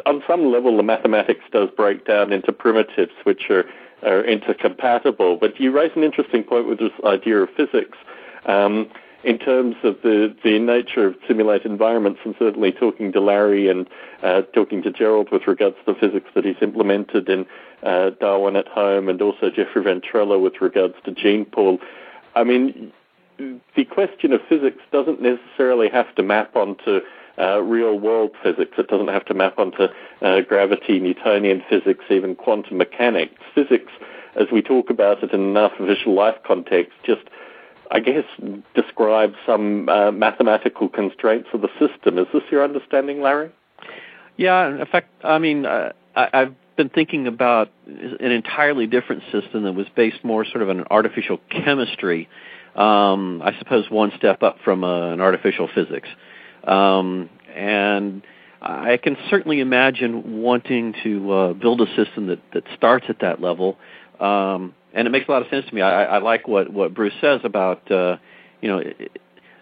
on 0.06 0.22
some 0.26 0.50
level 0.52 0.76
the 0.76 0.82
mathematics 0.82 1.44
does 1.52 1.68
break 1.76 2.06
down 2.06 2.32
into 2.32 2.52
primitives 2.52 3.12
which 3.24 3.50
are, 3.50 3.64
are 4.02 4.22
intercompatible. 4.22 5.38
But 5.40 5.58
you 5.58 5.70
raise 5.72 5.92
an 5.96 6.02
interesting 6.02 6.42
point 6.42 6.68
with 6.68 6.78
this 6.78 6.92
idea 7.04 7.38
of 7.38 7.50
physics. 7.56 7.96
Um, 8.46 8.90
in 9.24 9.38
terms 9.38 9.74
of 9.82 9.96
the, 10.02 10.36
the 10.44 10.58
nature 10.58 11.06
of 11.06 11.14
simulated 11.26 11.70
environments, 11.70 12.20
and 12.26 12.34
certainly 12.38 12.70
talking 12.72 13.10
to 13.12 13.20
Larry 13.20 13.70
and 13.70 13.88
uh, 14.22 14.42
talking 14.54 14.82
to 14.82 14.92
Gerald 14.92 15.30
with 15.32 15.46
regards 15.46 15.76
to 15.84 15.94
the 15.94 15.98
physics 15.98 16.28
that 16.34 16.44
he's 16.44 16.60
implemented 16.60 17.28
in 17.30 17.46
uh, 17.82 18.10
Darwin 18.20 18.54
at 18.56 18.68
Home, 18.68 19.08
and 19.08 19.22
also 19.22 19.48
Jeffrey 19.48 19.82
Ventrella 19.82 20.38
with 20.38 20.60
regards 20.60 20.94
to 21.04 21.10
gene 21.12 21.46
pool. 21.46 21.78
I 22.34 22.44
mean, 22.44 22.92
the 23.38 23.84
question 23.84 24.32
of 24.32 24.40
physics 24.48 24.82
doesn't 24.92 25.20
necessarily 25.20 25.88
have 25.88 26.14
to 26.16 26.22
map 26.22 26.56
onto 26.56 27.00
uh, 27.38 27.60
real 27.60 27.98
world 27.98 28.30
physics. 28.42 28.72
It 28.78 28.88
doesn't 28.88 29.08
have 29.08 29.24
to 29.26 29.34
map 29.34 29.58
onto 29.58 29.86
uh, 30.22 30.40
gravity, 30.42 31.00
Newtonian 31.00 31.62
physics, 31.68 32.04
even 32.10 32.36
quantum 32.36 32.78
mechanics. 32.78 33.34
Physics, 33.54 33.92
as 34.36 34.46
we 34.52 34.62
talk 34.62 34.90
about 34.90 35.22
it 35.22 35.32
in 35.32 35.40
an 35.40 35.56
artificial 35.56 36.14
life 36.14 36.36
context, 36.46 36.92
just 37.04 37.22
I 37.90 38.00
guess, 38.00 38.24
describe 38.74 39.34
some 39.46 39.88
uh, 39.88 40.10
mathematical 40.10 40.88
constraints 40.88 41.48
of 41.52 41.60
the 41.60 41.68
system. 41.78 42.18
Is 42.18 42.26
this 42.32 42.42
your 42.50 42.64
understanding, 42.64 43.20
Larry? 43.20 43.50
Yeah, 44.36 44.80
in 44.80 44.86
fact, 44.86 45.10
I 45.22 45.38
mean, 45.38 45.66
uh, 45.66 45.92
I, 46.16 46.28
I've 46.32 46.54
been 46.76 46.88
thinking 46.88 47.26
about 47.26 47.70
an 47.86 48.30
entirely 48.30 48.86
different 48.86 49.22
system 49.32 49.64
that 49.64 49.72
was 49.72 49.86
based 49.94 50.24
more 50.24 50.44
sort 50.44 50.62
of 50.62 50.68
on 50.68 50.80
an 50.80 50.86
artificial 50.90 51.38
chemistry. 51.50 52.28
Um, 52.74 53.42
I 53.42 53.56
suppose 53.58 53.88
one 53.90 54.12
step 54.16 54.42
up 54.42 54.58
from 54.64 54.82
uh, 54.82 55.12
an 55.12 55.20
artificial 55.20 55.68
physics. 55.74 56.08
Um, 56.64 57.30
and 57.54 58.22
I 58.60 58.96
can 58.96 59.16
certainly 59.30 59.60
imagine 59.60 60.42
wanting 60.42 60.94
to 61.04 61.32
uh, 61.32 61.52
build 61.52 61.80
a 61.80 61.86
system 61.94 62.26
that, 62.28 62.40
that 62.52 62.64
starts 62.76 63.06
at 63.08 63.20
that 63.20 63.40
level. 63.40 63.76
Um, 64.18 64.74
and 64.92 65.06
it 65.06 65.10
makes 65.10 65.28
a 65.28 65.30
lot 65.30 65.42
of 65.42 65.48
sense 65.48 65.66
to 65.66 65.74
me. 65.74 65.82
I, 65.82 66.04
I 66.04 66.18
like 66.18 66.48
what, 66.48 66.72
what 66.72 66.94
Bruce 66.94 67.12
says 67.20 67.40
about, 67.44 67.90
uh, 67.90 68.16
you 68.60 68.68
know, 68.68 68.82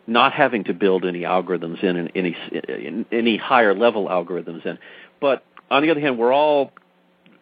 not 0.07 0.33
having 0.33 0.65
to 0.65 0.75
build 0.75 1.05
any 1.05 1.21
algorithms 1.21 1.83
in, 1.83 1.97
in 1.97 2.09
any 2.15 2.37
in 2.69 3.07
any 3.13 3.37
higher 3.37 3.75
level 3.75 4.07
algorithms 4.07 4.65
in. 4.67 4.79
But 5.21 5.45
on 5.71 5.83
the 5.83 5.91
other 5.91 6.01
hand, 6.01 6.19
we're 6.19 6.33
all 6.33 6.73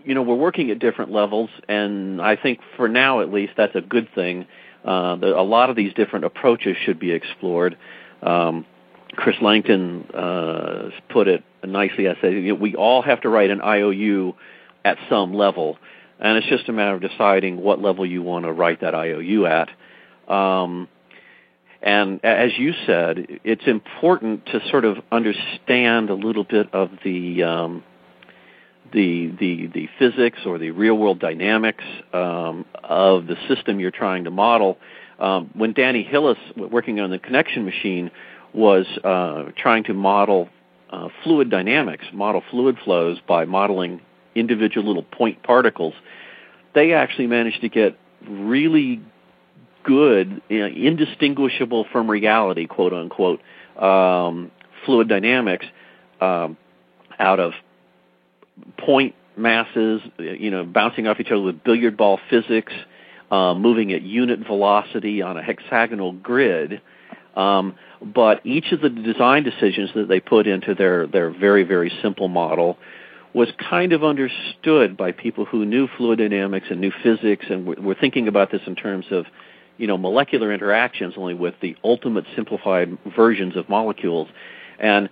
you 0.04 0.14
know 0.14 0.22
we're 0.22 0.34
working 0.34 0.70
at 0.70 0.78
different 0.78 1.12
levels, 1.12 1.50
and 1.68 2.20
I 2.20 2.36
think 2.36 2.60
for 2.76 2.88
now 2.88 3.20
at 3.20 3.32
least 3.32 3.52
that's 3.56 3.74
a 3.74 3.80
good 3.80 4.08
thing. 4.14 4.46
Uh, 4.84 5.16
a 5.22 5.42
lot 5.42 5.70
of 5.70 5.76
these 5.76 5.92
different 5.94 6.24
approaches 6.24 6.76
should 6.84 6.98
be 6.98 7.12
explored. 7.12 7.76
Um, 8.22 8.66
Chris 9.12 9.36
Langton 9.42 10.06
uh, 10.14 10.90
put 11.10 11.28
it 11.28 11.44
nicely. 11.64 12.08
I 12.08 12.14
said 12.20 12.32
you 12.32 12.54
know, 12.54 12.54
we 12.54 12.74
all 12.74 13.02
have 13.02 13.20
to 13.22 13.28
write 13.28 13.50
an 13.50 13.60
IOU 13.60 14.34
at 14.84 14.98
some 15.08 15.34
level, 15.34 15.78
and 16.18 16.38
it's 16.38 16.46
just 16.46 16.68
a 16.68 16.72
matter 16.72 16.94
of 16.94 17.02
deciding 17.02 17.60
what 17.60 17.80
level 17.80 18.06
you 18.06 18.22
want 18.22 18.44
to 18.44 18.52
write 18.52 18.80
that 18.80 18.94
IOU 18.94 19.46
at. 19.46 19.68
Um, 20.32 20.88
and 21.82 22.24
as 22.24 22.52
you 22.58 22.74
said, 22.86 23.40
it's 23.42 23.66
important 23.66 24.46
to 24.46 24.60
sort 24.70 24.84
of 24.84 24.98
understand 25.10 26.10
a 26.10 26.14
little 26.14 26.44
bit 26.44 26.72
of 26.74 26.90
the 27.04 27.42
um, 27.42 27.84
the 28.92 29.32
the 29.38 29.66
the 29.68 29.88
physics 29.98 30.40
or 30.44 30.58
the 30.58 30.70
real 30.70 30.96
world 30.96 31.18
dynamics 31.18 31.84
um, 32.12 32.64
of 32.82 33.26
the 33.26 33.36
system 33.48 33.80
you're 33.80 33.90
trying 33.90 34.24
to 34.24 34.30
model. 34.30 34.78
Um, 35.18 35.50
when 35.54 35.74
Danny 35.74 36.02
Hillis, 36.02 36.38
working 36.56 36.98
on 36.98 37.10
the 37.10 37.18
connection 37.18 37.64
machine, 37.64 38.10
was 38.54 38.86
uh, 39.04 39.50
trying 39.56 39.84
to 39.84 39.94
model 39.94 40.48
uh, 40.90 41.08
fluid 41.22 41.50
dynamics, 41.50 42.06
model 42.12 42.42
fluid 42.50 42.78
flows 42.82 43.18
by 43.26 43.44
modeling 43.44 44.00
individual 44.34 44.86
little 44.86 45.02
point 45.02 45.42
particles, 45.42 45.94
they 46.74 46.92
actually 46.92 47.26
managed 47.26 47.60
to 47.60 47.68
get 47.68 47.98
really 48.26 49.00
good, 49.84 50.42
you 50.48 50.60
know, 50.60 50.66
indistinguishable 50.66 51.86
from 51.92 52.10
reality, 52.10 52.66
quote 52.66 52.92
unquote, 52.92 53.40
um, 53.78 54.50
fluid 54.84 55.08
dynamics 55.08 55.66
um, 56.20 56.56
out 57.18 57.40
of 57.40 57.52
point 58.78 59.14
masses, 59.36 60.00
you 60.18 60.50
know, 60.50 60.64
bouncing 60.64 61.06
off 61.06 61.18
each 61.20 61.30
other 61.30 61.40
with 61.40 61.62
billiard 61.64 61.96
ball 61.96 62.18
physics, 62.28 62.72
uh, 63.30 63.54
moving 63.54 63.92
at 63.92 64.02
unit 64.02 64.40
velocity 64.46 65.22
on 65.22 65.36
a 65.36 65.42
hexagonal 65.42 66.12
grid. 66.12 66.80
Um, 67.36 67.76
but 68.02 68.44
each 68.44 68.72
of 68.72 68.80
the 68.80 68.90
design 68.90 69.44
decisions 69.44 69.90
that 69.94 70.08
they 70.08 70.20
put 70.20 70.46
into 70.46 70.74
their, 70.74 71.06
their 71.06 71.30
very, 71.30 71.62
very 71.62 71.92
simple 72.02 72.28
model 72.28 72.76
was 73.32 73.48
kind 73.58 73.92
of 73.92 74.02
understood 74.02 74.96
by 74.96 75.12
people 75.12 75.44
who 75.44 75.64
knew 75.64 75.88
fluid 75.96 76.18
dynamics 76.18 76.66
and 76.70 76.80
knew 76.80 76.92
physics 77.02 77.46
and 77.48 77.66
were, 77.66 77.76
were 77.76 77.94
thinking 77.94 78.26
about 78.26 78.50
this 78.50 78.62
in 78.66 78.74
terms 78.74 79.06
of 79.10 79.26
you 79.76 79.86
know 79.86 79.96
molecular 79.96 80.52
interactions 80.52 81.14
only 81.16 81.34
with 81.34 81.54
the 81.62 81.76
ultimate 81.84 82.24
simplified 82.34 82.98
versions 83.16 83.56
of 83.56 83.68
molecules 83.68 84.28
and 84.78 85.08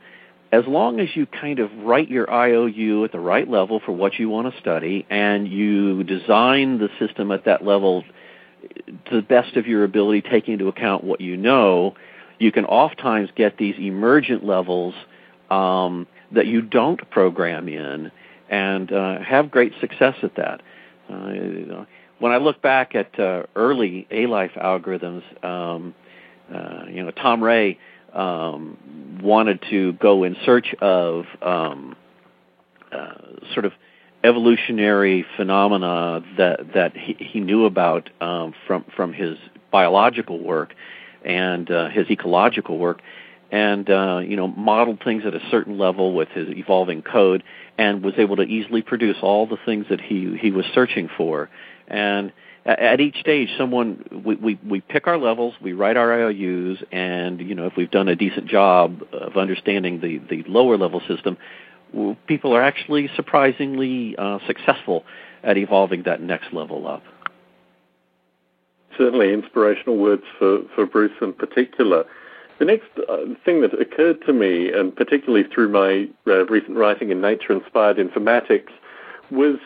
as 0.50 0.64
long 0.66 0.98
as 1.00 1.08
you 1.14 1.26
kind 1.26 1.58
of 1.58 1.70
write 1.78 2.08
your 2.08 2.30
IOU 2.30 3.04
at 3.04 3.12
the 3.12 3.20
right 3.20 3.48
level 3.48 3.80
for 3.84 3.92
what 3.92 4.18
you 4.18 4.28
want 4.28 4.52
to 4.52 4.61
study 4.61 5.06
and 5.11 5.46
you 5.46 6.04
design 6.04 6.78
the 6.78 6.88
system 6.98 7.30
at 7.30 7.44
that 7.44 7.64
level 7.64 8.02
to 9.06 9.16
the 9.16 9.22
best 9.22 9.56
of 9.56 9.66
your 9.66 9.84
ability 9.84 10.22
taking 10.22 10.54
into 10.54 10.68
account 10.68 11.04
what 11.04 11.20
you 11.20 11.37
know 11.37 11.94
you 12.38 12.52
can 12.52 12.64
oftentimes 12.64 13.28
get 13.34 13.58
these 13.58 13.74
emergent 13.78 14.44
levels 14.44 14.94
um, 15.50 16.06
that 16.32 16.46
you 16.46 16.62
don't 16.62 17.11
program 17.11 17.68
in 17.68 18.11
and 18.48 18.92
uh, 18.92 19.20
have 19.20 19.50
great 19.50 19.72
success 19.80 20.14
at 20.22 20.34
that. 20.37 20.62
Uh, 21.11 21.84
when 22.18 22.32
I 22.32 22.38
look 22.38 22.61
back 22.62 22.94
at 22.94 23.18
uh, 23.18 23.44
early 23.54 24.06
A-life 24.11 24.52
algorithms, 24.56 25.22
um, 25.44 25.94
uh, 26.52 26.84
you 26.88 27.02
know, 27.04 27.11
Tom 27.11 27.42
Ray 27.42 27.78
um, 28.12 29.20
wanted 29.22 29.62
to 29.70 29.92
go 29.94 30.24
in 30.24 30.36
search 30.44 30.74
of 30.80 31.24
um, 31.42 31.96
uh, 32.92 33.14
sort 33.52 33.64
of 33.64 33.72
evolutionary 34.24 35.24
phenomena 35.36 36.22
that 36.36 36.74
that 36.74 36.96
he, 36.96 37.16
he 37.18 37.40
knew 37.40 37.64
about 37.64 38.10
um, 38.20 38.54
from 38.66 38.84
from 38.96 39.12
his 39.12 39.36
biological 39.70 40.42
work 40.42 40.74
and 41.24 41.70
uh, 41.70 41.88
his 41.88 42.10
ecological 42.10 42.78
work, 42.78 43.00
and 43.50 43.88
uh, 43.90 44.18
you 44.18 44.36
know 44.36 44.48
modeled 44.48 45.02
things 45.02 45.24
at 45.26 45.34
a 45.34 45.40
certain 45.50 45.78
level 45.78 46.14
with 46.14 46.28
his 46.28 46.48
evolving 46.50 47.02
code, 47.02 47.42
and 47.76 48.02
was 48.02 48.14
able 48.18 48.36
to 48.36 48.42
easily 48.42 48.82
produce 48.82 49.16
all 49.22 49.46
the 49.46 49.58
things 49.64 49.86
that 49.90 50.00
he 50.00 50.36
he 50.40 50.50
was 50.50 50.64
searching 50.74 51.08
for. 51.16 51.48
And 51.86 52.32
at 52.68 53.00
each 53.00 53.16
stage, 53.20 53.48
someone 53.57 54.22
we, 54.24 54.35
we 54.37 54.59
we 54.66 54.81
pick 54.81 55.07
our 55.07 55.18
levels, 55.18 55.54
we 55.61 55.72
write 55.72 55.96
our 55.96 56.31
IOUs, 56.31 56.83
and 56.92 57.40
you 57.40 57.54
know 57.54 57.66
if 57.66 57.76
we've 57.76 57.90
done 57.90 58.09
a 58.09 58.16
decent 58.16 58.46
job 58.46 59.02
of 59.12 59.37
understanding 59.37 60.00
the 60.00 60.18
the 60.18 60.48
lower 60.48 60.76
level 60.76 61.00
system, 61.09 61.37
people 62.26 62.54
are 62.54 62.62
actually 62.62 63.09
surprisingly 63.16 64.16
uh, 64.16 64.38
successful 64.46 65.04
at 65.42 65.57
evolving 65.57 66.02
that 66.04 66.20
next 66.20 66.52
level 66.52 66.87
up 66.87 67.02
certainly 68.98 69.33
inspirational 69.33 69.96
words 69.96 70.24
for, 70.38 70.59
for 70.74 70.85
Bruce 70.85 71.12
in 71.22 71.33
particular. 71.33 72.04
The 72.59 72.64
next 72.64 72.88
uh, 73.09 73.18
thing 73.44 73.62
that 73.62 73.81
occurred 73.81 74.20
to 74.26 74.33
me, 74.33 74.72
and 74.72 74.94
particularly 74.94 75.44
through 75.48 75.68
my 75.68 76.09
uh, 76.26 76.44
recent 76.46 76.76
writing 76.76 77.11
in 77.11 77.20
Nature 77.20 77.52
Inspired 77.52 77.98
Informatics, 77.98 78.72
was 79.31 79.59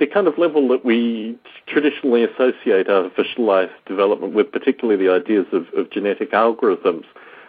the 0.00 0.06
kind 0.06 0.26
of 0.26 0.38
level 0.38 0.66
that 0.68 0.84
we 0.84 1.38
traditionally 1.68 2.24
associate 2.24 2.88
artificial 2.88 3.44
life 3.44 3.70
development 3.86 4.32
with, 4.32 4.50
particularly 4.50 5.02
the 5.04 5.12
ideas 5.12 5.46
of, 5.52 5.66
of 5.76 5.90
genetic 5.90 6.32
algorithms. 6.32 7.04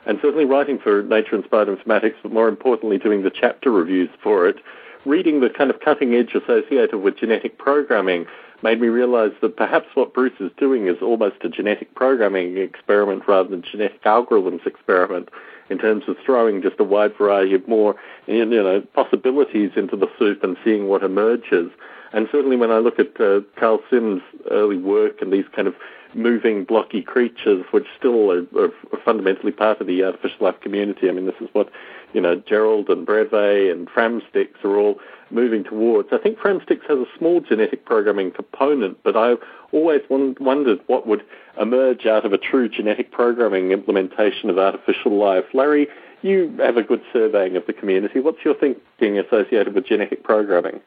And 0.05 0.19
certainly 0.21 0.45
writing 0.45 0.77
for 0.77 1.01
Nature 1.01 1.37
Inspired 1.37 1.69
Informatics, 1.69 2.15
but 2.21 2.31
more 2.33 2.49
importantly 2.49 2.97
doing 2.97 3.23
the 3.23 3.31
chapter 3.31 3.71
reviews 3.71 4.09
for 4.21 4.47
it, 4.47 4.57
reading 5.05 5.39
the 5.39 5.49
kind 5.49 5.69
of 5.69 5.79
cutting 5.79 6.13
edge 6.13 6.35
associated 6.35 6.97
with 6.97 7.17
genetic 7.17 7.57
programming 7.57 8.25
made 8.63 8.81
me 8.81 8.89
realize 8.89 9.31
that 9.41 9.55
perhaps 9.55 9.87
what 9.93 10.13
Bruce 10.13 10.39
is 10.39 10.51
doing 10.57 10.87
is 10.87 10.97
almost 11.01 11.37
a 11.43 11.49
genetic 11.49 11.95
programming 11.95 12.57
experiment 12.57 13.23
rather 13.27 13.49
than 13.49 13.63
genetic 13.63 14.03
algorithms 14.03 14.65
experiment 14.67 15.29
in 15.69 15.77
terms 15.77 16.03
of 16.07 16.17
throwing 16.23 16.61
just 16.61 16.79
a 16.79 16.83
wide 16.83 17.15
variety 17.17 17.55
of 17.55 17.67
more 17.67 17.95
you 18.27 18.45
know 18.45 18.81
possibilities 18.93 19.71
into 19.75 19.95
the 19.95 20.07
soup 20.19 20.43
and 20.43 20.57
seeing 20.63 20.87
what 20.87 21.01
emerges. 21.01 21.71
And 22.13 22.27
certainly 22.31 22.57
when 22.57 22.71
I 22.71 22.79
look 22.79 22.99
at 22.99 23.19
uh, 23.19 23.41
Karl 23.57 23.79
Sims' 23.89 24.21
early 24.49 24.77
work 24.77 25.21
and 25.21 25.31
these 25.31 25.45
kind 25.55 25.67
of 25.67 25.75
moving 26.13 26.65
blocky 26.65 27.01
creatures, 27.01 27.65
which 27.71 27.85
still 27.97 28.31
are, 28.31 28.45
are 28.57 28.71
fundamentally 29.03 29.51
part 29.51 29.79
of 29.79 29.87
the 29.87 30.03
artificial 30.03 30.45
life 30.45 30.59
community. 30.61 31.09
I 31.09 31.13
mean, 31.13 31.25
this 31.25 31.39
is 31.39 31.49
what 31.53 31.69
you 32.13 32.21
know 32.21 32.35
Gerald 32.35 32.89
and 32.89 33.05
breve 33.05 33.31
and 33.71 33.87
Framsticks 33.87 34.63
are 34.63 34.77
all 34.77 34.99
moving 35.29 35.63
towards. 35.63 36.09
I 36.11 36.17
think 36.17 36.37
Framsticks 36.37 36.85
has 36.87 36.99
a 36.99 37.05
small 37.17 37.39
genetic 37.39 37.85
programming 37.85 38.31
component, 38.31 39.01
but 39.03 39.15
I've 39.15 39.39
always 39.71 40.01
wondered 40.09 40.81
what 40.87 41.07
would 41.07 41.23
emerge 41.59 42.05
out 42.05 42.25
of 42.25 42.33
a 42.33 42.37
true 42.37 42.67
genetic 42.67 43.11
programming 43.11 43.71
implementation 43.71 44.49
of 44.49 44.57
artificial 44.57 45.17
life. 45.17 45.45
Larry, 45.53 45.87
you 46.21 46.53
have 46.59 46.77
a 46.77 46.83
good 46.83 47.01
surveying 47.13 47.55
of 47.55 47.65
the 47.65 47.73
community. 47.73 48.19
What's 48.19 48.43
your 48.43 48.53
thinking 48.53 49.17
associated 49.17 49.73
with 49.73 49.85
genetic 49.85 50.23
programming? 50.23 50.81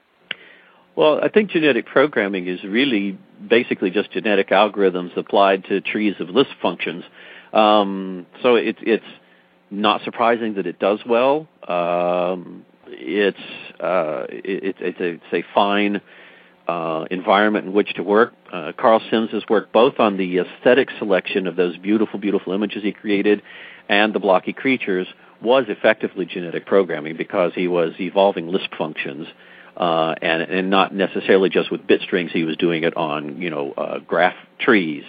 Well, 0.97 1.19
I 1.23 1.29
think 1.29 1.51
genetic 1.51 1.87
programming 1.87 2.47
is 2.47 2.63
really 2.63 3.19
basically 3.49 3.91
just 3.91 4.13
genetic 4.13 4.51
algorithms 4.51 5.17
applied 5.17 5.65
to 5.65 5.81
trees 5.81 6.15
of 6.21 6.31
Lisp 6.31 6.53
functions. 6.63 7.05
Um, 7.53 8.27
so 8.43 8.55
it, 8.55 8.77
it's 8.81 9.05
not 9.71 10.03
surprising 10.05 10.55
that 10.55 10.67
it 10.67 10.79
does 10.79 11.01
well. 11.07 11.49
Um, 11.67 12.65
it's 12.87 13.37
uh, 13.81 14.27
it, 14.29 14.77
it's, 14.81 15.01
a, 15.01 15.05
it's 15.05 15.25
a 15.33 15.45
fine 15.53 16.01
uh, 16.69 17.05
environment 17.11 17.67
in 17.67 17.73
which 17.73 17.95
to 17.95 18.03
work. 18.03 18.33
Uh, 18.53 18.73
Karl 18.77 19.01
Sims 19.11 19.31
has 19.33 19.43
worked 19.49 19.73
both 19.73 19.99
on 19.99 20.17
the 20.17 20.39
aesthetic 20.39 20.89
selection 20.99 21.47
of 21.47 21.57
those 21.57 21.77
beautiful, 21.77 22.21
beautiful 22.21 22.53
images 22.53 22.83
he 22.83 22.93
created, 22.93 23.43
and 23.89 24.15
the 24.15 24.21
blocky 24.21 24.53
creatures 24.53 25.09
was 25.43 25.65
effectively 25.69 26.25
genetic 26.25 26.67
programming 26.67 27.17
because 27.17 27.53
he 27.55 27.69
was 27.69 27.93
evolving 27.99 28.49
Lisp 28.49 28.71
functions. 28.79 29.27
Uh, 29.77 30.15
and 30.23 30.43
and 30.43 30.71
not 30.71 30.95
necessarily 30.95 31.49
just 31.49 31.71
with 31.71 31.85
bit 31.87 32.01
strings. 32.03 32.31
He 32.33 32.45
was 32.45 32.57
doing 32.57 32.85
it 32.85 32.97
on 32.97 33.43
you 33.43 33.51
know 33.51 33.73
uh, 33.73 33.99
graph 33.99 34.37
trees. 34.61 35.03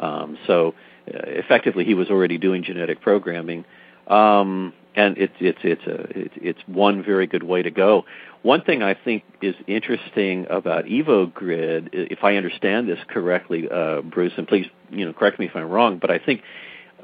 Um, 0.00 0.38
so 0.46 0.74
uh, 1.06 1.18
effectively, 1.26 1.84
he 1.84 1.94
was 1.94 2.08
already 2.08 2.38
doing 2.38 2.64
genetic 2.64 3.02
programming. 3.02 3.64
Um, 4.06 4.72
and 4.96 5.18
it's 5.18 5.34
it's 5.38 5.58
it's 5.62 5.82
a 5.86 6.18
it's, 6.18 6.34
it's 6.36 6.60
one 6.66 7.02
very 7.04 7.26
good 7.26 7.42
way 7.42 7.62
to 7.62 7.70
go. 7.70 8.06
One 8.42 8.62
thing 8.62 8.82
I 8.82 8.94
think 8.94 9.24
is 9.42 9.54
interesting 9.66 10.46
about 10.48 10.86
EvoGrid, 10.86 11.90
if 11.92 12.24
I 12.24 12.36
understand 12.36 12.88
this 12.88 12.98
correctly, 13.08 13.68
uh, 13.70 14.00
Bruce, 14.00 14.32
and 14.38 14.48
please 14.48 14.66
you 14.90 15.04
know 15.04 15.12
correct 15.12 15.38
me 15.38 15.46
if 15.46 15.54
I'm 15.54 15.68
wrong, 15.68 15.98
but 15.98 16.10
I 16.10 16.18
think 16.18 16.42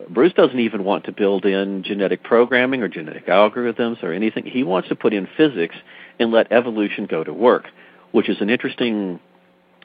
Bruce 0.08 0.32
doesn't 0.32 0.58
even 0.58 0.84
want 0.84 1.04
to 1.04 1.12
build 1.12 1.44
in 1.44 1.82
genetic 1.82 2.22
programming 2.22 2.82
or 2.82 2.88
genetic 2.88 3.26
algorithms 3.26 4.02
or 4.02 4.12
anything. 4.12 4.46
He 4.46 4.62
wants 4.62 4.88
to 4.88 4.96
put 4.96 5.12
in 5.12 5.28
physics 5.36 5.76
and 6.18 6.30
let 6.30 6.50
evolution 6.52 7.06
go 7.06 7.24
to 7.24 7.32
work, 7.32 7.66
which 8.12 8.28
is 8.28 8.40
an 8.40 8.50
interesting 8.50 9.20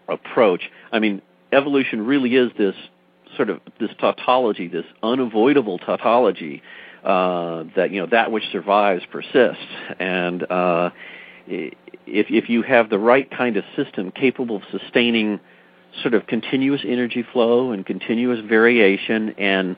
approach. 0.08 0.70
I 0.92 1.00
mean, 1.00 1.22
evolution 1.52 2.06
really 2.06 2.36
is 2.36 2.52
this 2.58 2.76
sort 3.36 3.50
of 3.50 3.60
this 3.80 3.90
tautology, 4.00 4.68
this 4.68 4.86
unavoidable 5.04 5.78
tautology 5.80 6.62
uh, 7.04 7.66
that 7.76 7.92
you 7.92 8.02
know 8.02 8.08
that 8.12 8.32
which 8.32 8.44
survives 8.52 9.04
persists, 9.12 9.64
and 10.00 10.44
uh, 10.50 10.90
if 11.48 11.74
if 12.08 12.50
you 12.50 12.62
have 12.64 12.90
the 12.90 13.00
right 13.00 13.30
kind 13.30 13.58
of 13.58 13.64
system 13.76 14.12
capable 14.12 14.58
of 14.58 14.64
sustaining 14.72 15.40
sort 16.02 16.14
of 16.14 16.28
continuous 16.28 16.82
energy 16.86 17.24
flow 17.34 17.72
and 17.72 17.86
continuous 17.86 18.40
variation 18.48 19.34
and 19.38 19.76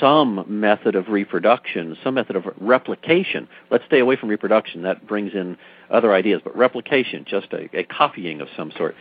some 0.00 0.44
method 0.48 0.94
of 0.94 1.08
reproduction, 1.08 1.96
some 2.02 2.14
method 2.14 2.36
of 2.36 2.44
replication. 2.60 3.48
Let's 3.70 3.84
stay 3.86 4.00
away 4.00 4.16
from 4.16 4.28
reproduction. 4.28 4.82
That 4.82 5.06
brings 5.06 5.32
in 5.34 5.56
other 5.90 6.12
ideas, 6.12 6.40
but 6.44 6.56
replication, 6.56 7.24
just 7.28 7.52
a, 7.52 7.68
a 7.78 7.84
copying 7.84 8.40
of 8.40 8.48
some 8.56 8.72
sort. 8.76 8.94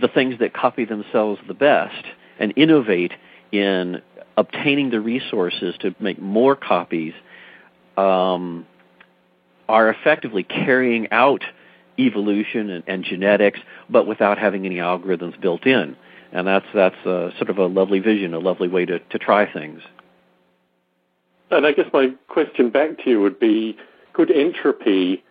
The 0.00 0.08
things 0.08 0.38
that 0.40 0.54
copy 0.54 0.84
themselves 0.84 1.40
the 1.46 1.54
best 1.54 2.04
and 2.38 2.52
innovate 2.56 3.12
in 3.50 4.00
obtaining 4.36 4.90
the 4.90 5.00
resources 5.00 5.74
to 5.80 5.94
make 6.00 6.20
more 6.20 6.56
copies 6.56 7.12
um, 7.96 8.66
are 9.68 9.90
effectively 9.90 10.42
carrying 10.42 11.10
out 11.10 11.44
evolution 12.06 12.70
and, 12.70 12.84
and, 12.86 13.04
genetics, 13.04 13.60
but 13.88 14.06
without 14.06 14.38
having 14.38 14.66
any 14.66 14.76
algorithms 14.76 15.40
built 15.40 15.66
in. 15.66 15.96
And 16.32 16.46
that's 16.46 16.66
that's 16.74 16.96
sort 17.04 17.50
of 17.50 17.58
a 17.58 17.66
lovely 17.66 18.00
vision, 18.00 18.32
a 18.32 18.38
lovely 18.38 18.68
way 18.68 18.86
to, 18.86 18.98
to 18.98 19.18
try 19.18 19.50
things. 19.52 19.82
And 21.50 21.66
I 21.66 21.72
guess 21.72 21.86
my 21.92 22.14
question 22.28 22.70
back 22.70 22.98
to 23.04 23.10
you 23.10 23.20
would 23.20 23.38
be: 23.38 23.76
Could 24.14 24.30
entropy 24.30 25.22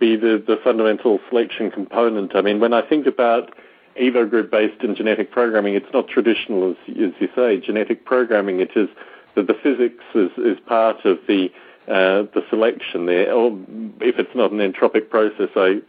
be 0.00 0.16
the, 0.16 0.42
the 0.44 0.56
fundamental 0.64 1.20
selection 1.28 1.70
component? 1.70 2.34
I 2.34 2.40
mean, 2.40 2.58
when 2.58 2.72
I 2.72 2.82
think 2.82 3.06
about 3.06 3.54
EvoGrid 4.00 4.50
based 4.50 4.82
in 4.82 4.96
genetic 4.96 5.30
programming, 5.30 5.74
it's 5.74 5.92
not 5.92 6.08
traditional, 6.08 6.70
as, 6.70 6.76
as 6.88 7.12
you 7.20 7.28
say, 7.36 7.60
genetic 7.60 8.04
programming. 8.04 8.60
It 8.60 8.70
is 8.74 8.88
that 9.36 9.46
the 9.46 9.54
physics 9.54 10.02
is, 10.14 10.30
is 10.38 10.58
part 10.66 11.04
of 11.04 11.18
the 11.28 11.50
uh, 11.86 12.22
the 12.34 12.42
selection 12.50 13.06
there. 13.06 13.32
Or 13.32 13.50
if 14.00 14.18
it's 14.18 14.34
not 14.34 14.52
an 14.52 14.58
entropic 14.58 15.10
process, 15.10 15.48
I 15.56 15.80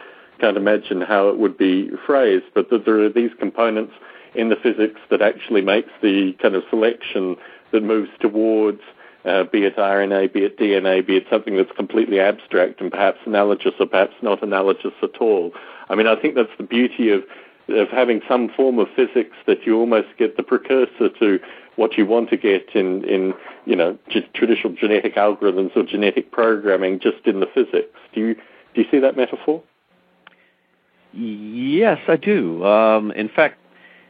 can't 0.41 0.57
imagine 0.57 1.01
how 1.01 1.29
it 1.29 1.37
would 1.37 1.57
be 1.57 1.91
phrased, 2.05 2.45
but 2.53 2.69
that 2.71 2.83
there 2.85 2.99
are 3.01 3.09
these 3.09 3.31
components 3.39 3.93
in 4.33 4.49
the 4.49 4.55
physics 4.55 4.99
that 5.09 5.21
actually 5.21 5.61
makes 5.61 5.89
the 6.01 6.33
kind 6.41 6.55
of 6.55 6.63
selection 6.69 7.37
that 7.71 7.83
moves 7.83 8.09
towards, 8.19 8.81
uh, 9.23 9.43
be 9.43 9.63
it 9.63 9.77
RNA, 9.77 10.33
be 10.33 10.43
it 10.43 10.57
DNA, 10.57 11.05
be 11.05 11.17
it 11.17 11.27
something 11.29 11.55
that's 11.55 11.71
completely 11.73 12.19
abstract 12.19 12.81
and 12.81 12.91
perhaps 12.91 13.19
analogous 13.25 13.73
or 13.79 13.85
perhaps 13.85 14.15
not 14.21 14.41
analogous 14.41 14.93
at 15.03 15.17
all. 15.17 15.51
I 15.89 15.95
mean, 15.95 16.07
I 16.07 16.15
think 16.19 16.35
that's 16.35 16.57
the 16.57 16.63
beauty 16.63 17.09
of 17.09 17.23
of 17.69 17.89
having 17.89 18.21
some 18.27 18.49
form 18.49 18.79
of 18.79 18.87
physics 18.95 19.37
that 19.45 19.65
you 19.65 19.79
almost 19.79 20.07
get 20.17 20.35
the 20.35 20.43
precursor 20.43 21.07
to 21.19 21.39
what 21.75 21.97
you 21.97 22.05
want 22.05 22.29
to 22.29 22.35
get 22.35 22.67
in, 22.73 23.03
in 23.05 23.33
you 23.65 23.75
know, 23.75 23.97
traditional 24.33 24.73
genetic 24.73 25.15
algorithms 25.15 25.75
or 25.77 25.83
genetic 25.83 26.31
programming 26.31 26.99
just 26.99 27.25
in 27.25 27.39
the 27.39 27.45
physics. 27.45 27.97
Do 28.13 28.19
you, 28.19 28.35
do 28.35 28.81
you 28.81 28.85
see 28.91 28.99
that 28.99 29.15
metaphor? 29.15 29.63
Yes, 31.13 31.99
I 32.07 32.15
do. 32.15 32.63
Um, 32.65 33.11
in 33.11 33.29
fact, 33.29 33.59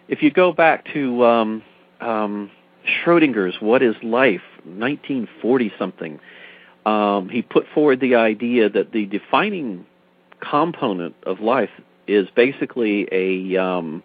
if 0.08 0.22
you 0.22 0.32
go 0.32 0.54
back 0.54 0.86
to 0.94 1.26
um, 1.26 1.64
um, 2.00 2.52
Schrodinger's 2.86 3.56
"What 3.60 3.82
Is 3.82 3.96
Life," 4.04 4.42
1940 4.64 5.74
something, 5.80 6.20
um, 6.86 7.30
he 7.30 7.42
put 7.42 7.66
forward 7.74 8.00
the 8.00 8.16
idea 8.16 8.70
that 8.70 8.92
the 8.92 9.06
defining 9.06 9.86
component 10.40 11.16
of 11.24 11.40
life 11.40 11.70
is 12.08 12.28
basically 12.36 13.08
a 13.12 13.58
um, 13.58 14.04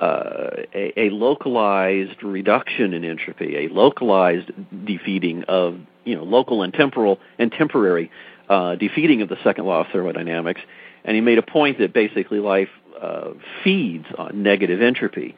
uh, 0.00 0.50
a, 0.74 0.92
a, 1.00 1.10
localized 1.10 2.22
reduction 2.22 2.92
in 2.92 3.04
entropy, 3.04 3.56
a 3.56 3.68
localized 3.68 4.50
defeating 4.84 5.44
of 5.44 5.78
you 6.04 6.14
know 6.14 6.24
local 6.24 6.62
and 6.62 6.74
temporal 6.74 7.18
and 7.38 7.52
temporary 7.52 8.10
uh, 8.48 8.74
defeating 8.76 9.22
of 9.22 9.28
the 9.28 9.38
second 9.42 9.64
law 9.64 9.80
of 9.80 9.86
thermodynamics, 9.92 10.60
and 11.06 11.14
he 11.14 11.22
made 11.22 11.38
a 11.38 11.42
point 11.42 11.78
that 11.78 11.94
basically 11.94 12.40
life 12.40 12.68
uh, 13.00 13.30
feeds 13.64 14.06
on 14.18 14.42
negative 14.42 14.82
entropy, 14.82 15.36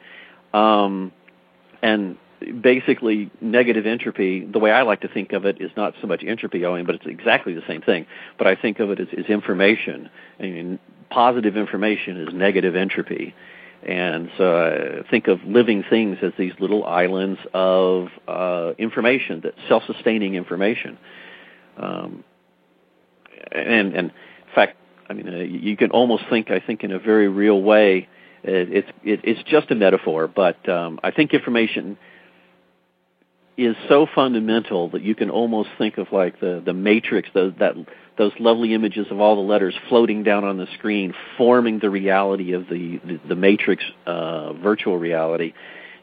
um, 0.53 1.13
and 1.81 2.17
basically 2.61 3.29
negative 3.39 3.85
entropy. 3.85 4.45
The 4.45 4.59
way 4.59 4.71
I 4.71 4.81
like 4.81 5.01
to 5.01 5.07
think 5.07 5.31
of 5.31 5.45
it 5.45 5.61
is 5.61 5.71
not 5.77 5.93
so 6.01 6.07
much 6.07 6.23
entropy 6.25 6.65
owing, 6.65 6.85
but 6.85 6.95
it's 6.95 7.05
exactly 7.05 7.53
the 7.53 7.63
same 7.67 7.81
thing. 7.81 8.07
But 8.37 8.47
I 8.47 8.55
think 8.55 8.79
of 8.79 8.89
it 8.89 8.99
as, 8.99 9.07
as 9.17 9.25
information. 9.25 10.09
I 10.39 10.43
mean, 10.43 10.79
positive 11.09 11.55
information 11.55 12.17
is 12.17 12.33
negative 12.33 12.75
entropy. 12.75 13.35
And 13.83 14.29
so 14.37 14.55
I 14.55 14.99
uh, 14.99 15.03
think 15.09 15.27
of 15.27 15.41
living 15.45 15.83
things 15.89 16.17
as 16.21 16.33
these 16.37 16.53
little 16.59 16.85
islands 16.85 17.39
of 17.53 18.09
uh, 18.27 18.73
information, 18.77 19.41
that 19.41 19.53
self-sustaining 19.67 20.35
information. 20.35 20.97
Um, 21.77 22.23
and, 23.51 23.95
and 23.95 23.95
in 23.95 24.11
fact, 24.53 24.75
I 25.09 25.13
mean, 25.13 25.27
uh, 25.27 25.37
you 25.37 25.75
can 25.75 25.91
almost 25.91 26.23
think, 26.29 26.51
I 26.51 26.59
think, 26.59 26.83
in 26.83 26.91
a 26.91 26.99
very 26.99 27.27
real 27.27 27.61
way. 27.61 28.07
It, 28.43 28.71
it's 28.71 28.89
it, 29.03 29.19
it's 29.23 29.43
just 29.49 29.71
a 29.71 29.75
metaphor, 29.75 30.27
but 30.27 30.67
um, 30.69 30.99
I 31.03 31.11
think 31.11 31.33
information 31.33 31.97
is 33.57 33.75
so 33.89 34.07
fundamental 34.15 34.89
that 34.91 35.01
you 35.01 35.15
can 35.15 35.29
almost 35.29 35.69
think 35.77 35.97
of 35.97 36.07
like 36.11 36.39
the 36.39 36.61
the 36.65 36.73
matrix, 36.73 37.29
those 37.33 37.53
that 37.59 37.73
those 38.17 38.31
lovely 38.39 38.73
images 38.73 39.07
of 39.11 39.19
all 39.19 39.35
the 39.35 39.41
letters 39.41 39.73
floating 39.89 40.23
down 40.23 40.43
on 40.43 40.57
the 40.57 40.67
screen, 40.77 41.13
forming 41.37 41.79
the 41.79 41.89
reality 41.89 42.53
of 42.53 42.67
the 42.69 42.99
the, 43.03 43.19
the 43.27 43.35
matrix 43.35 43.83
uh, 44.05 44.53
virtual 44.53 44.97
reality. 44.97 45.53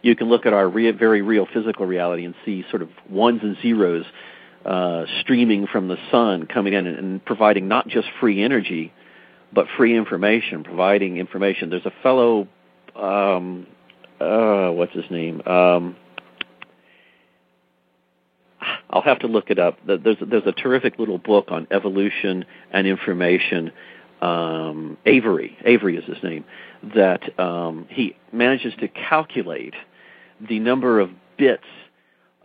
You 0.03 0.15
can 0.15 0.29
look 0.29 0.47
at 0.47 0.53
our 0.53 0.69
re- 0.69 0.91
very 0.91 1.23
real 1.23 1.47
physical 1.53 1.87
reality 1.87 2.25
and 2.25 2.35
see 2.45 2.65
sort 2.71 2.83
of 2.83 2.91
ones 3.09 3.41
and 3.43 3.57
zeros 3.63 4.05
uh, 4.67 5.05
streaming 5.21 5.69
from 5.69 5.87
the 5.87 5.97
sun 6.11 6.47
coming 6.47 6.73
in 6.73 6.87
and, 6.87 6.99
and 6.99 7.25
providing 7.25 7.69
not 7.69 7.87
just 7.87 8.09
free 8.19 8.43
energy, 8.43 8.93
but 9.53 9.67
free 9.77 9.97
information, 9.97 10.65
providing 10.65 11.19
information. 11.19 11.71
There's 11.71 11.87
a 11.87 11.93
fellow, 12.03 12.49
um, 12.97 13.67
uh, 14.21 14.71
what's 14.71 14.93
his 14.93 15.05
name? 15.09 15.41
Um, 15.47 15.97
I'll 18.91 19.03
have 19.03 19.21
to 19.21 19.29
look 19.29 19.51
it 19.51 19.59
up. 19.59 19.79
There's 19.87 20.17
there's 20.21 20.47
a 20.47 20.53
terrific 20.53 20.99
little 20.99 21.19
book 21.19 21.47
on 21.51 21.69
evolution 21.71 22.45
and 22.73 22.87
information. 22.87 23.71
Um, 24.21 24.97
Avery, 25.07 25.57
Avery 25.65 25.97
is 25.97 26.05
his 26.07 26.23
name. 26.25 26.45
That 26.95 27.39
um, 27.39 27.87
he 27.89 28.17
manages 28.33 28.75
to 28.81 28.89
calculate 28.89 29.75
the 30.41 30.59
number 30.59 30.99
of 30.99 31.11
bits 31.37 31.65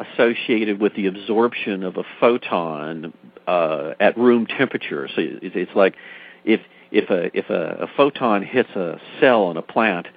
associated 0.01 0.79
with 0.79 0.95
the 0.95 1.07
absorption 1.07 1.83
of 1.83 1.97
a 1.97 2.03
photon 2.19 3.13
uh, 3.47 3.93
at 3.99 4.17
room 4.17 4.45
temperature. 4.45 5.07
So 5.15 5.21
it's 5.21 5.75
like 5.75 5.95
if 6.43 6.61
if 6.91 7.09
a 7.09 7.37
if 7.37 7.49
a, 7.49 7.83
a 7.83 7.87
photon 7.95 8.43
hits 8.43 8.69
a 8.71 8.99
cell 9.19 9.43
on 9.43 9.57
a 9.57 9.61
plant 9.61 10.07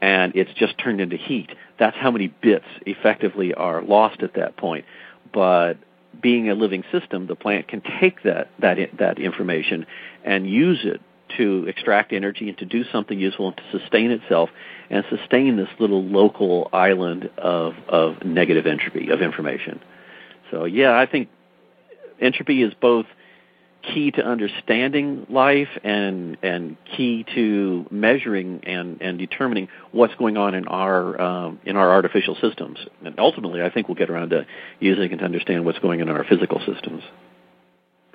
and 0.00 0.34
it's 0.36 0.52
just 0.54 0.78
turned 0.78 1.00
into 1.00 1.16
heat, 1.16 1.50
that's 1.78 1.96
how 1.96 2.10
many 2.10 2.28
bits 2.28 2.66
effectively 2.86 3.54
are 3.54 3.82
lost 3.82 4.22
at 4.22 4.34
that 4.34 4.56
point 4.56 4.84
but 5.32 5.74
being 6.20 6.48
a 6.50 6.54
living 6.54 6.84
system, 6.90 7.26
the 7.26 7.36
plant 7.36 7.68
can 7.68 7.82
take 8.00 8.22
that 8.22 8.50
that 8.58 8.78
that 8.98 9.18
information 9.18 9.86
and 10.24 10.48
use 10.48 10.80
it 10.84 11.00
to 11.36 11.66
extract 11.68 12.12
energy 12.12 12.48
and 12.48 12.58
to 12.58 12.64
do 12.64 12.84
something 12.92 13.18
useful 13.18 13.48
and 13.48 13.56
to 13.56 13.78
sustain 13.78 14.10
itself 14.10 14.50
and 14.90 15.04
sustain 15.10 15.56
this 15.56 15.68
little 15.78 16.02
local 16.02 16.68
island 16.72 17.30
of 17.36 17.74
of 17.88 18.24
negative 18.24 18.66
entropy 18.66 19.10
of 19.10 19.20
information. 19.20 19.80
So 20.50 20.64
yeah, 20.64 20.96
I 20.96 21.06
think 21.06 21.28
entropy 22.20 22.62
is 22.62 22.72
both 22.80 23.06
key 23.82 24.10
to 24.10 24.24
understanding 24.24 25.26
life 25.30 25.68
and 25.84 26.36
and 26.42 26.76
key 26.96 27.24
to 27.34 27.86
measuring 27.90 28.60
and 28.64 29.00
and 29.00 29.18
determining 29.18 29.68
what's 29.92 30.14
going 30.16 30.36
on 30.36 30.54
in 30.54 30.66
our 30.68 31.20
um, 31.20 31.60
in 31.64 31.76
our 31.76 31.90
artificial 31.90 32.36
systems. 32.40 32.78
And 33.04 33.18
ultimately, 33.18 33.62
I 33.62 33.70
think 33.70 33.88
we'll 33.88 33.94
get 33.94 34.10
around 34.10 34.30
to 34.30 34.46
using 34.80 35.12
it 35.12 35.16
to 35.18 35.24
understand 35.24 35.64
what's 35.64 35.78
going 35.78 36.00
on 36.02 36.08
in 36.08 36.16
our 36.16 36.24
physical 36.24 36.60
systems. 36.60 37.02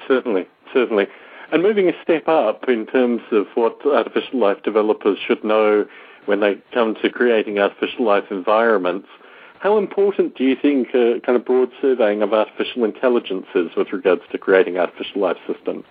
Certainly, 0.08 0.48
certainly. 0.74 1.08
And 1.54 1.62
moving 1.62 1.88
a 1.88 1.94
step 2.02 2.28
up 2.28 2.68
in 2.68 2.88
terms 2.88 3.22
of 3.32 3.46
what 3.54 3.78
artificial 3.86 4.40
life 4.40 4.64
developers 4.64 5.20
should 5.24 5.44
know 5.44 5.86
when 6.26 6.40
they 6.40 6.58
come 6.74 6.96
to 7.04 7.12
creating 7.12 7.60
artificial 7.60 8.06
life 8.06 8.24
environments, 8.32 9.08
how 9.60 9.78
important 9.78 10.36
do 10.36 10.46
you 10.46 10.56
think 10.60 10.92
kind 10.92 11.38
of 11.38 11.46
broad 11.46 11.70
surveying 11.80 12.24
of 12.24 12.34
artificial 12.34 12.84
intelligence 12.86 13.46
is 13.54 13.70
with 13.78 13.94
regards 13.94 14.24
to 14.32 14.40
creating 14.40 14.80
artificial 14.80 15.22
life 15.22 15.38
systems? 15.46 15.86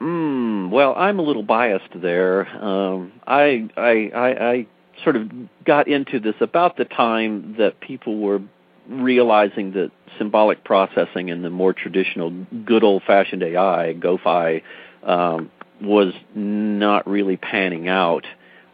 Mm, 0.00 0.70
well, 0.70 0.92
I'm 0.96 1.20
a 1.20 1.22
little 1.22 1.44
biased 1.44 1.92
there. 1.94 2.48
Um, 2.60 3.12
I, 3.24 3.68
I, 3.76 4.10
I, 4.12 4.50
I 4.50 4.66
sort 5.04 5.14
of 5.14 5.30
got 5.64 5.86
into 5.86 6.18
this 6.18 6.34
about 6.40 6.76
the 6.76 6.84
time 6.84 7.54
that 7.56 7.78
people 7.78 8.18
were 8.18 8.40
realizing 8.88 9.72
that 9.72 9.90
symbolic 10.18 10.64
processing 10.64 11.30
and 11.30 11.44
the 11.44 11.50
more 11.50 11.72
traditional, 11.72 12.30
good 12.64 12.84
old-fashioned 12.84 13.42
AI, 13.42 13.94
GOFAI, 13.98 14.62
um, 15.02 15.50
was 15.80 16.14
not 16.34 17.06
really 17.06 17.36
panning 17.36 17.88
out, 17.88 18.24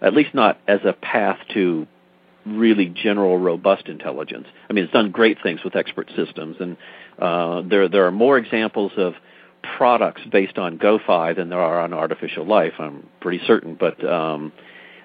at 0.01 0.15
least 0.15 0.35
not 0.35 0.61
as 0.69 0.81
a 0.85 0.93
path 0.93 1.39
to 1.55 1.87
really 2.47 2.87
general, 2.87 3.39
robust 3.39 3.87
intelligence. 3.87 4.47
I 4.69 4.73
mean, 4.73 4.85
it's 4.85 4.93
done 4.93 5.11
great 5.11 5.39
things 5.43 5.61
with 5.65 5.77
expert 5.77 6.11
systems, 6.17 6.57
and 6.61 6.77
uh, 7.19 7.63
there 7.63 7.89
there 7.89 8.07
are 8.07 8.13
more 8.13 8.39
examples 8.39 8.93
of 8.97 9.15
products 9.77 10.23
based 10.31 10.59
on 10.59 10.79
GOFAI 10.79 11.37
than 11.37 11.49
there 11.49 11.61
are 11.61 11.81
on 11.81 11.93
artificial 11.93 12.45
life. 12.45 12.75
I'm 12.79 13.07
pretty 13.21 13.41
certain, 13.47 13.77
but 13.79 14.05
um, 14.05 14.53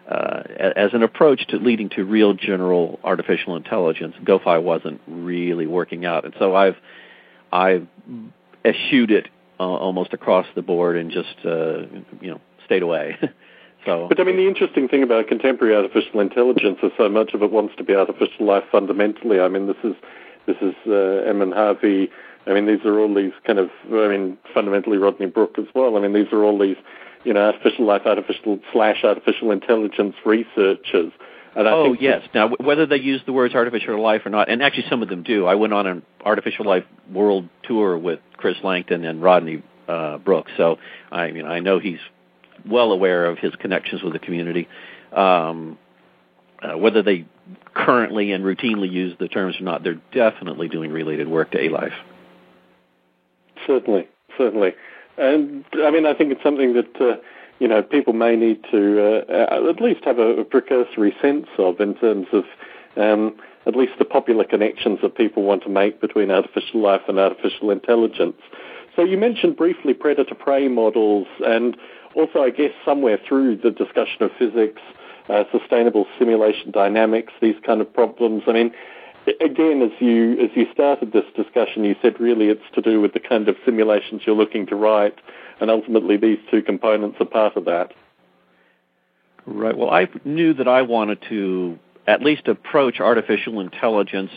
uh, 0.08 0.44
as 0.76 0.94
an 0.94 1.04
approach 1.04 1.48
to 1.48 1.58
leading 1.58 1.90
to 1.90 2.04
real 2.04 2.34
general 2.34 3.00
artificial 3.04 3.56
intelligence, 3.56 4.16
GOFAI 4.24 4.62
wasn't 4.62 5.02
really 5.08 5.68
working 5.68 6.06
out, 6.06 6.26
and 6.26 6.34
so 6.40 6.56
I've 6.56 6.78
I've 7.52 7.88
eschewed 8.64 9.12
it 9.12 9.28
uh, 9.60 9.64
almost 9.64 10.14
across 10.14 10.46
the 10.56 10.62
board 10.62 10.98
and 10.98 11.12
just 11.12 11.36
uh, 11.46 11.82
you 12.22 12.32
know 12.32 12.42
stayed 12.66 12.84
away. 12.84 13.18
so, 13.86 14.08
but 14.08 14.20
I 14.20 14.24
mean, 14.24 14.38
the 14.38 14.48
interesting 14.48 14.88
thing 14.88 15.04
about 15.04 15.28
contemporary 15.28 15.76
artificial 15.76 16.20
intelligence 16.20 16.80
is 16.84 16.92
so 16.98 17.10
much 17.10 17.34
of 17.34 17.42
it 17.44 17.52
wants 17.52 17.76
to 17.78 17.84
be 17.84 17.94
artificial 17.94 18.46
life 18.46 18.64
fundamentally. 18.72 19.40
I 19.40 19.50
mean, 19.50 19.68
this 19.68 19.78
is 19.84 19.96
this 20.46 20.58
is 20.62 20.76
uh, 20.88 21.30
Inman 21.30 21.52
Harvey 21.52 22.10
I 22.48 22.54
mean, 22.54 22.66
these 22.66 22.86
are 22.86 22.98
all 23.00 23.14
these 23.14 23.34
kind 23.46 23.60
of, 23.60 23.70
I 23.92 24.08
mean, 24.08 24.38
fundamentally 24.54 24.98
Rodney 24.98 25.26
Brook 25.26 25.56
as 25.58 25.66
well. 25.76 25.98
I 25.98 26.00
mean, 26.00 26.14
these 26.14 26.32
are 26.32 26.44
all 26.44 26.58
these, 26.58 26.78
you 27.24 27.34
know, 27.34 27.42
artificial 27.42 27.86
life, 27.86 28.04
artificial 28.06 28.60
slash 28.72 29.04
artificial 29.04 29.52
intelligence 29.52 30.16
researchers. 30.26 31.12
And 31.56 31.68
I 31.68 31.72
oh 31.72 31.94
yes. 31.94 32.22
Now, 32.34 32.50
whether 32.60 32.86
they 32.86 32.98
use 32.98 33.22
the 33.26 33.34
words 33.34 33.56
artificial 33.56 34.02
life 34.02 34.22
or 34.26 34.30
not, 34.30 34.50
and 34.50 34.62
actually 34.62 34.86
some 34.90 35.02
of 35.02 35.10
them 35.10 35.24
do. 35.24 35.46
I 35.46 35.56
went 35.56 35.74
on 35.74 35.88
an 35.88 36.04
artificial 36.24 36.66
life 36.66 36.84
world 37.12 37.50
tour 37.64 37.98
with 37.98 38.20
Chris 38.38 38.58
Langton 38.64 39.04
and 39.06 39.22
Rodney 39.22 39.64
uh, 39.88 40.20
Brooks, 40.20 40.52
so 40.56 40.78
I 41.12 41.32
mean 41.32 41.46
I 41.46 41.60
know 41.60 41.80
he's 41.80 42.00
well 42.70 42.92
aware 42.92 43.26
of 43.26 43.40
his 43.40 43.56
connections 43.56 44.04
with 44.04 44.14
the 44.14 44.20
community. 44.20 44.68
Um, 45.12 45.78
uh, 46.62 46.78
whether 46.78 47.02
they 47.04 47.26
currently 47.74 48.32
and 48.32 48.44
routinely 48.44 48.92
use 48.92 49.16
the 49.20 49.28
terms 49.28 49.56
or 49.60 49.64
not, 49.64 49.84
they're 49.84 50.02
definitely 50.12 50.68
doing 50.68 50.92
related 50.92 51.28
work 51.28 51.52
to 51.52 51.60
A 51.60 51.70
life. 51.70 51.94
Certainly, 53.66 54.08
certainly. 54.38 54.74
And 55.18 55.66
I 55.84 55.92
mean, 55.92 56.06
I 56.06 56.14
think 56.14 56.32
it's 56.32 56.44
something 56.44 56.74
that 56.74 57.02
uh, 57.02 57.18
you 57.60 57.68
know 57.68 57.82
people 57.82 58.14
may 58.14 58.36
need 58.36 58.64
to 58.72 59.24
uh, 59.30 59.70
at 59.70 59.82
least 59.82 60.06
have 60.06 60.20
a, 60.20 60.42
a, 60.42 60.46
precursory 60.46 61.16
sense 61.22 61.48
of 61.58 61.80
in 61.80 61.96
terms 61.96 62.28
of 62.32 62.44
um, 62.96 63.36
at 63.66 63.76
least 63.76 63.94
the 64.00 64.06
popular 64.06 64.44
connections 64.44 65.00
that 65.02 65.16
people 65.16 65.44
want 65.44 65.64
to 65.64 65.70
make 65.70 66.00
between 66.00 66.32
artificial 66.32 66.82
life 66.82 67.02
and 67.08 67.20
artificial 67.20 67.72
intelligence. 67.72 68.38
So 68.96 69.04
you 69.04 69.18
mentioned 69.18 69.58
briefly 69.58 69.94
predator-prey 69.94 70.70
models, 70.70 71.28
and 71.46 71.78
also 72.16 72.42
I 72.42 72.50
guess 72.50 72.72
somewhere 72.86 73.20
through 73.28 73.58
the 73.58 73.72
discussion 73.72 74.24
of 74.24 74.32
physics, 74.40 74.82
uh, 75.30 75.44
sustainable 75.52 76.06
simulation 76.18 76.72
dynamics, 76.72 77.34
these 77.42 77.58
kind 77.66 77.82
of 77.82 77.94
problems. 77.94 78.44
I 78.48 78.54
mean, 78.54 78.72
again, 79.42 79.82
as 79.82 79.92
you 80.00 80.34
as 80.44 80.50
you 80.56 80.66
started 80.74 81.12
this 81.12 81.26
discussion, 81.36 81.84
you 81.84 81.96
said 82.02 82.20
really 82.20 82.48
it's 82.48 82.62
to 82.76 82.82
do 82.82 83.02
with 83.02 83.14
the 83.14 83.20
kind 83.20 83.48
of 83.48 83.56
simulations 83.66 84.22
you're 84.26 84.36
looking 84.36 84.66
to 84.68 84.76
write, 84.76 85.16
and 85.60 85.70
ultimately 85.70 86.18
these 86.18 86.40
two 86.50 86.62
components 86.62 87.18
are 87.20 87.26
part 87.26 87.56
of 87.58 87.66
that. 87.66 87.94
Right. 89.46 89.78
Well, 89.78 89.90
I 89.90 90.08
knew 90.26 90.54
that 90.56 90.68
I 90.68 90.82
wanted 90.82 91.20
to 91.30 91.80
at 92.06 92.22
least 92.22 92.48
approach 92.48 93.00
artificial 93.00 93.60
intelligence 93.60 94.32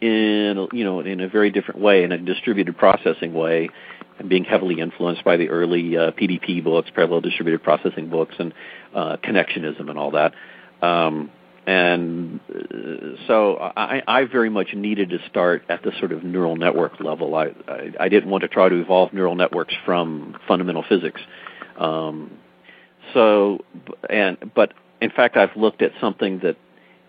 in 0.00 0.68
you 0.72 0.84
know 0.84 1.00
in 1.00 1.20
a 1.20 1.28
very 1.28 1.50
different 1.50 1.80
way, 1.80 2.04
in 2.04 2.12
a 2.12 2.18
distributed 2.18 2.76
processing 2.76 3.34
way, 3.34 3.68
and 4.18 4.28
being 4.28 4.44
heavily 4.44 4.80
influenced 4.80 5.24
by 5.24 5.36
the 5.36 5.48
early 5.48 5.96
uh, 5.96 6.12
PDP 6.12 6.62
books, 6.62 6.90
parallel 6.94 7.20
distributed 7.20 7.62
processing 7.62 8.08
books, 8.10 8.34
and 8.38 8.54
uh, 8.94 9.16
connectionism 9.22 9.88
and 9.88 9.98
all 9.98 10.12
that. 10.12 10.34
Um, 10.82 11.30
and 11.66 12.40
uh, 12.48 13.16
so 13.26 13.56
I, 13.58 14.02
I 14.06 14.24
very 14.24 14.50
much 14.50 14.74
needed 14.74 15.10
to 15.10 15.18
start 15.28 15.64
at 15.68 15.82
the 15.82 15.92
sort 15.98 16.12
of 16.12 16.24
neural 16.24 16.56
network 16.56 17.00
level. 17.00 17.34
I, 17.34 17.52
I, 17.68 17.92
I 18.00 18.08
didn't 18.08 18.30
want 18.30 18.42
to 18.42 18.48
try 18.48 18.68
to 18.68 18.76
evolve 18.76 19.12
neural 19.12 19.34
networks 19.34 19.74
from 19.84 20.36
fundamental 20.48 20.84
physics. 20.88 21.20
Um, 21.76 22.38
so, 23.14 23.64
and 24.08 24.52
but 24.54 24.72
in 25.00 25.10
fact, 25.10 25.36
I've 25.36 25.56
looked 25.56 25.82
at 25.82 25.92
something 26.00 26.40
that 26.40 26.56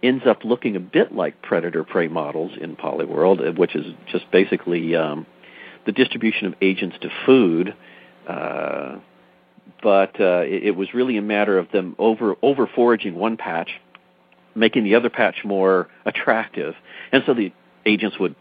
ends 0.04 0.24
up 0.26 0.44
looking 0.44 0.76
a 0.76 0.80
bit 0.80 1.14
like 1.14 1.42
predator-prey 1.42 2.08
models 2.08 2.52
in 2.60 2.76
Polyworld, 2.76 3.48
uh, 3.48 3.52
which 3.54 3.76
is 3.76 3.86
just 4.12 4.30
basically 4.32 4.96
um, 4.96 5.26
the 5.86 5.92
distribution 5.92 6.48
of 6.48 6.56
agents 6.62 6.98
to 7.02 7.10
food. 7.26 7.76
Uh, 8.28 9.00
but 9.82 10.20
uh, 10.20 10.44
it, 10.46 10.64
it 10.64 10.76
was 10.76 10.94
really 10.94 11.18
a 11.18 11.22
matter 11.22 11.58
of 11.58 11.72
them 11.72 11.96
over 11.98 12.36
over 12.42 12.68
foraging 12.68 13.16
one 13.16 13.38
patch 13.38 13.70
making 14.56 14.84
the 14.84 14.96
other 14.96 15.10
patch 15.10 15.44
more 15.44 15.88
attractive. 16.06 16.76
And 17.12 17.24
so 17.26 17.34
the 17.34 17.54
agents 17.86 18.18
would 18.20 18.36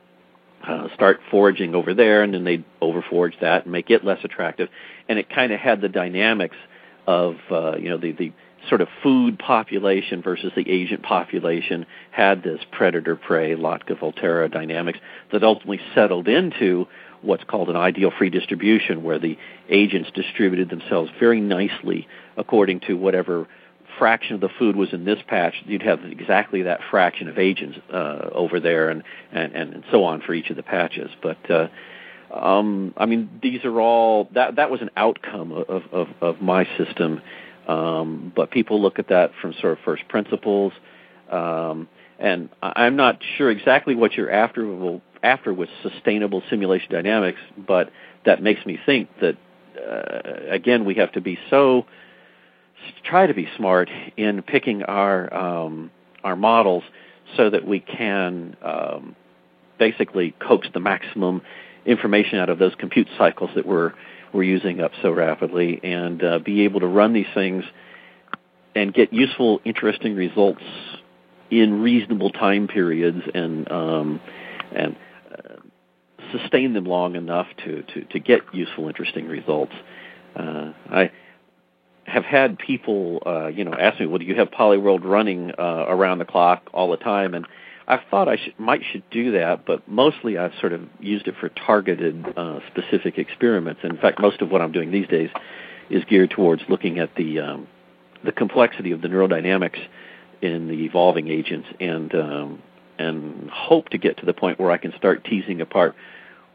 uh, 0.67 0.89
start 0.95 1.21
foraging 1.31 1.75
over 1.75 1.95
there, 1.95 2.23
and 2.23 2.35
then 2.35 2.45
they'd 2.45 2.65
overforage 2.83 3.39
that 3.41 3.65
and 3.65 3.73
make 3.73 3.91
it 3.91 4.05
less 4.05 4.19
attractive. 4.25 4.69
And 5.09 5.19
it 5.19 5.31
kind 5.31 5.53
of 5.53 5.61
had 5.61 5.81
the 5.81 5.89
dynamics 5.89 6.57
of 7.07 7.37
uh, 7.51 7.77
you 7.77 7.89
know 7.89 7.97
the 7.97 8.13
the 8.13 8.33
sort 8.69 8.83
of 8.83 8.89
food 9.03 9.39
population 9.39 10.23
versus 10.23 10.53
the 10.55 10.69
agent 10.71 11.03
population 11.03 11.87
had 12.11 12.43
this 12.43 12.61
predator 12.71 13.17
prey 13.17 13.57
Lotka 13.57 13.95
Volterra 13.95 14.53
dynamics 14.53 14.99
that 15.33 15.43
ultimately 15.43 15.81
settled 15.95 16.29
into 16.29 16.87
what's 17.23 17.45
called 17.45 17.71
an 17.71 17.77
ideal 17.77 18.11
free 18.17 18.31
distribution, 18.31 19.03
where 19.03 19.19
the 19.19 19.39
agents 19.69 20.11
distributed 20.15 20.69
themselves 20.69 21.11
very 21.19 21.41
nicely 21.41 22.07
according 22.37 22.81
to 22.81 22.95
whatever 22.95 23.47
fraction 23.99 24.35
of 24.35 24.41
the 24.41 24.49
food 24.59 24.77
was 24.77 24.93
in 24.93 25.05
this 25.05 25.19
patch, 25.27 25.55
you'd 25.65 25.83
have 25.83 26.05
exactly 26.05 26.63
that 26.63 26.81
fraction 26.91 27.29
of 27.29 27.39
agents 27.39 27.79
uh, 27.93 28.31
over 28.33 28.61
there, 28.61 28.91
and, 28.91 29.03
and 29.33 29.53
and 29.55 29.85
so 29.91 30.05
on 30.05 30.21
for 30.21 30.35
each 30.35 30.51
of 30.51 30.57
the 30.57 30.63
patches. 30.63 31.11
But 31.23 31.51
uh, 31.51 31.69
um, 32.33 32.95
I 32.97 33.07
mean, 33.07 33.41
these 33.43 33.65
are 33.65 33.81
all 33.81 34.29
that 34.35 34.57
that 34.57 34.71
was 34.71 34.81
an 34.83 34.91
outcome 34.97 35.53
of 35.53 35.83
of, 35.93 36.09
of 36.21 36.41
my 36.41 36.67
system. 36.77 37.21
Um, 37.69 38.33
but 38.35 38.51
people 38.51 38.81
look 38.81 38.99
at 38.99 39.09
that 39.09 39.33
from 39.41 39.55
sort 39.61 39.75
of 39.75 39.79
first 39.85 40.09
principles, 40.09 40.73
um, 41.31 41.89
and 42.19 42.49
I'm 42.63 42.97
not 42.97 43.21
sure 43.37 43.51
exactly 43.51 43.95
what 43.95 44.15
you're 44.15 44.31
after 44.31 45.01
after 45.23 45.53
with 45.53 45.69
sustainable 45.83 46.43
simulation 46.51 46.91
dynamics, 46.91 47.41
but 47.57 47.91
that 48.25 48.43
makes 48.43 48.65
me 48.65 48.79
think 48.85 49.09
that 49.21 49.37
uh, 49.79 50.53
again 50.53 50.85
we 50.85 50.95
have 50.95 51.13
to 51.13 51.21
be 51.21 51.39
so 51.49 51.87
try 53.05 53.27
to 53.27 53.35
be 53.35 53.49
smart 53.57 53.91
in 54.17 54.43
picking 54.43 54.83
our 54.83 55.33
um, 55.33 55.91
our 56.23 56.37
models 56.37 56.85
so 57.37 57.51
that 57.51 57.67
we 57.67 57.81
can 57.81 58.57
um, 58.63 59.17
basically 59.79 60.35
coax 60.41 60.69
the 60.73 60.81
maximum 60.81 61.43
information 61.87 62.39
out 62.39 62.51
of 62.51 62.59
those 62.59 62.75
compute 62.77 63.09
cycles 63.17 63.51
that 63.55 63.67
we're 63.67 63.93
we're 64.33 64.43
using 64.45 64.81
up 64.81 64.93
so 65.03 65.11
rapidly, 65.11 65.81
and 65.83 66.23
uh, 66.23 66.39
be 66.39 66.63
able 66.63 66.81
to 66.81 66.87
run 66.87 67.13
these 67.13 67.27
things 67.35 67.65
and 68.77 68.95
get 68.95 69.13
useful, 69.13 69.61
interesting 69.65 70.15
results 70.15 70.63
in 71.51 71.83
reasonable 71.83 72.31
time 72.31 72.69
periods, 72.69 73.23
and 73.35 73.71
um, 73.73 74.21
and 74.73 74.97
uh, 75.33 75.57
sustain 76.31 76.75
them 76.75 76.85
long 76.85 77.17
enough 77.17 77.49
to, 77.65 77.83
to, 77.83 78.05
to 78.05 78.21
get 78.21 78.43
useful, 78.53 78.87
interesting 78.87 79.27
results. 79.27 79.73
Uh, 80.37 80.73
I 80.91 81.11
have 82.11 82.25
had 82.25 82.59
people, 82.59 83.23
uh, 83.25 83.47
you 83.47 83.65
know, 83.65 83.73
ask 83.73 84.01
me, 84.01 84.07
"Well, 84.07 84.19
do 84.19 84.25
you 84.25 84.35
have 84.37 84.51
Polyworld 84.51 85.05
running 85.05 85.53
uh, 85.59 85.87
around 85.89 86.19
the 86.19 86.25
clock 86.25 86.69
all 86.73 86.91
the 86.91 86.97
time?" 86.97 87.35
And 87.35 87.47
I 87.87 88.01
thought 88.11 88.29
I 88.29 88.37
should, 88.37 88.59
might 88.59 88.83
should 88.93 89.03
do 89.11 89.33
that, 89.33 89.65
but 89.67 89.89
mostly 89.89 90.39
I've 90.39 90.55
sort 90.61 90.73
of 90.73 90.83
used 91.01 91.27
it 91.29 91.35
for 91.41 91.49
targeted, 91.49 92.25
uh, 92.37 92.61
specific 92.71 93.19
experiments. 93.19 93.81
In 93.85 93.97
fact, 93.97 94.21
most 94.21 94.43
of 94.43 94.51
what 94.51 94.61
I'm 94.61 94.73
doing 94.73 94.91
these 94.91 95.09
days 95.09 95.31
is 95.89 96.05
geared 96.05 96.31
towards 96.31 96.63
looking 96.69 96.99
at 96.99 97.15
the 97.17 97.41
um, 97.41 97.69
the 98.25 98.33
complexity 98.33 98.93
of 98.93 99.01
the 99.01 99.09
neurodynamics 99.09 99.79
in 100.43 100.69
the 100.69 100.85
evolving 100.85 101.29
agents, 101.29 101.69
and 101.81 102.15
um, 102.15 102.63
and 102.99 103.51
hope 103.51 103.89
to 103.91 103.99
get 103.99 104.19
to 104.19 104.27
the 104.27 104.35
point 104.35 104.59
where 104.61 104.71
I 104.71 104.77
can 104.77 104.93
start 104.97 105.25
teasing 105.25 105.61
apart 105.61 105.95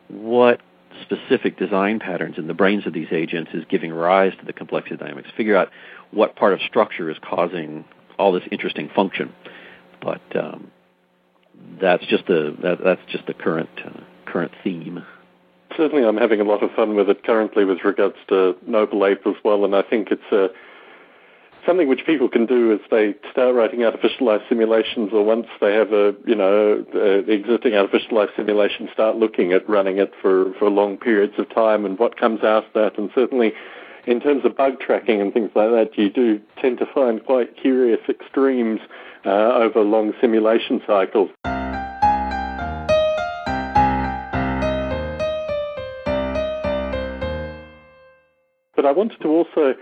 what 0.08 0.62
specific 1.04 1.58
design 1.58 2.00
patterns 2.00 2.38
in 2.38 2.48
the 2.48 2.54
brains 2.54 2.86
of 2.88 2.94
these 2.94 3.08
agents 3.12 3.52
is 3.54 3.64
giving 3.70 3.92
rise 3.92 4.34
to 4.40 4.46
the 4.46 4.54
complexity 4.54 4.98
dynamics. 4.98 5.30
Figure 5.36 5.56
out 5.56 5.70
what 6.12 6.36
part 6.36 6.54
of 6.54 6.60
structure 6.62 7.10
is 7.10 7.18
causing 7.22 7.86
all 8.18 8.32
this 8.32 8.44
interesting 8.52 8.90
function. 8.96 9.34
but 10.02 10.22
um, 10.36 10.72
that's 11.82 12.06
just 12.06 12.28
the 12.28 12.56
that, 12.62 12.78
that's 12.84 13.02
just 13.10 13.26
the 13.26 13.34
current 13.34 13.70
uh, 13.84 14.02
current 14.26 14.52
theme. 14.64 15.04
Certainly, 15.76 16.06
I'm 16.06 16.18
having 16.18 16.40
a 16.40 16.44
lot 16.44 16.64
of 16.64 16.72
fun 16.72 16.96
with 16.96 17.10
it 17.10 17.24
currently 17.24 17.66
with 17.66 17.84
regards 17.84 18.16
to 18.30 18.56
Noble 18.66 19.06
Ape 19.06 19.26
as 19.26 19.36
well, 19.44 19.66
and 19.66 19.76
I 19.76 19.82
think 19.82 20.10
it's 20.12 20.32
a 20.32 20.50
something 21.66 21.88
which 21.88 22.06
people 22.06 22.30
can 22.30 22.46
do 22.46 22.72
is 22.74 22.80
they 22.92 23.16
start 23.32 23.56
writing 23.56 23.84
artificial 23.84 24.28
life 24.28 24.42
simulations, 24.48 25.12
or 25.14 25.24
once 25.24 25.48
they 25.60 25.74
have 25.74 25.92
a 25.94 26.14
you 26.26 26.36
know 26.36 26.86
existing 27.28 27.74
artificial 27.74 28.18
life 28.18 28.30
simulation, 28.36 28.90
start 28.94 29.16
looking 29.18 29.52
at 29.54 29.68
running 29.68 29.98
it 29.98 30.14
for 30.22 30.54
for 30.60 30.70
long 30.70 30.98
periods 30.98 31.34
of 31.38 31.50
time 31.54 31.86
and 31.86 31.98
what 32.00 32.18
comes 32.18 32.44
out 32.44 32.66
of 32.66 32.74
that. 32.74 32.98
And 32.98 33.10
certainly, 33.16 33.54
in 34.06 34.20
terms 34.20 34.46
of 34.46 34.56
bug 34.56 34.80
tracking 34.80 35.22
and 35.22 35.34
things 35.34 35.52
like 35.56 35.70
that, 35.72 35.98
you 35.98 36.10
do 36.10 36.40
tend 36.62 36.78
to 36.80 36.86
find 36.94 37.26
quite 37.26 37.58
curious 37.58 38.00
extremes 38.08 38.80
uh, 39.26 39.30
over 39.30 39.82
long 39.82 40.14
simulation 40.22 40.82
cycles. 40.86 41.30
But 48.76 48.86
I 48.86 48.92
wanted 48.92 49.20
to 49.22 49.30
also 49.30 49.74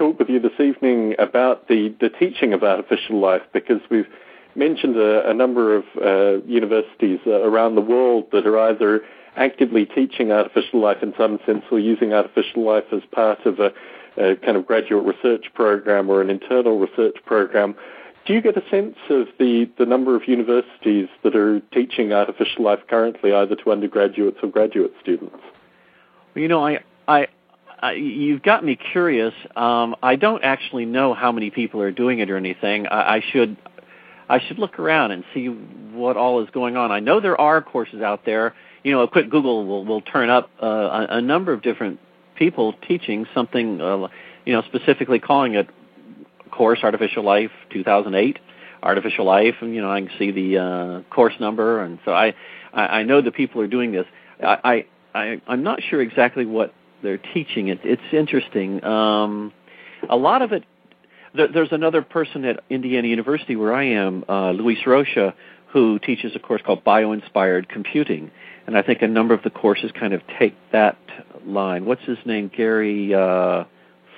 talk 0.00 0.18
with 0.18 0.30
you 0.30 0.40
this 0.40 0.58
evening 0.58 1.14
about 1.18 1.68
the, 1.68 1.94
the 2.00 2.08
teaching 2.08 2.54
of 2.54 2.64
artificial 2.64 3.20
life 3.20 3.42
because 3.52 3.82
we've 3.90 4.08
mentioned 4.54 4.96
a, 4.96 5.28
a 5.28 5.34
number 5.34 5.76
of 5.76 5.84
uh, 6.02 6.42
universities 6.46 7.20
uh, 7.26 7.42
around 7.42 7.74
the 7.74 7.82
world 7.82 8.24
that 8.32 8.46
are 8.46 8.58
either 8.58 9.02
actively 9.36 9.84
teaching 9.84 10.32
artificial 10.32 10.80
life 10.80 11.02
in 11.02 11.12
some 11.18 11.38
sense 11.44 11.62
or 11.70 11.78
using 11.78 12.14
artificial 12.14 12.64
life 12.64 12.84
as 12.92 13.02
part 13.12 13.44
of 13.44 13.60
a, 13.60 13.74
a 14.16 14.36
kind 14.36 14.56
of 14.56 14.66
graduate 14.66 15.04
research 15.04 15.52
program 15.52 16.08
or 16.08 16.22
an 16.22 16.30
internal 16.30 16.78
research 16.78 17.16
program. 17.26 17.74
Do 18.24 18.32
you 18.32 18.40
get 18.40 18.56
a 18.56 18.66
sense 18.70 18.96
of 19.10 19.26
the, 19.38 19.68
the 19.78 19.84
number 19.84 20.16
of 20.16 20.26
universities 20.26 21.08
that 21.24 21.36
are 21.36 21.60
teaching 21.74 22.14
artificial 22.14 22.64
life 22.64 22.80
currently, 22.88 23.34
either 23.34 23.54
to 23.54 23.70
undergraduates 23.70 24.38
or 24.42 24.48
graduate 24.48 24.94
students? 25.02 25.42
Well, 26.34 26.42
you 26.42 26.48
know, 26.48 26.66
I, 26.66 26.80
I, 27.06 27.26
you've 27.88 28.42
got 28.42 28.64
me 28.64 28.76
curious. 28.76 29.34
Um, 29.56 29.96
I 30.02 30.16
don't 30.16 30.44
actually 30.44 30.84
know 30.84 31.14
how 31.14 31.32
many 31.32 31.50
people 31.50 31.80
are 31.80 31.90
doing 31.90 32.18
it 32.18 32.30
or 32.30 32.36
anything. 32.36 32.86
I, 32.86 33.16
I 33.16 33.24
should 33.32 33.56
I 34.28 34.38
should 34.46 34.58
look 34.58 34.78
around 34.78 35.10
and 35.10 35.24
see 35.34 35.46
what 35.46 36.16
all 36.16 36.42
is 36.44 36.50
going 36.50 36.76
on. 36.76 36.92
I 36.92 37.00
know 37.00 37.20
there 37.20 37.40
are 37.40 37.60
courses 37.62 38.00
out 38.00 38.24
there. 38.24 38.54
You 38.84 38.92
know, 38.92 39.02
a 39.02 39.08
quick 39.08 39.30
Google 39.30 39.66
will 39.66 39.84
will 39.84 40.02
turn 40.02 40.30
up 40.30 40.50
uh, 40.62 40.66
a, 40.66 41.06
a 41.16 41.20
number 41.22 41.52
of 41.52 41.62
different 41.62 42.00
people 42.36 42.74
teaching 42.86 43.26
something. 43.34 43.80
Uh, 43.80 44.08
you 44.46 44.52
know, 44.52 44.62
specifically 44.62 45.18
calling 45.18 45.54
it 45.54 45.68
course 46.50 46.80
Artificial 46.82 47.24
Life 47.24 47.50
2008, 47.72 48.38
Artificial 48.82 49.24
Life, 49.24 49.56
and 49.60 49.74
you 49.74 49.80
know 49.80 49.90
I 49.90 50.00
can 50.00 50.10
see 50.18 50.30
the 50.30 50.58
uh, 50.58 51.14
course 51.14 51.34
number, 51.40 51.82
and 51.82 51.98
so 52.04 52.12
I, 52.12 52.34
I 52.72 52.82
I 52.82 53.02
know 53.02 53.22
the 53.22 53.32
people 53.32 53.60
are 53.62 53.68
doing 53.68 53.92
this. 53.92 54.06
I, 54.42 54.58
I 54.64 55.18
I 55.18 55.42
I'm 55.46 55.62
not 55.62 55.80
sure 55.82 56.00
exactly 56.00 56.46
what 56.46 56.72
they're 57.02 57.18
teaching 57.18 57.68
it. 57.68 57.80
It's 57.84 58.02
interesting. 58.12 58.82
Um, 58.84 59.52
a 60.08 60.16
lot 60.16 60.42
of 60.42 60.52
it. 60.52 60.64
There, 61.34 61.48
there's 61.48 61.72
another 61.72 62.02
person 62.02 62.44
at 62.44 62.64
Indiana 62.68 63.08
University 63.08 63.54
where 63.56 63.72
I 63.72 63.84
am, 63.84 64.24
uh, 64.28 64.50
Luis 64.50 64.78
Rocha, 64.86 65.34
who 65.72 65.98
teaches 66.00 66.34
a 66.34 66.38
course 66.40 66.62
called 66.64 66.82
Bio-Inspired 66.82 67.68
Computing, 67.68 68.30
and 68.66 68.76
I 68.76 68.82
think 68.82 69.02
a 69.02 69.08
number 69.08 69.34
of 69.34 69.42
the 69.42 69.50
courses 69.50 69.92
kind 69.98 70.12
of 70.12 70.22
take 70.38 70.54
that 70.72 70.98
line. 71.46 71.84
What's 71.84 72.04
his 72.04 72.18
name? 72.24 72.50
Gary 72.54 73.14
uh, 73.14 73.64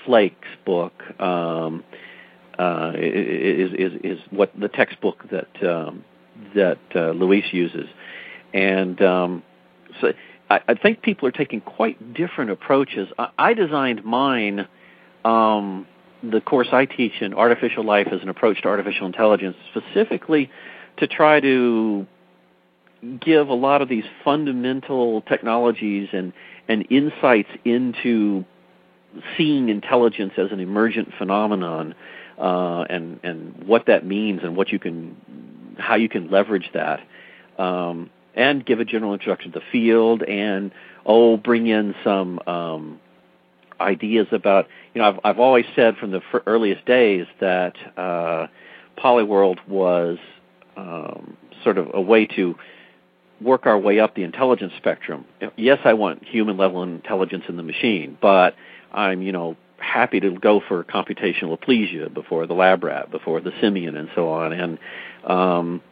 Flake's 0.07 0.49
book 0.64 0.95
um, 1.20 1.85
uh, 2.59 2.93
is, 2.97 3.72
is 3.72 3.93
is 4.03 4.18
what 4.30 4.53
the 4.59 4.68
textbook 4.68 5.24
that 5.30 5.70
um, 5.70 6.05
that 6.55 6.78
uh, 6.95 7.11
Luis 7.11 7.45
uses, 7.53 7.89
and 8.55 9.01
um, 9.03 9.43
so 10.01 10.12
I, 10.53 10.61
I 10.69 10.75
think 10.75 11.03
people 11.03 11.29
are 11.29 11.33
taking 11.33 11.61
quite 11.61 12.15
different 12.15 12.51
approaches. 12.51 13.09
I, 13.19 13.29
I 13.39 13.55
designed 13.55 14.05
mine, 14.05 14.69
um, 15.25 15.87
the 16.23 16.41
course 16.41 16.69
I 16.73 16.85
teach 16.85 17.21
in 17.21 17.35
artificial 17.35 17.85
life 17.85 18.09
as 18.13 18.23
an 18.23 18.29
approach 18.29 18.63
to 18.63 18.69
artificial 18.69 19.07
intelligence, 19.07 19.57
specifically 19.71 20.51
to 20.99 21.07
try 21.07 21.41
to 21.41 22.07
give 23.21 23.49
a 23.49 23.55
lot 23.55 23.83
of 23.83 23.89
these 23.89 24.05
fundamental 24.25 25.23
technologies 25.23 26.09
and, 26.13 26.33
and 26.69 26.87
insights 26.91 27.49
into 27.65 28.45
seeing 29.37 29.69
intelligence 29.69 30.33
as 30.37 30.53
an 30.53 30.61
emergent 30.61 31.13
phenomenon 31.19 31.95
uh, 32.39 32.85
and 32.89 33.21
and 33.23 33.65
what 33.67 33.87
that 33.87 34.07
means 34.07 34.41
and 34.43 34.57
what 34.57 34.71
you 34.71 34.79
can 34.79 35.77
how 35.79 35.97
you 35.97 36.09
can 36.09 36.31
leverage 36.31 36.71
that. 36.73 37.01
Um, 37.59 38.11
and 38.35 38.64
give 38.64 38.80
a 38.80 38.85
general 38.85 39.12
introduction 39.12 39.53
to 39.53 39.59
the 39.59 39.64
field 39.70 40.22
and 40.22 40.72
oh 41.05 41.37
bring 41.37 41.66
in 41.66 41.95
some 42.05 42.39
um, 42.47 43.01
ideas 43.80 44.26
about 44.33 44.66
you 44.95 45.01
know 45.01 45.09
I've 45.09 45.20
I've 45.24 45.39
always 45.39 45.66
said 45.76 45.97
from 45.97 46.11
the 46.11 46.20
earliest 46.47 46.85
days 46.87 47.26
that 47.41 47.74
uh, 47.97 48.47
Polyworld 48.99 49.66
was 49.68 50.18
um, 50.76 51.37
sort 51.62 51.78
of 51.78 51.91
a 51.95 52.01
way 52.01 52.26
to 52.26 52.57
work 53.41 53.66
our 53.66 53.78
way 53.78 53.99
up 53.99 54.14
the 54.14 54.22
intelligence 54.22 54.72
spectrum. 54.76 55.24
Yes, 55.57 55.78
I 55.85 55.95
want 55.95 56.24
human 56.24 56.57
level 56.57 56.83
intelligence 56.83 57.45
in 57.49 57.57
the 57.57 57.62
machine, 57.62 58.16
but 58.20 58.55
I'm 58.93 59.22
you 59.22 59.33
know 59.33 59.57
happy 59.78 60.20
to 60.20 60.30
go 60.30 60.61
for 60.66 60.85
computational 60.85 61.59
aplysia 61.59 62.12
before 62.12 62.47
the 62.47 62.55
lab 62.55 62.85
rat, 62.85 63.11
before 63.11 63.41
the 63.41 63.53
simian, 63.61 63.97
and 63.97 64.09
so 64.14 64.30
on. 64.30 64.53
And 64.53 64.78
um, 65.24 65.83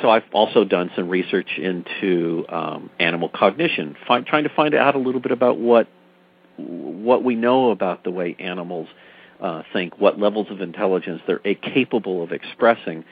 so 0.00 0.10
I've 0.10 0.24
also 0.32 0.64
done 0.64 0.90
some 0.96 1.08
research 1.08 1.48
into 1.58 2.44
um, 2.48 2.90
animal 2.98 3.28
cognition, 3.28 3.96
find, 4.06 4.26
trying 4.26 4.44
to 4.44 4.50
find 4.50 4.74
out 4.74 4.94
a 4.94 4.98
little 4.98 5.20
bit 5.20 5.32
about 5.32 5.58
what 5.58 5.88
what 6.56 7.22
we 7.22 7.36
know 7.36 7.70
about 7.70 8.02
the 8.02 8.10
way 8.10 8.34
animals 8.38 8.88
uh, 9.40 9.62
think, 9.72 9.98
what 9.98 10.18
levels 10.18 10.48
of 10.50 10.60
intelligence 10.60 11.20
they're 11.26 11.38
capable 11.38 12.22
of 12.22 12.32
expressing, 12.32 13.04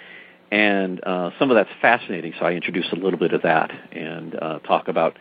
and 0.50 1.00
uh, 1.04 1.30
some 1.38 1.50
of 1.50 1.56
that's 1.56 1.70
fascinating. 1.80 2.34
So 2.38 2.44
I 2.44 2.52
introduce 2.52 2.86
a 2.92 2.96
little 2.96 3.18
bit 3.18 3.32
of 3.32 3.42
that 3.42 3.70
and 3.92 4.34
uh, 4.34 4.58
talk 4.60 4.88
about 4.88 5.16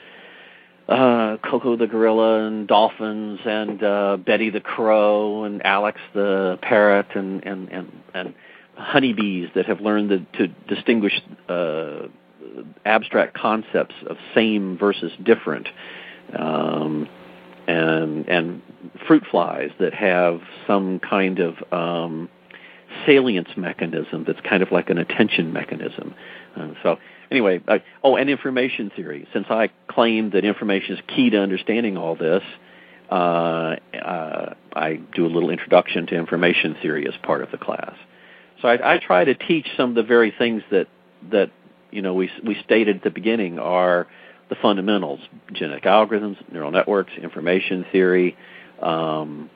uh, 0.88 1.38
Koko 1.38 1.76
the 1.78 1.88
gorilla 1.88 2.46
and 2.46 2.68
dolphins 2.68 3.40
and 3.46 3.84
uh, 3.84 4.18
Betty 4.18 4.50
the 4.50 4.62
crow 4.62 5.44
and 5.44 5.66
Alex 5.66 6.00
the 6.14 6.60
parrot 6.62 7.08
and 7.16 7.44
and 7.46 7.70
and 7.70 7.92
and 8.14 8.34
honeybees 8.78 9.50
that 9.56 9.66
have 9.66 9.82
learned 9.82 10.10
the, 10.10 10.26
to 10.38 10.48
distinguish 10.74 11.14
uh, 11.50 12.08
abstract 12.86 13.38
concepts 13.38 13.96
of 14.08 14.18
same 14.34 14.78
versus 14.78 15.12
different, 15.24 15.68
um, 16.38 17.08
and 17.68 18.28
and 18.28 18.62
fruit 19.08 19.24
flies 19.30 19.72
that 19.80 19.94
have 19.94 20.42
some 20.68 21.00
kind 21.00 21.40
of 21.40 21.56
um, 21.72 22.30
salience 23.06 23.50
mechanism 23.58 24.24
that's 24.26 24.40
kind 24.42 24.62
of 24.64 24.72
like 24.72 24.90
an 24.90 24.98
attention 24.98 25.52
mechanism. 25.52 26.14
Uh, 26.56 26.70
so 26.84 26.98
anyway, 27.32 27.62
I, 27.68 27.84
oh, 28.04 28.16
and 28.16 28.30
information 28.30 28.92
theory. 28.96 29.28
Since 29.34 29.48
I 29.50 29.70
claim 29.88 30.32
that 30.32 30.46
information 30.46 30.96
is 30.96 31.02
key 31.08 31.30
to 31.32 31.38
understanding 31.40 31.98
all 31.98 32.16
this, 32.16 32.44
uh, 33.10 33.76
uh, 33.94 34.54
I 34.76 35.00
do 35.14 35.26
a 35.26 35.30
little 35.30 35.50
introduction 35.50 36.08
to 36.08 36.16
information 36.16 36.76
theory 36.82 37.08
as 37.08 37.14
part 37.24 37.42
of 37.42 37.52
the 37.52 37.58
class. 37.58 37.96
So 38.66 38.70
I, 38.70 38.96
I 38.96 38.98
try 38.98 39.24
to 39.24 39.36
teach 39.36 39.68
some 39.78 39.92
of 39.92 39.96
the 39.96 40.02
very 40.02 40.34
things 40.36 40.64
that 40.72 40.88
that 41.32 41.52
you 41.92 42.02
know 42.02 42.16
we 42.16 42.32
we 42.44 42.58
stated 42.64 42.96
at 42.96 43.04
the 43.04 43.12
beginning 43.12 43.60
are 43.60 44.08
the 44.50 44.56
fundamentals: 44.56 45.20
genetic 45.54 45.84
algorithms, 45.84 46.38
neural 46.52 46.72
networks, 46.72 47.12
information 47.22 47.86
theory, 47.92 48.36
um, 48.82 49.52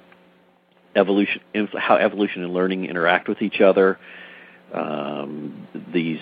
evolution, 0.96 1.42
how 1.76 1.96
evolution 1.96 2.44
and 2.44 2.54
learning 2.54 2.86
interact 2.86 3.28
with 3.28 3.42
each 3.42 3.62
other. 3.62 3.98
Um, 4.72 5.68
these 5.92 6.20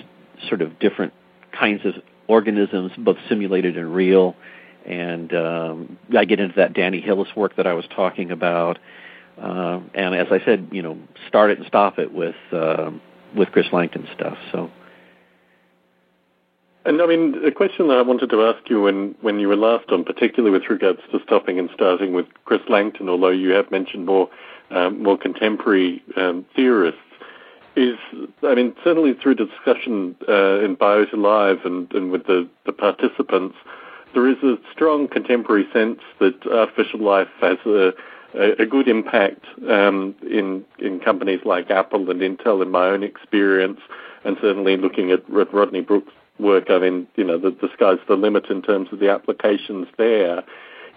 sort 0.48 0.62
of 0.62 0.80
different 0.80 1.12
kinds 1.52 1.86
of 1.86 1.96
organisms, 2.30 2.94
both 2.98 3.18
simulated 3.28 3.78
and 3.78 3.94
real. 3.94 4.34
And 4.86 5.34
um, 5.34 6.00
I 6.18 6.24
get 6.24 6.40
into 6.40 6.56
that 6.56 6.74
Danny 6.74 7.02
Hillis 7.02 7.28
work 7.36 7.58
that 7.58 7.68
I 7.68 7.74
was 7.74 7.84
talking 7.94 8.32
about. 8.32 8.80
Uh, 9.42 9.82
and 9.94 10.16
as 10.16 10.28
I 10.32 10.44
said, 10.44 10.70
you 10.72 10.82
know, 10.82 10.98
start 11.28 11.52
it 11.52 11.60
and 11.60 11.68
stop 11.68 12.00
it 12.00 12.14
with 12.14 12.36
uh, 12.52 12.92
with 13.36 13.52
Chris 13.52 13.68
Langton 13.72 14.08
stuff. 14.14 14.38
So. 14.52 14.72
And 16.86 17.02
I 17.02 17.06
mean, 17.06 17.44
the 17.44 17.52
question 17.52 17.90
that 17.90 17.98
I 17.98 18.02
wanted 18.02 18.30
to 18.30 18.44
ask 18.44 18.70
you 18.70 18.84
when, 18.84 19.14
when 19.20 19.42
you 19.42 19.50
were 19.50 19.58
last 19.58 19.90
on, 19.92 20.06
particularly 20.06 20.58
with 20.58 20.70
regards 20.70 21.02
to 21.12 21.20
stopping 21.22 21.60
and 21.60 21.70
starting 21.74 22.14
with 22.14 22.28
Chris 22.46 22.62
Langton, 22.70 23.10
although 23.10 23.28
you 23.28 23.50
have 23.50 23.70
mentioned 23.72 24.06
more 24.06 24.30
um, 24.70 25.04
more 25.04 25.18
contemporary 25.18 26.02
um, 26.16 26.46
theorists, 26.56 27.00
is 27.76 27.98
I 28.42 28.56
mean 28.56 28.74
certainly 28.84 29.14
through 29.22 29.36
discussion 29.36 30.16
uh, 30.28 30.60
in 30.60 30.78
Biota 30.78 31.16
Live 31.16 31.66
and, 31.66 31.92
and 31.94 32.10
with 32.10 32.26
the, 32.26 32.50
the 32.66 32.72
participants, 32.74 33.56
there 34.14 34.28
is 34.28 34.38
a 34.42 34.56
strong 34.72 35.08
contemporary 35.08 35.68
sense 35.74 36.00
that 36.20 36.46
artificial 36.48 37.02
life 37.02 37.28
has 37.42 37.58
a 37.66 37.92
a, 38.38 38.66
good 38.66 38.88
impact 38.88 39.46
um, 39.70 40.16
in 40.22 40.64
in 40.80 41.00
companies 41.00 41.42
like 41.46 41.70
Apple 41.70 42.10
and 42.10 42.22
Intel. 42.22 42.62
In 42.62 42.70
my 42.70 42.88
own 42.88 43.04
experience, 43.04 43.80
and 44.24 44.38
certainly 44.42 44.78
looking 44.78 45.12
at 45.12 45.24
Rodney 45.30 45.82
Brooks' 45.82 46.12
work, 46.40 46.70
I 46.70 46.80
mean, 46.80 47.08
you 47.16 47.24
know, 47.24 47.38
the, 47.38 47.52
the 47.52 47.70
sky's 47.74 48.00
the 48.08 48.16
limit 48.16 48.46
in 48.50 48.62
terms 48.62 48.90
of 48.92 49.00
the 49.00 49.10
applications 49.10 49.88
there. 49.98 50.44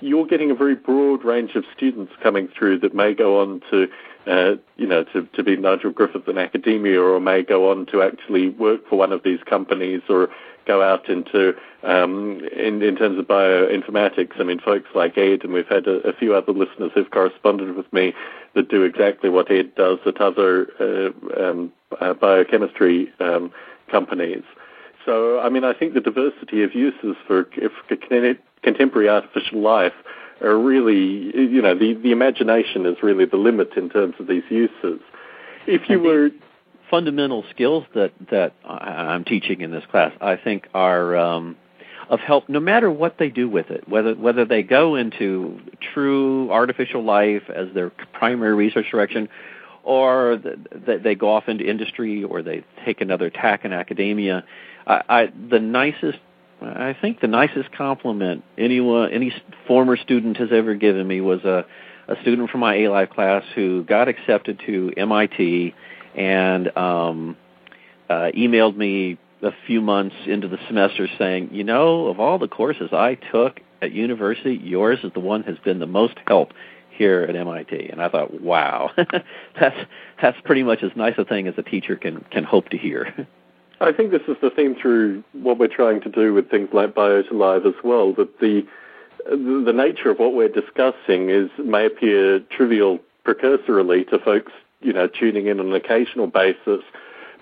You're 0.02 0.26
getting 0.26 0.50
a 0.50 0.54
very 0.54 0.74
broad 0.74 1.24
range 1.24 1.56
of 1.56 1.64
students 1.76 2.12
coming 2.22 2.48
through 2.48 2.78
that 2.80 2.94
may 2.94 3.12
go 3.12 3.40
on 3.40 3.60
to 3.70 3.86
uh, 4.26 4.56
you 4.76 4.86
know, 4.86 5.04
to, 5.04 5.26
to 5.34 5.42
be 5.42 5.56
Nigel 5.56 5.90
Griffith 5.90 6.28
in 6.28 6.36
academia 6.36 7.00
or 7.00 7.18
may 7.20 7.42
go 7.42 7.70
on 7.70 7.86
to 7.86 8.02
actually 8.02 8.50
work 8.50 8.86
for 8.88 8.96
one 8.96 9.12
of 9.12 9.22
these 9.22 9.40
companies 9.44 10.02
or 10.08 10.28
go 10.70 10.82
out 10.82 11.08
into, 11.08 11.54
um, 11.82 12.40
in, 12.66 12.80
in 12.82 12.94
terms 12.96 13.18
of 13.18 13.24
bioinformatics, 13.26 14.38
I 14.38 14.44
mean, 14.44 14.60
folks 14.60 14.88
like 14.94 15.18
Ed, 15.18 15.40
and 15.44 15.52
we've 15.52 15.72
had 15.76 15.86
a, 15.86 15.96
a 16.08 16.12
few 16.12 16.34
other 16.34 16.52
listeners 16.52 16.92
who've 16.94 17.10
corresponded 17.10 17.74
with 17.74 17.90
me 17.92 18.14
that 18.54 18.68
do 18.68 18.82
exactly 18.84 19.30
what 19.30 19.50
Ed 19.50 19.74
does 19.74 19.98
at 20.06 20.20
other 20.20 20.50
uh, 20.78 21.10
um, 21.42 21.72
uh, 22.00 22.14
biochemistry 22.14 23.12
um, 23.18 23.50
companies. 23.90 24.44
So, 25.04 25.40
I 25.40 25.48
mean, 25.48 25.64
I 25.64 25.72
think 25.72 25.94
the 25.94 26.00
diversity 26.00 26.62
of 26.62 26.74
uses 26.74 27.16
for, 27.26 27.48
for 27.88 27.96
contemporary 28.62 29.08
artificial 29.08 29.60
life 29.60 29.98
are 30.40 30.58
really, 30.58 31.36
you 31.36 31.62
know, 31.62 31.74
the, 31.76 31.94
the 31.94 32.12
imagination 32.12 32.86
is 32.86 32.96
really 33.02 33.24
the 33.24 33.36
limit 33.36 33.70
in 33.76 33.90
terms 33.90 34.14
of 34.20 34.26
these 34.26 34.44
uses. 34.50 35.00
If 35.66 35.88
you 35.88 35.98
were 36.00 36.30
fundamental 36.90 37.44
skills 37.50 37.84
that 37.94 38.12
that 38.30 38.54
I'm 38.64 39.24
teaching 39.24 39.60
in 39.60 39.70
this 39.70 39.84
class, 39.90 40.12
I 40.20 40.36
think 40.36 40.68
are 40.74 41.16
um, 41.16 41.56
of 42.08 42.20
help 42.20 42.48
no 42.48 42.60
matter 42.60 42.90
what 42.90 43.16
they 43.18 43.28
do 43.28 43.48
with 43.48 43.70
it. 43.70 43.88
Whether 43.88 44.14
whether 44.14 44.44
they 44.44 44.62
go 44.62 44.96
into 44.96 45.60
true 45.94 46.50
artificial 46.50 47.04
life 47.04 47.48
as 47.48 47.68
their 47.74 47.90
primary 48.12 48.54
research 48.54 48.90
direction, 48.90 49.28
or 49.84 50.38
that 50.42 51.02
they 51.02 51.14
go 51.14 51.30
off 51.30 51.48
into 51.48 51.64
industry, 51.64 52.24
or 52.24 52.42
they 52.42 52.64
take 52.84 53.00
another 53.00 53.30
tack 53.30 53.64
in 53.64 53.72
academia. 53.72 54.44
I, 54.86 55.02
I, 55.08 55.32
the 55.50 55.60
nicest 55.60 56.18
I 56.62 56.96
think 57.00 57.20
the 57.20 57.28
nicest 57.28 57.72
compliment 57.72 58.44
anyone, 58.58 59.12
any 59.12 59.32
former 59.66 59.96
student 59.96 60.36
has 60.36 60.50
ever 60.52 60.74
given 60.74 61.06
me 61.06 61.20
was 61.20 61.42
a, 61.44 61.64
a 62.08 62.20
student 62.20 62.50
from 62.50 62.60
my 62.60 62.74
A 62.74 63.06
class 63.06 63.44
who 63.54 63.84
got 63.84 64.08
accepted 64.08 64.60
to 64.66 64.92
MIT 64.96 65.74
and 66.14 66.76
um, 66.76 67.36
uh, 68.08 68.30
emailed 68.36 68.76
me 68.76 69.18
a 69.42 69.52
few 69.66 69.80
months 69.80 70.16
into 70.26 70.48
the 70.48 70.58
semester 70.66 71.08
saying, 71.18 71.50
you 71.52 71.64
know, 71.64 72.06
of 72.06 72.20
all 72.20 72.38
the 72.38 72.48
courses 72.48 72.90
I 72.92 73.14
took 73.14 73.60
at 73.80 73.92
university, 73.92 74.54
yours 74.54 74.98
is 75.02 75.12
the 75.12 75.20
one 75.20 75.42
has 75.44 75.58
been 75.58 75.78
the 75.78 75.86
most 75.86 76.16
help 76.26 76.52
here 76.90 77.22
at 77.22 77.34
MIT. 77.34 77.88
And 77.88 78.02
I 78.02 78.08
thought, 78.08 78.40
wow, 78.40 78.90
that's 79.60 79.76
that's 80.20 80.38
pretty 80.44 80.62
much 80.62 80.82
as 80.82 80.90
nice 80.94 81.14
a 81.16 81.24
thing 81.24 81.48
as 81.48 81.54
a 81.56 81.62
teacher 81.62 81.96
can 81.96 82.24
can 82.30 82.44
hope 82.44 82.68
to 82.70 82.78
hear. 82.78 83.26
I 83.82 83.92
think 83.92 84.10
this 84.10 84.20
is 84.28 84.36
the 84.42 84.50
theme 84.50 84.74
through 84.74 85.24
what 85.32 85.58
we're 85.58 85.74
trying 85.74 86.02
to 86.02 86.10
do 86.10 86.34
with 86.34 86.50
things 86.50 86.68
like 86.74 86.94
Biota 86.94 87.32
Live 87.32 87.64
as 87.64 87.72
well, 87.82 88.12
that 88.14 88.38
the 88.38 88.66
the 89.24 89.72
nature 89.74 90.10
of 90.10 90.18
what 90.18 90.34
we're 90.34 90.48
discussing 90.48 91.30
is 91.30 91.50
may 91.58 91.86
appear 91.86 92.40
trivial 92.40 92.98
precursorily 93.24 94.08
to 94.10 94.18
folks, 94.18 94.52
you 94.80 94.92
know, 94.92 95.06
tuning 95.06 95.46
in 95.46 95.60
on 95.60 95.68
an 95.68 95.74
occasional 95.74 96.26
basis. 96.26 96.82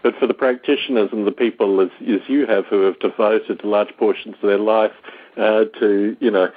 But 0.03 0.17
for 0.17 0.27
the 0.27 0.35
practitioners 0.35 1.11
and 1.13 1.27
the 1.27 1.33
people 1.33 1.81
as, 1.81 1.91
as 2.01 2.21
you 2.29 2.47
have 2.47 2.67
who 2.67 2.83
have 2.83 2.99
devoted 3.01 3.65
large 3.65 3.97
portions 3.97 4.37
of 4.43 4.49
their 4.49 4.59
life 4.59 4.93
uh, 5.37 5.65
to, 5.81 6.17
you 6.21 6.31
know, 6.31 6.51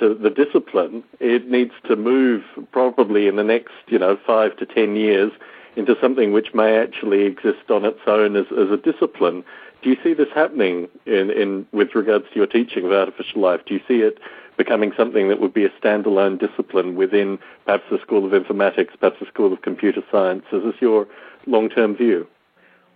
to 0.00 0.14
the 0.14 0.30
discipline, 0.30 1.04
it 1.20 1.48
needs 1.48 1.72
to 1.86 1.96
move 1.96 2.42
probably 2.72 3.26
in 3.26 3.36
the 3.36 3.44
next, 3.44 3.72
you 3.88 3.98
know, 3.98 4.18
five 4.26 4.56
to 4.56 4.66
ten 4.66 4.96
years 4.96 5.32
into 5.76 5.96
something 6.00 6.32
which 6.32 6.54
may 6.54 6.76
actually 6.76 7.22
exist 7.22 7.70
on 7.70 7.84
its 7.84 8.00
own 8.06 8.36
as, 8.36 8.46
as 8.52 8.70
a 8.70 8.76
discipline. 8.76 9.44
Do 9.82 9.90
you 9.90 9.96
see 10.02 10.14
this 10.14 10.28
happening 10.34 10.88
in, 11.06 11.30
in 11.30 11.66
with 11.72 11.94
regards 11.94 12.24
to 12.30 12.36
your 12.36 12.46
teaching 12.46 12.84
of 12.84 12.92
artificial 12.92 13.40
life? 13.40 13.60
Do 13.66 13.74
you 13.74 13.80
see 13.86 13.98
it 13.98 14.18
becoming 14.56 14.92
something 14.96 15.28
that 15.28 15.40
would 15.40 15.54
be 15.54 15.64
a 15.64 15.70
standalone 15.70 16.38
discipline 16.38 16.96
within 16.96 17.38
perhaps 17.64 17.84
the 17.90 17.98
School 18.02 18.26
of 18.26 18.32
Informatics, 18.32 18.98
perhaps 18.98 19.20
the 19.20 19.26
School 19.26 19.52
of 19.52 19.62
Computer 19.62 20.02
Science? 20.10 20.44
Is 20.52 20.64
this 20.64 20.74
your 20.80 21.06
long-term 21.46 21.96
view? 21.96 22.26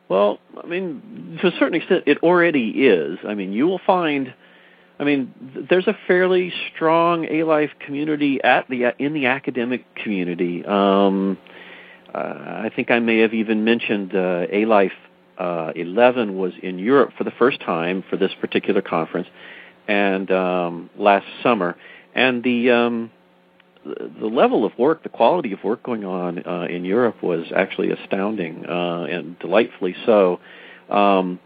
Well, 0.08 0.40
I 0.62 0.66
mean, 0.66 1.38
to 1.40 1.48
a 1.48 1.52
certain 1.52 1.74
extent, 1.74 2.04
it 2.06 2.18
already 2.18 2.70
is. 2.70 3.18
I 3.26 3.34
mean, 3.34 3.52
you 3.52 3.66
will 3.66 3.80
find. 3.86 4.34
I 4.98 5.04
mean, 5.04 5.32
there's 5.70 5.86
a 5.86 5.96
fairly 6.06 6.52
strong 6.74 7.24
A 7.30 7.44
Life 7.44 7.70
community 7.80 8.42
at 8.42 8.68
the 8.68 8.92
in 8.98 9.14
the 9.14 9.26
academic 9.26 9.94
community. 9.94 10.64
Um, 10.66 11.38
uh, 12.14 12.18
I 12.18 12.70
think 12.74 12.90
I 12.90 12.98
may 12.98 13.20
have 13.20 13.32
even 13.32 13.64
mentioned 13.64 14.14
uh, 14.14 14.46
A 14.52 14.66
Life 14.66 14.92
uh, 15.38 15.72
11 15.74 16.36
was 16.36 16.52
in 16.62 16.78
Europe 16.78 17.12
for 17.16 17.24
the 17.24 17.32
first 17.32 17.60
time 17.60 18.04
for 18.08 18.16
this 18.16 18.32
particular 18.40 18.82
conference, 18.82 19.28
and 19.88 20.30
um, 20.30 20.90
last 20.96 21.26
summer, 21.42 21.76
and 22.14 22.42
the 22.42 22.70
um, 22.70 23.10
the 23.84 24.26
level 24.26 24.64
of 24.64 24.78
work, 24.78 25.02
the 25.02 25.08
quality 25.08 25.52
of 25.52 25.64
work 25.64 25.82
going 25.82 26.04
on 26.04 26.46
uh, 26.46 26.66
in 26.70 26.84
Europe 26.84 27.22
was 27.22 27.46
actually 27.54 27.90
astounding 27.90 28.64
uh, 28.66 29.02
and 29.10 29.38
delightfully 29.38 29.96
so. 30.06 30.38
Um, 30.88 31.40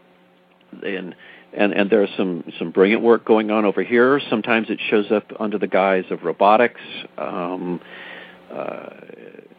and 0.82 1.14
and 1.56 1.72
and 1.72 1.90
there's 1.90 2.10
some 2.16 2.44
some 2.58 2.70
brilliant 2.70 3.02
work 3.02 3.24
going 3.24 3.50
on 3.50 3.64
over 3.64 3.82
here. 3.82 4.20
Sometimes 4.28 4.68
it 4.68 4.78
shows 4.90 5.10
up 5.10 5.32
under 5.40 5.58
the 5.58 5.66
guise 5.66 6.04
of 6.10 6.24
robotics. 6.24 6.80
Um, 7.16 7.80
uh, 8.52 8.90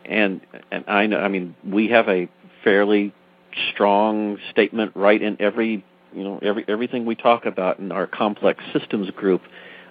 and 0.05 0.41
and 0.71 0.86
I 0.88 1.07
know 1.07 1.19
I 1.19 1.28
mean 1.28 1.55
we 1.65 1.89
have 1.89 2.07
a 2.07 2.30
fairly 2.63 3.13
strong 3.72 4.38
statement 4.51 4.93
right 4.95 5.22
in 5.22 5.41
every 5.41 5.84
you 6.14 6.24
know 6.24 6.39
every 6.41 6.66
everything 6.68 7.05
we 7.05 7.16
talk 7.16 7.45
about 7.45 7.80
in 7.80 7.91
our 7.91 8.08
complex 8.08 8.64
systems 8.74 9.10
group 9.12 9.41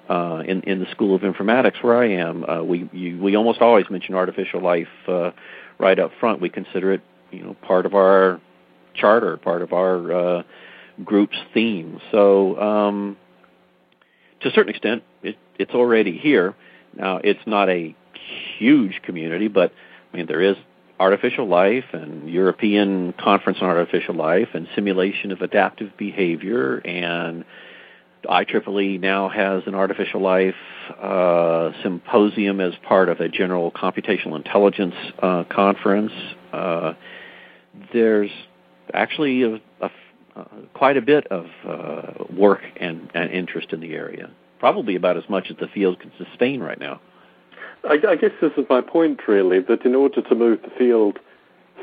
uh, 0.08 0.42
in 0.46 0.62
in 0.62 0.80
the 0.80 0.90
School 0.90 1.14
of 1.14 1.22
Informatics 1.22 1.82
where 1.82 1.96
I 1.96 2.10
am. 2.10 2.44
Uh, 2.44 2.62
we 2.62 2.88
you, 2.92 3.20
we 3.20 3.36
almost 3.36 3.60
always 3.60 3.86
mention 3.90 4.14
artificial 4.14 4.62
life 4.62 4.88
uh, 5.08 5.30
right 5.78 5.98
up 5.98 6.12
front. 6.20 6.40
We 6.40 6.48
consider 6.48 6.92
it 6.92 7.02
you 7.30 7.42
know 7.42 7.54
part 7.54 7.86
of 7.86 7.94
our 7.94 8.40
charter, 8.94 9.36
part 9.36 9.62
of 9.62 9.72
our 9.72 10.12
uh, 10.12 10.42
group's 11.04 11.36
theme. 11.52 12.00
So 12.10 12.60
um, 12.60 13.16
to 14.40 14.48
a 14.48 14.52
certain 14.52 14.70
extent, 14.70 15.02
it, 15.22 15.36
it's 15.58 15.72
already 15.72 16.16
here. 16.16 16.54
Now 16.94 17.20
it's 17.22 17.46
not 17.46 17.68
a 17.68 17.94
huge 18.58 19.02
community, 19.02 19.48
but 19.48 19.72
I 20.12 20.16
mean, 20.16 20.26
there 20.26 20.40
is 20.40 20.56
artificial 20.98 21.46
life 21.46 21.84
and 21.92 22.28
European 22.30 23.12
Conference 23.12 23.58
on 23.60 23.68
Artificial 23.68 24.14
Life 24.14 24.48
and 24.54 24.66
simulation 24.74 25.32
of 25.32 25.42
adaptive 25.42 25.96
behavior 25.96 26.78
and 26.78 27.44
IEEE 28.24 29.00
now 29.00 29.28
has 29.28 29.62
an 29.66 29.74
artificial 29.74 30.20
life 30.20 30.54
uh, 31.00 31.70
symposium 31.82 32.60
as 32.60 32.72
part 32.82 33.08
of 33.08 33.20
a 33.20 33.28
general 33.28 33.70
computational 33.70 34.36
intelligence 34.36 34.94
uh, 35.22 35.44
conference. 35.50 36.12
Uh, 36.52 36.94
there's 37.92 38.30
actually 38.92 39.42
a, 39.42 39.54
a, 39.80 39.90
uh, 40.34 40.44
quite 40.74 40.96
a 40.96 41.02
bit 41.02 41.26
of 41.28 41.46
uh, 41.66 42.24
work 42.34 42.62
and, 42.80 43.10
and 43.14 43.30
interest 43.30 43.72
in 43.72 43.80
the 43.80 43.92
area, 43.92 44.30
probably 44.58 44.96
about 44.96 45.16
as 45.16 45.24
much 45.28 45.46
as 45.50 45.56
the 45.58 45.68
field 45.68 46.00
can 46.00 46.12
sustain 46.18 46.60
right 46.60 46.78
now. 46.80 47.00
I, 47.84 47.98
I 48.08 48.16
guess 48.16 48.32
this 48.40 48.52
is 48.56 48.64
my 48.68 48.80
point, 48.80 49.20
really, 49.28 49.60
that 49.60 49.84
in 49.84 49.94
order 49.94 50.22
to 50.22 50.34
move 50.34 50.62
the 50.62 50.70
field 50.70 51.18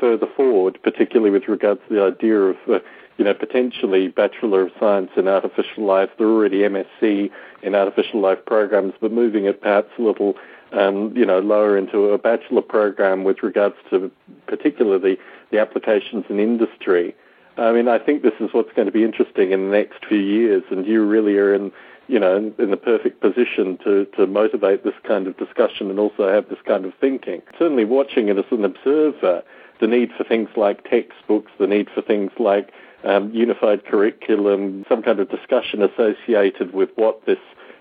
further 0.00 0.26
forward, 0.36 0.78
particularly 0.82 1.30
with 1.30 1.48
regards 1.48 1.80
to 1.88 1.94
the 1.94 2.02
idea 2.02 2.36
of, 2.36 2.56
uh, 2.68 2.78
you 3.16 3.24
know, 3.24 3.34
potentially 3.34 4.08
Bachelor 4.08 4.62
of 4.62 4.72
Science 4.78 5.10
in 5.16 5.28
Artificial 5.28 5.84
Life, 5.84 6.10
they're 6.18 6.26
already 6.26 6.60
MSc 6.60 7.30
in 7.62 7.74
Artificial 7.74 8.20
Life 8.20 8.44
programs, 8.44 8.94
but 9.00 9.12
moving 9.12 9.44
it 9.44 9.60
perhaps 9.60 9.90
a 9.98 10.02
little, 10.02 10.34
um, 10.72 11.16
you 11.16 11.24
know, 11.24 11.38
lower 11.38 11.78
into 11.78 12.10
a 12.10 12.18
bachelor 12.18 12.62
program 12.62 13.24
with 13.24 13.42
regards 13.42 13.76
to 13.90 14.10
particularly 14.46 15.16
the 15.50 15.58
applications 15.58 16.24
in 16.28 16.40
industry. 16.40 17.14
I 17.56 17.70
mean, 17.72 17.86
I 17.86 18.00
think 18.00 18.22
this 18.22 18.34
is 18.40 18.50
what's 18.52 18.72
going 18.72 18.86
to 18.86 18.92
be 18.92 19.04
interesting 19.04 19.52
in 19.52 19.70
the 19.70 19.76
next 19.76 20.04
few 20.06 20.18
years, 20.18 20.64
and 20.70 20.84
you 20.84 21.04
really 21.06 21.36
are 21.38 21.54
in 21.54 21.70
you 22.08 22.18
know, 22.18 22.36
in, 22.36 22.54
in, 22.58 22.70
the 22.70 22.76
perfect 22.76 23.20
position 23.20 23.78
to, 23.84 24.06
to 24.16 24.26
motivate 24.26 24.84
this 24.84 24.94
kind 25.06 25.26
of 25.26 25.36
discussion 25.36 25.90
and 25.90 25.98
also 25.98 26.28
have 26.28 26.48
this 26.48 26.58
kind 26.66 26.84
of 26.84 26.92
thinking. 27.00 27.42
Certainly 27.58 27.86
watching 27.86 28.28
it 28.28 28.38
as 28.38 28.44
an 28.50 28.64
observer, 28.64 29.42
the 29.80 29.86
need 29.86 30.10
for 30.16 30.24
things 30.24 30.48
like 30.56 30.88
textbooks, 30.88 31.50
the 31.58 31.66
need 31.66 31.88
for 31.90 32.02
things 32.02 32.30
like 32.38 32.72
um, 33.04 33.32
unified 33.32 33.84
curriculum, 33.84 34.84
some 34.88 35.02
kind 35.02 35.20
of 35.20 35.30
discussion 35.30 35.82
associated 35.82 36.72
with 36.72 36.90
what 36.96 37.24
this 37.26 37.38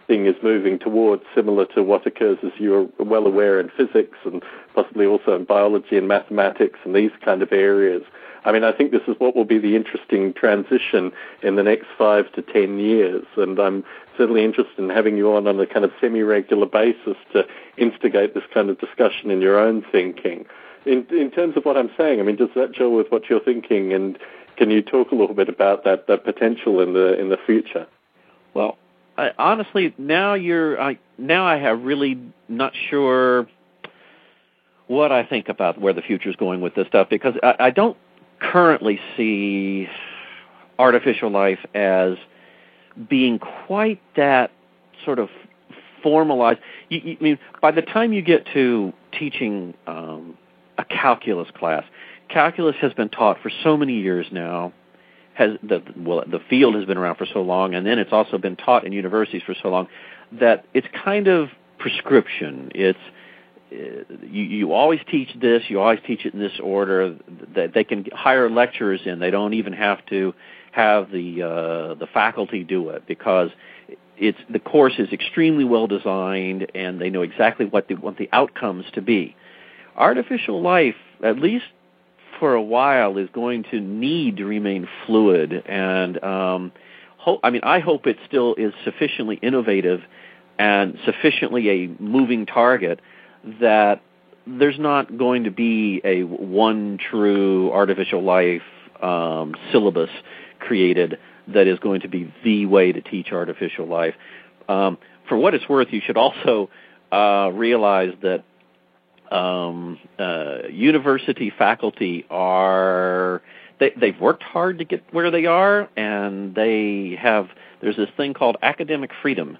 thing 0.08 0.26
is 0.26 0.36
moving 0.44 0.80
towards, 0.80 1.24
similar 1.34 1.66
to 1.66 1.82
what 1.82 2.06
occurs, 2.06 2.38
as 2.44 2.52
you're 2.58 2.88
well 3.00 3.26
aware, 3.26 3.60
in 3.60 3.70
physics 3.70 4.18
and 4.26 4.44
possibly 4.76 5.06
also 5.06 5.36
in 5.36 5.46
biology 5.46 5.98
and 5.98 6.08
mathematics 6.08 6.80
and 6.84 6.96
these 6.96 7.12
kind 7.24 7.42
of 7.42 7.52
areas. 7.52 8.04
I 8.46 8.52
mean, 8.52 8.64
I 8.64 8.74
think 8.74 8.92
this 8.92 9.04
is 9.08 9.16
what 9.20 9.36
will 9.36 9.46
be 9.46 9.58
the 9.58 9.76
interesting 9.76 10.34
transition 10.34 11.12
in 11.42 11.56
the 11.56 11.64
next 11.64 11.88
five 11.98 12.32
to 12.34 12.42
ten 12.42 12.80
years, 12.80 13.24
and 13.38 13.58
I'm 13.60 13.86
certainly 14.18 14.44
interested 14.44 14.80
in 14.80 14.90
having 14.90 15.18
you 15.18 15.34
on 15.36 15.48
on 15.48 15.60
a 15.60 15.66
kind 15.66 15.86
of 15.86 15.92
semi-regular 16.00 16.66
basis 16.66 17.18
to 17.34 17.46
instigate 17.78 18.34
this 18.34 18.44
kind 18.54 18.70
of 18.70 18.80
discussion 18.80 19.32
in 19.32 19.42
your 19.42 19.60
own 19.60 19.84
thinking. 19.92 20.46
In, 20.86 21.06
in 21.12 21.32
terms 21.32 21.56
of 21.56 21.64
what 21.64 21.78
I'm 21.78 21.90
saying, 21.98 22.20
I 22.20 22.24
mean, 22.24 22.36
does 22.36 22.50
that 22.56 22.74
gel 22.74 22.92
with 22.92 23.10
what 23.10 23.30
you're 23.30 23.40
thinking? 23.40 23.94
And 23.94 24.18
can 24.58 24.70
you 24.70 24.82
talk 24.82 25.12
a 25.12 25.16
little 25.16 25.36
bit 25.36 25.50
about 25.50 25.86
that, 25.86 26.08
that 26.08 26.24
potential 26.24 26.82
in 26.82 26.94
the 26.94 27.20
in 27.20 27.30
the 27.30 27.38
future? 27.46 27.88
Well, 28.54 28.78
I, 29.18 29.32
honestly, 29.38 29.94
now 29.98 30.34
you're 30.34 30.80
I, 30.80 31.00
now 31.18 31.46
I 31.46 31.58
have 31.58 31.84
really 31.84 32.20
not 32.48 32.74
sure 32.90 33.48
what 34.88 35.12
I 35.12 35.24
think 35.24 35.50
about 35.50 35.80
where 35.80 35.94
the 35.94 36.02
future 36.02 36.30
is 36.30 36.36
going 36.36 36.62
with 36.62 36.76
this 36.76 36.88
stuff 36.88 37.10
because 37.10 37.36
I, 37.42 37.56
I 37.60 37.70
don't 37.70 37.98
currently 38.40 39.00
see 39.16 39.88
artificial 40.78 41.30
life 41.30 41.60
as 41.74 42.18
being 43.10 43.40
quite 43.40 44.02
that 44.16 44.52
sort 45.06 45.20
of 45.20 45.30
formalized. 46.02 46.60
You, 46.90 47.02
you, 47.04 47.18
I 47.20 47.24
mean, 47.24 47.40
by 47.62 47.72
the 47.72 47.82
time 47.82 48.14
you 48.14 48.22
get 48.22 48.46
to 48.54 48.94
teaching 49.18 49.74
um, 49.88 50.38
a 50.78 50.86
calculus 50.86 51.50
class, 51.58 51.84
calculus 52.30 52.76
has 52.82 52.94
been 52.94 53.10
taught 53.10 53.42
for 53.42 53.52
so 53.64 53.78
many 53.78 54.00
years 54.00 54.28
now. 54.32 54.74
Has 55.36 55.58
the 55.64 55.82
well, 55.98 56.24
the 56.28 56.40
field 56.48 56.76
has 56.76 56.86
been 56.86 56.98
around 56.98 57.16
for 57.16 57.26
so 57.26 57.42
long, 57.42 57.74
and 57.74 57.88
then 57.88 57.98
it's 57.98 58.14
also 58.14 58.38
been 58.38 58.56
taught 58.56 58.86
in 58.86 58.92
universities 58.92 59.42
for 59.44 59.56
so 59.64 59.70
long 59.70 59.88
that 60.32 60.66
it's 60.76 60.86
kind 61.04 61.28
of 61.28 61.50
prescription. 61.80 62.72
It's 62.76 63.00
you, 63.72 64.44
you 64.44 64.74
always 64.74 65.00
teach 65.10 65.30
this, 65.42 65.64
you 65.70 65.80
always 65.80 66.00
teach 66.06 66.24
it 66.26 66.36
in 66.36 66.40
this 66.40 66.60
order. 66.62 67.16
That 67.56 67.74
they 67.74 67.84
can 67.84 68.06
hire 68.14 68.48
lecturers 68.48 69.02
in. 69.06 69.18
They 69.18 69.32
don't 69.32 69.56
even 69.56 69.74
have 69.74 70.06
to 70.08 70.36
have 70.74 71.12
the 71.12 71.44
uh, 71.44 71.94
the 71.96 72.08
faculty 72.12 72.64
do 72.64 72.90
it 72.90 73.06
because 73.08 73.50
it's 74.18 74.40
the 74.50 74.60
course 74.60 74.94
is 74.98 75.12
extremely 75.12 75.64
well 75.64 75.86
designed 75.86 76.72
and 76.74 77.00
they 77.00 77.10
know 77.10 77.22
exactly 77.22 77.66
what 77.66 77.88
they 77.88 77.96
want 77.96 78.18
the 78.18 78.30
outcomes 78.34 78.86
to 78.94 79.02
be. 79.02 79.36
Artificial 79.96 80.62
life, 80.62 80.96
at 81.24 81.38
least 81.38 81.66
for 82.40 82.56
a 82.56 82.62
while, 82.62 83.18
is 83.18 83.30
going 83.34 83.64
to 83.70 83.80
need 83.80 84.38
to 84.38 84.46
remain 84.46 84.88
fluid 85.06 85.64
and 85.68 86.24
um, 86.24 86.72
ho- 87.18 87.40
I 87.44 87.52
mean 87.52 87.62
I 87.64 87.80
hope 87.80 88.08
it 88.08 88.18
still 88.28 88.56
is 88.56 88.74
sufficiently 88.84 89.38
innovative 89.44 90.02
and 90.58 90.98
sufficiently 91.06 91.70
a 91.70 91.88
moving 92.02 92.48
target 92.48 93.00
that 93.62 94.02
there's 94.48 94.80
not 94.80 95.20
going 95.20 95.44
to 95.44 95.52
be 95.52 96.02
a 96.04 96.24
one 96.24 96.98
true 96.98 97.72
artificial 97.72 98.24
life 98.24 98.64
um, 99.04 99.54
syllabus 99.72 100.10
created 100.64 101.20
that 101.48 101.68
is 101.68 101.80
going 101.80 102.02
to 102.02 102.08
be 102.08 102.34
the 102.44 102.66
way 102.66 102.92
to 102.92 103.02
teach 103.02 103.32
artificial 103.32 103.86
life. 103.86 104.16
Um, 104.68 104.98
for 105.28 105.38
what 105.38 105.54
it's 105.54 105.68
worth, 105.68 105.90
you 105.92 106.02
should 106.06 106.18
also 106.18 106.70
uh, 107.12 107.50
realize 107.54 108.14
that 108.22 108.44
um, 109.36 110.00
uh, 110.20 110.68
university 110.70 111.52
faculty 111.58 112.26
are 112.30 113.42
they, 113.80 113.92
they've 114.00 114.20
worked 114.20 114.44
hard 114.44 114.78
to 114.80 114.86
get 114.86 115.04
where 115.12 115.32
they 115.32 115.46
are, 115.46 115.90
and 115.98 116.54
they 116.56 117.18
have 117.20 117.48
there's 117.82 117.98
this 117.98 118.10
thing 118.16 118.34
called 118.34 118.58
academic 118.62 119.12
freedom, 119.22 119.58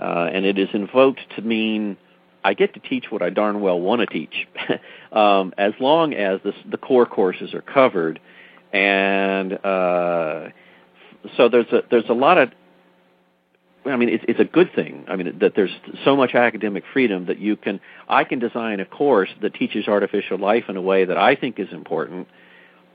uh, 0.00 0.28
and 0.32 0.44
it 0.44 0.58
is 0.58 0.68
invoked 0.74 1.20
to 1.36 1.42
mean 1.42 1.96
I 2.44 2.54
get 2.54 2.74
to 2.74 2.80
teach 2.80 3.06
what 3.10 3.22
I 3.22 3.30
darn 3.30 3.60
well 3.60 3.80
want 3.80 4.00
to 4.00 4.06
teach, 4.06 4.48
um, 5.12 5.54
as 5.56 5.72
long 5.80 6.12
as 6.12 6.40
this, 6.44 6.54
the 6.68 6.76
core 6.76 7.06
courses 7.06 7.54
are 7.54 7.62
covered, 7.62 8.20
and 8.72 9.52
uh, 9.52 10.48
so 11.36 11.48
there's 11.48 11.66
a 11.72 11.82
there's 11.90 12.08
a 12.08 12.14
lot 12.14 12.38
of 12.38 12.50
I 13.84 13.96
mean, 13.96 14.10
it's, 14.10 14.24
it's 14.28 14.40
a 14.40 14.44
good 14.44 14.72
thing. 14.74 15.04
I 15.08 15.16
mean, 15.16 15.38
that 15.40 15.54
there's 15.56 15.72
so 16.04 16.14
much 16.14 16.34
academic 16.34 16.84
freedom 16.92 17.26
that 17.26 17.38
you 17.40 17.56
can, 17.56 17.80
I 18.08 18.22
can 18.24 18.38
design 18.38 18.78
a 18.80 18.84
course 18.84 19.30
that 19.40 19.54
teaches 19.54 19.88
artificial 19.88 20.38
life 20.38 20.64
in 20.68 20.76
a 20.76 20.80
way 20.80 21.04
that 21.04 21.16
I 21.16 21.34
think 21.34 21.58
is 21.58 21.68
important. 21.72 22.28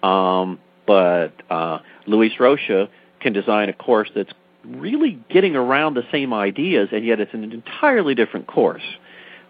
Um, 0.01 0.59
but 0.85 1.33
uh, 1.49 1.79
Luis 2.05 2.31
Rocha 2.39 2.87
can 3.19 3.33
design 3.33 3.67
a 3.67 3.73
course 3.73 4.09
that's 4.15 4.31
really 4.65 5.19
getting 5.29 5.55
around 5.55 5.95
the 5.95 6.03
same 6.11 6.33
ideas, 6.33 6.89
and 6.91 7.05
yet 7.05 7.19
it's 7.19 7.33
an 7.33 7.51
entirely 7.51 8.15
different 8.15 8.47
course 8.47 8.83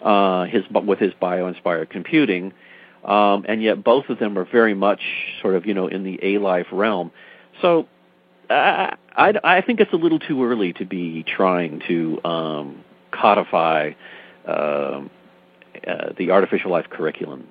uh, 0.04 0.46
his 0.46 0.64
with 0.72 1.00
his 1.00 1.14
bio-inspired 1.20 1.90
computing, 1.90 2.54
um, 3.04 3.46
and 3.48 3.62
yet 3.62 3.84
both 3.84 4.10
of 4.10 4.20
them 4.20 4.38
are 4.38 4.46
very 4.46 4.74
much 4.74 5.02
sort 5.42 5.56
of 5.56 5.66
you 5.66 5.74
know 5.74 5.88
in 5.88 6.04
the 6.04 6.20
A 6.22 6.38
life 6.38 6.68
realm. 6.72 7.12
So 7.62 7.88
I, 8.50 8.96
I, 9.16 9.34
I 9.44 9.62
think 9.62 9.80
it's 9.80 9.94
a 9.94 9.98
little 9.98 10.20
too 10.20 10.44
early 10.44 10.74
to 10.74 10.86
be 10.86 11.24
trying 11.24 11.82
to 11.88 12.24
um, 12.24 12.84
codify 13.12 13.94
uh, 14.48 14.52
uh, 14.52 15.04
the 16.18 16.32
artificial 16.32 16.72
life 16.72 16.90
curriculum. 16.90 17.48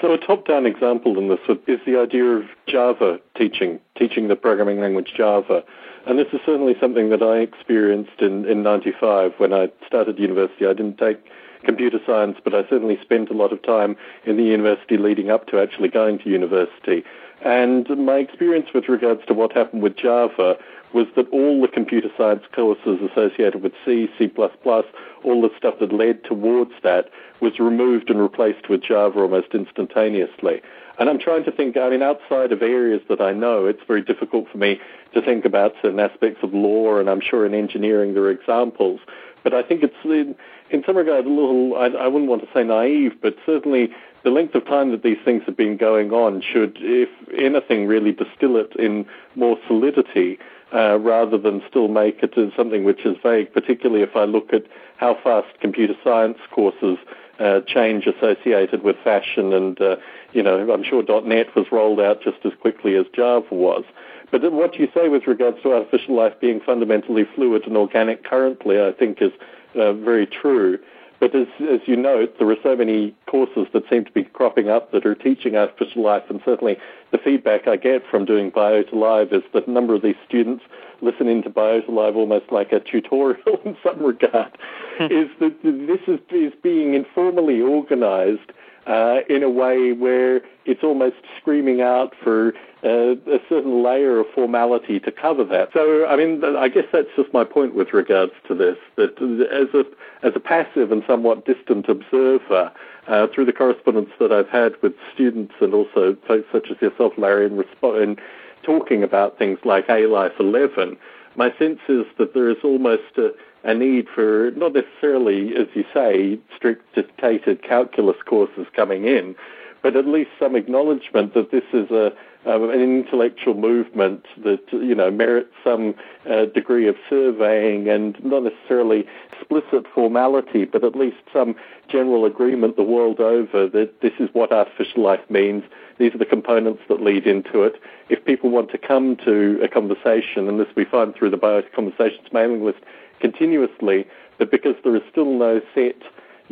So 0.00 0.12
a 0.12 0.18
top-down 0.18 0.64
example 0.64 1.18
in 1.18 1.28
this 1.28 1.40
is 1.66 1.80
the 1.84 1.98
idea 1.98 2.24
of 2.24 2.44
Java 2.68 3.18
teaching, 3.36 3.80
teaching 3.98 4.28
the 4.28 4.36
programming 4.36 4.80
language 4.80 5.12
Java. 5.16 5.64
And 6.06 6.18
this 6.18 6.28
is 6.32 6.40
certainly 6.46 6.74
something 6.80 7.10
that 7.10 7.22
I 7.22 7.38
experienced 7.38 8.20
in, 8.20 8.44
in 8.46 8.62
95 8.62 9.32
when 9.38 9.52
I 9.52 9.70
started 9.86 10.18
university. 10.18 10.66
I 10.66 10.72
didn't 10.72 10.98
take 10.98 11.18
computer 11.62 11.98
science, 12.06 12.38
but 12.42 12.54
I 12.54 12.62
certainly 12.68 12.98
spent 13.00 13.30
a 13.30 13.34
lot 13.34 13.52
of 13.52 13.62
time 13.62 13.96
in 14.24 14.36
the 14.36 14.44
university 14.44 14.96
leading 14.96 15.30
up 15.30 15.46
to 15.48 15.60
actually 15.60 15.88
going 15.88 16.18
to 16.20 16.30
university. 16.30 17.04
And 17.44 17.88
my 18.06 18.16
experience 18.16 18.68
with 18.72 18.88
regards 18.88 19.24
to 19.26 19.34
what 19.34 19.52
happened 19.52 19.82
with 19.82 19.96
Java 19.96 20.56
was 20.92 21.06
that 21.16 21.28
all 21.30 21.60
the 21.60 21.68
computer 21.68 22.08
science 22.16 22.44
courses 22.54 23.00
associated 23.10 23.62
with 23.62 23.72
C, 23.84 24.08
C++, 24.18 24.30
all 24.36 25.42
the 25.42 25.50
stuff 25.56 25.74
that 25.80 25.92
led 25.92 26.22
towards 26.24 26.72
that 26.82 27.08
was 27.40 27.58
removed 27.58 28.10
and 28.10 28.20
replaced 28.20 28.68
with 28.68 28.82
Java 28.82 29.20
almost 29.20 29.48
instantaneously. 29.54 30.60
And 30.98 31.08
I'm 31.08 31.18
trying 31.18 31.44
to 31.44 31.50
think, 31.50 31.76
I 31.76 31.88
mean, 31.88 32.02
outside 32.02 32.52
of 32.52 32.62
areas 32.62 33.00
that 33.08 33.20
I 33.20 33.32
know, 33.32 33.66
it's 33.66 33.82
very 33.88 34.02
difficult 34.02 34.48
for 34.50 34.58
me 34.58 34.80
to 35.14 35.22
think 35.22 35.44
about 35.44 35.72
certain 35.80 36.00
aspects 36.00 36.40
of 36.42 36.52
law, 36.52 36.98
and 36.98 37.08
I'm 37.08 37.20
sure 37.20 37.46
in 37.46 37.54
engineering 37.54 38.14
there 38.14 38.24
are 38.24 38.30
examples. 38.30 39.00
But 39.42 39.54
I 39.54 39.62
think 39.62 39.82
it's, 39.82 39.94
uh, 40.04 40.34
in, 40.72 40.82
some 40.84 40.96
regard, 40.96 41.26
a 41.26 41.28
little, 41.28 41.74
I, 41.76 41.86
I 41.86 42.08
wouldn't 42.08 42.30
want 42.30 42.42
to 42.42 42.48
say 42.52 42.64
naive, 42.64 43.12
but 43.20 43.36
certainly 43.44 43.90
the 44.24 44.30
length 44.30 44.54
of 44.54 44.64
time 44.66 44.90
that 44.92 45.02
these 45.02 45.18
things 45.24 45.42
have 45.46 45.56
been 45.56 45.76
going 45.76 46.12
on 46.12 46.42
should, 46.42 46.76
if 46.80 47.08
anything, 47.36 47.86
really 47.86 48.12
distill 48.12 48.56
it 48.56 48.74
in 48.76 49.06
more 49.34 49.58
solidity 49.66 50.38
uh, 50.72 50.98
rather 50.98 51.36
than 51.36 51.62
still 51.68 51.88
make 51.88 52.22
it 52.22 52.34
something 52.56 52.84
which 52.84 53.04
is 53.04 53.16
vague, 53.22 53.52
particularly 53.52 54.02
if 54.02 54.16
I 54.16 54.24
look 54.24 54.52
at 54.52 54.64
how 54.96 55.16
fast 55.22 55.48
computer 55.60 55.94
science 56.02 56.38
courses 56.50 56.98
uh, 57.38 57.60
change 57.66 58.06
associated 58.06 58.82
with 58.82 58.96
fashion 59.02 59.52
and, 59.52 59.80
uh, 59.80 59.96
you 60.32 60.42
know, 60.42 60.72
I'm 60.72 60.84
sure 60.84 61.02
.NET 61.02 61.54
was 61.56 61.66
rolled 61.72 62.00
out 62.00 62.22
just 62.22 62.38
as 62.44 62.52
quickly 62.60 62.96
as 62.96 63.06
Java 63.14 63.54
was. 63.54 63.84
But 64.30 64.50
what 64.52 64.78
you 64.78 64.88
say 64.94 65.08
with 65.08 65.26
regards 65.26 65.60
to 65.62 65.74
artificial 65.74 66.14
life 66.16 66.34
being 66.40 66.60
fundamentally 66.60 67.24
fluid 67.34 67.66
and 67.66 67.76
organic 67.76 68.24
currently, 68.24 68.80
I 68.80 68.92
think 68.92 69.20
is 69.20 69.32
uh, 69.74 69.92
very 69.92 70.26
true. 70.26 70.78
But 71.22 71.36
as, 71.36 71.46
as 71.70 71.78
you 71.86 71.94
note, 71.94 72.38
there 72.40 72.50
are 72.50 72.56
so 72.64 72.74
many 72.74 73.14
courses 73.26 73.68
that 73.72 73.88
seem 73.88 74.04
to 74.04 74.10
be 74.10 74.24
cropping 74.24 74.68
up 74.68 74.90
that 74.90 75.06
are 75.06 75.14
teaching 75.14 75.54
artificial 75.54 76.02
life, 76.02 76.24
and 76.28 76.40
certainly 76.44 76.76
the 77.12 77.18
feedback 77.18 77.68
I 77.68 77.76
get 77.76 78.02
from 78.10 78.24
doing 78.24 78.50
Biota 78.50 78.92
Live 78.92 79.32
is 79.32 79.44
that 79.54 79.68
a 79.68 79.70
number 79.70 79.94
of 79.94 80.02
these 80.02 80.16
students 80.26 80.64
listening 81.00 81.44
to 81.44 81.50
Biota 81.50 81.90
Live 81.90 82.16
almost 82.16 82.50
like 82.50 82.72
a 82.72 82.80
tutorial 82.80 83.60
in 83.64 83.76
some 83.84 84.02
regard, 84.02 84.58
hmm. 84.98 85.04
is 85.04 85.28
that 85.38 85.62
this 85.62 86.00
is, 86.08 86.18
is 86.30 86.52
being 86.60 86.94
informally 86.94 87.60
organized 87.60 88.52
uh, 88.86 89.18
in 89.28 89.42
a 89.42 89.50
way 89.50 89.92
where 89.92 90.42
it's 90.64 90.82
almost 90.82 91.16
screaming 91.40 91.80
out 91.80 92.14
for 92.22 92.52
uh, 92.84 93.14
a 93.30 93.38
certain 93.48 93.82
layer 93.82 94.18
of 94.18 94.26
formality 94.34 94.98
to 95.00 95.12
cover 95.12 95.44
that. 95.44 95.70
So, 95.72 96.06
I 96.06 96.16
mean, 96.16 96.42
I 96.44 96.68
guess 96.68 96.86
that's 96.92 97.08
just 97.16 97.32
my 97.32 97.44
point 97.44 97.74
with 97.74 97.92
regards 97.92 98.32
to 98.48 98.54
this. 98.54 98.76
That 98.96 99.12
as 99.52 99.74
a 99.74 99.84
as 100.26 100.32
a 100.36 100.40
passive 100.40 100.92
and 100.92 101.02
somewhat 101.06 101.44
distant 101.46 101.88
observer, 101.88 102.72
uh, 103.08 103.26
through 103.34 103.44
the 103.44 103.52
correspondence 103.52 104.10
that 104.20 104.32
I've 104.32 104.48
had 104.48 104.80
with 104.82 104.94
students 105.12 105.54
and 105.60 105.74
also 105.74 106.16
folks 106.26 106.46
such 106.52 106.70
as 106.70 106.80
yourself, 106.80 107.12
Larry, 107.16 107.46
in, 107.46 107.52
resp- 107.56 108.02
in 108.02 108.16
talking 108.62 109.02
about 109.02 109.38
things 109.38 109.58
like 109.64 109.88
A 109.88 110.06
Life 110.06 110.32
11, 110.38 110.96
my 111.34 111.52
sense 111.58 111.80
is 111.88 112.04
that 112.18 112.34
there 112.34 112.48
is 112.48 112.58
almost 112.62 113.16
a 113.16 113.30
a 113.64 113.74
need 113.74 114.08
for 114.08 114.50
not 114.56 114.72
necessarily, 114.72 115.54
as 115.56 115.68
you 115.74 115.84
say, 115.94 116.38
strict 116.56 116.94
dictated 116.94 117.62
calculus 117.62 118.16
courses 118.26 118.66
coming 118.74 119.06
in, 119.06 119.34
but 119.82 119.96
at 119.96 120.06
least 120.06 120.30
some 120.38 120.56
acknowledgement 120.56 121.34
that 121.34 121.50
this 121.50 121.64
is 121.72 121.90
a 121.90 122.12
um, 122.44 122.70
an 122.70 122.80
intellectual 122.80 123.54
movement 123.54 124.26
that 124.42 124.60
you 124.72 124.94
know 124.94 125.10
merits 125.10 125.52
some 125.62 125.94
uh, 126.28 126.46
degree 126.46 126.88
of 126.88 126.96
surveying 127.08 127.88
and 127.88 128.22
not 128.24 128.42
necessarily 128.42 129.06
explicit 129.30 129.86
formality, 129.94 130.64
but 130.64 130.82
at 130.82 130.96
least 130.96 131.18
some 131.32 131.54
general 131.88 132.24
agreement 132.24 132.76
the 132.76 132.82
world 132.82 133.20
over 133.20 133.68
that 133.68 134.00
this 134.00 134.12
is 134.18 134.28
what 134.32 134.52
artificial 134.52 135.02
life 135.02 135.28
means. 135.30 135.62
These 135.98 136.14
are 136.14 136.18
the 136.18 136.24
components 136.24 136.82
that 136.88 137.00
lead 137.00 137.26
into 137.26 137.62
it. 137.62 137.80
If 138.08 138.24
people 138.24 138.50
want 138.50 138.70
to 138.72 138.78
come 138.78 139.16
to 139.24 139.60
a 139.62 139.68
conversation, 139.68 140.48
and 140.48 140.58
this 140.58 140.68
we 140.74 140.84
find 140.84 141.14
through 141.14 141.30
the 141.30 141.38
Biotic 141.38 141.72
Conversations 141.72 142.26
mailing 142.32 142.64
list 142.64 142.80
continuously, 143.22 144.06
but 144.36 144.50
because 144.50 144.74
there 144.84 144.94
is 144.94 145.02
still 145.10 145.32
no 145.38 145.62
set 145.74 146.02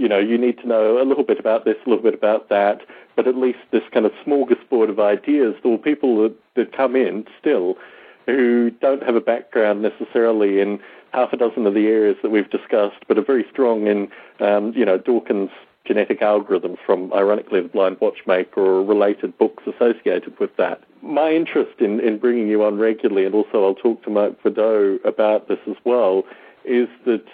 you 0.00 0.08
know, 0.08 0.18
you 0.18 0.38
need 0.38 0.56
to 0.58 0.66
know 0.66 1.00
a 1.00 1.04
little 1.04 1.24
bit 1.24 1.38
about 1.38 1.66
this, 1.66 1.76
a 1.84 1.88
little 1.88 2.02
bit 2.02 2.14
about 2.14 2.48
that, 2.48 2.80
but 3.16 3.28
at 3.28 3.36
least 3.36 3.58
this 3.70 3.82
kind 3.92 4.06
of 4.06 4.12
smorgasbord 4.26 4.88
of 4.88 4.98
ideas, 4.98 5.54
there 5.62 5.74
are 5.74 5.78
people 5.78 6.22
that, 6.22 6.34
that 6.54 6.72
come 6.74 6.96
in 6.96 7.26
still 7.38 7.76
who 8.24 8.70
don't 8.70 9.02
have 9.02 9.14
a 9.14 9.20
background 9.20 9.82
necessarily 9.82 10.60
in 10.60 10.80
half 11.12 11.34
a 11.34 11.36
dozen 11.36 11.66
of 11.66 11.74
the 11.74 11.86
areas 11.86 12.16
that 12.22 12.30
we've 12.30 12.48
discussed, 12.48 12.96
but 13.08 13.18
are 13.18 13.24
very 13.24 13.44
strong 13.50 13.86
in, 13.86 14.08
um, 14.40 14.72
you 14.74 14.86
know, 14.86 14.96
Dawkins' 14.96 15.50
genetic 15.84 16.20
algorithms 16.20 16.78
from, 16.86 17.12
ironically, 17.12 17.60
The 17.60 17.68
Blind 17.68 17.98
Watchmaker 18.00 18.60
or 18.60 18.84
related 18.84 19.36
books 19.36 19.64
associated 19.66 20.38
with 20.38 20.56
that. 20.56 20.82
My 21.02 21.32
interest 21.32 21.80
in, 21.80 22.00
in 22.00 22.18
bringing 22.18 22.48
you 22.48 22.64
on 22.64 22.78
regularly, 22.78 23.26
and 23.26 23.34
also 23.34 23.64
I'll 23.64 23.74
talk 23.74 24.02
to 24.04 24.10
Mark 24.10 24.42
Bedau 24.42 25.04
about 25.04 25.48
this 25.48 25.58
as 25.68 25.76
well, 25.84 26.24
is 26.70 26.88
that 27.04 27.24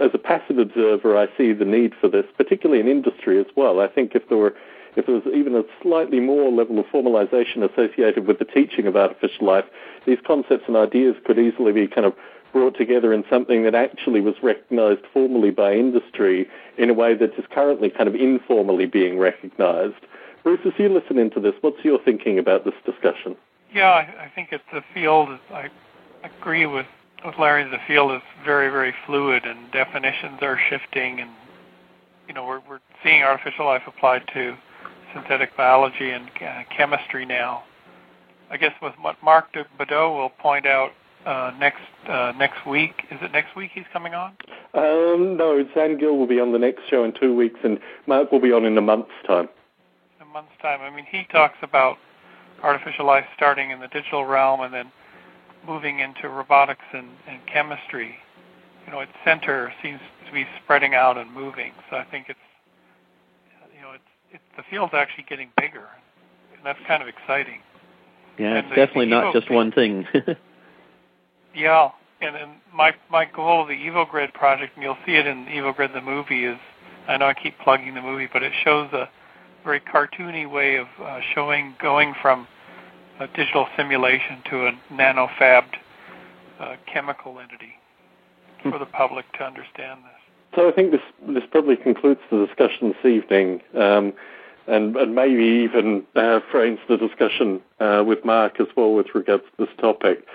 as 0.00 0.10
a 0.12 0.18
passive 0.18 0.58
observer, 0.58 1.16
I 1.16 1.26
see 1.36 1.52
the 1.52 1.64
need 1.64 1.94
for 2.00 2.08
this, 2.08 2.26
particularly 2.36 2.80
in 2.80 2.88
industry 2.88 3.40
as 3.40 3.46
well. 3.56 3.80
I 3.80 3.88
think 3.88 4.14
if 4.14 4.28
there 4.28 4.38
were 4.38 4.54
if 4.94 5.06
there 5.06 5.14
was 5.14 5.24
even 5.34 5.54
a 5.54 5.62
slightly 5.80 6.20
more 6.20 6.52
level 6.52 6.78
of 6.78 6.84
formalization 6.86 7.62
associated 7.64 8.26
with 8.26 8.38
the 8.38 8.44
teaching 8.44 8.86
of 8.86 8.94
artificial 8.94 9.46
life, 9.46 9.64
these 10.04 10.18
concepts 10.26 10.64
and 10.66 10.76
ideas 10.76 11.16
could 11.24 11.38
easily 11.38 11.72
be 11.72 11.86
kind 11.88 12.04
of 12.04 12.12
brought 12.52 12.76
together 12.76 13.14
in 13.14 13.24
something 13.30 13.62
that 13.62 13.74
actually 13.74 14.20
was 14.20 14.34
recognized 14.42 15.00
formally 15.10 15.50
by 15.50 15.72
industry 15.72 16.46
in 16.76 16.90
a 16.90 16.92
way 16.92 17.14
that 17.14 17.32
is 17.38 17.44
currently 17.50 17.88
kind 17.88 18.06
of 18.06 18.14
informally 18.14 18.84
being 18.84 19.18
recognized. 19.18 19.96
Bruce, 20.42 20.60
as 20.66 20.72
you 20.76 20.90
listen 20.90 21.18
into 21.18 21.40
this, 21.40 21.54
what's 21.62 21.82
your 21.82 21.98
thinking 22.04 22.38
about 22.38 22.66
this 22.66 22.74
discussion? 22.84 23.34
Yeah, 23.72 23.88
I, 23.88 24.24
I 24.24 24.32
think 24.34 24.50
it's 24.52 24.62
a 24.74 24.82
field. 24.92 25.30
I 25.50 25.70
agree 26.22 26.66
with 26.66 26.86
Larry. 27.38 27.64
The 27.64 27.78
field 27.86 28.12
is 28.12 28.22
very, 28.44 28.68
very 28.68 28.94
fluid, 29.06 29.44
and 29.44 29.70
definitions 29.72 30.38
are 30.42 30.58
shifting, 30.68 31.20
and 31.20 31.30
you 32.28 32.34
know 32.34 32.44
we're 32.46 32.60
we're 32.68 32.80
seeing 33.02 33.22
artificial 33.22 33.66
life 33.66 33.82
applied 33.86 34.22
to 34.34 34.56
synthetic 35.14 35.56
biology 35.56 36.10
and 36.10 36.28
uh, 36.40 36.62
chemistry 36.76 37.24
now. 37.24 37.64
I 38.50 38.56
guess 38.56 38.72
with 38.82 38.94
what 39.00 39.16
Mark 39.22 39.46
Bedau 39.78 40.16
will 40.16 40.30
point 40.30 40.66
out 40.66 40.90
uh, 41.26 41.52
next 41.58 41.80
uh, 42.08 42.32
next 42.36 42.66
week. 42.66 43.04
Is 43.10 43.18
it 43.22 43.32
next 43.32 43.56
week 43.56 43.70
he's 43.72 43.84
coming 43.92 44.14
on? 44.14 44.32
Um, 44.74 45.36
no, 45.36 45.64
Zann 45.74 45.98
Gill 45.98 46.16
will 46.16 46.26
be 46.26 46.40
on 46.40 46.52
the 46.52 46.58
next 46.58 46.82
show 46.88 47.04
in 47.04 47.12
two 47.12 47.34
weeks, 47.34 47.60
and 47.62 47.78
Mark 48.06 48.32
will 48.32 48.40
be 48.40 48.52
on 48.52 48.64
in 48.64 48.76
a 48.76 48.80
month's 48.80 49.10
time. 49.26 49.48
A 50.20 50.24
month's 50.24 50.52
time. 50.60 50.80
I 50.80 50.94
mean, 50.94 51.06
he 51.10 51.24
talks 51.30 51.58
about 51.62 51.98
artificial 52.62 53.06
life 53.06 53.24
starting 53.36 53.70
in 53.70 53.80
the 53.80 53.88
digital 53.88 54.24
realm 54.24 54.60
and 54.60 54.72
then 54.72 54.92
moving 55.66 56.00
into 56.00 56.28
robotics 56.28 56.84
and, 56.92 57.08
and 57.28 57.40
chemistry. 57.46 58.16
You 58.86 58.92
know, 58.92 59.00
its 59.00 59.12
center 59.24 59.72
seems 59.82 60.00
to 60.26 60.32
be 60.32 60.46
spreading 60.62 60.94
out 60.94 61.16
and 61.16 61.32
moving. 61.32 61.72
So 61.90 61.96
I 61.96 62.04
think 62.04 62.26
it's 62.28 62.38
you 63.74 63.82
know, 63.82 63.92
it's 63.92 64.02
it's 64.32 64.42
the 64.56 64.62
field's 64.70 64.94
actually 64.94 65.24
getting 65.28 65.50
bigger, 65.58 65.86
and 66.56 66.64
that's 66.64 66.78
kind 66.86 67.02
of 67.02 67.08
exciting. 67.08 67.60
Yeah, 68.38 68.48
and 68.48 68.58
it's 68.58 68.68
the, 68.70 68.74
definitely 68.76 69.06
the 69.06 69.20
not 69.20 69.34
just 69.34 69.50
one 69.50 69.72
thing. 69.72 70.06
yeah, 71.54 71.90
and, 72.20 72.36
and 72.36 72.52
my 72.72 72.94
my 73.10 73.24
goal 73.24 73.62
of 73.62 73.68
the 73.68 73.74
EvoGrid 73.74 74.32
project, 74.34 74.74
and 74.74 74.82
you'll 74.82 74.98
see 75.06 75.14
it 75.14 75.26
in 75.26 75.46
EvoGrid 75.46 75.92
the 75.92 76.00
movie, 76.00 76.44
is 76.44 76.58
I 77.08 77.16
know 77.16 77.26
I 77.26 77.34
keep 77.34 77.58
plugging 77.60 77.94
the 77.94 78.02
movie, 78.02 78.28
but 78.32 78.42
it 78.42 78.52
shows 78.64 78.92
a 78.92 79.08
very 79.64 79.80
cartoony 79.80 80.50
way 80.50 80.76
of 80.76 80.86
uh, 81.02 81.20
showing 81.34 81.74
going 81.80 82.14
from 82.20 82.46
a 83.20 83.26
digital 83.28 83.66
simulation 83.76 84.42
to 84.50 84.66
a 84.66 84.72
nanofabbed 84.92 85.76
uh, 86.60 86.76
chemical 86.86 87.38
entity 87.38 87.74
for 88.62 88.78
the 88.78 88.86
public 88.86 89.30
to 89.32 89.44
understand 89.44 90.00
this. 90.04 90.22
So 90.54 90.68
I 90.68 90.72
think 90.72 90.90
this 90.92 91.00
this 91.26 91.44
probably 91.50 91.76
concludes 91.76 92.20
the 92.30 92.46
discussion 92.46 92.94
this 92.94 93.10
evening, 93.10 93.62
um, 93.74 94.12
and, 94.66 94.96
and 94.96 95.14
maybe 95.14 95.44
even 95.44 96.04
uh, 96.14 96.40
frames 96.50 96.78
the 96.88 96.96
discussion 96.96 97.60
uh, 97.80 98.04
with 98.06 98.24
Mark 98.24 98.60
as 98.60 98.66
well 98.76 98.92
with 98.92 99.14
regards 99.14 99.44
to 99.44 99.66
this 99.66 99.74
topic. 99.80 100.26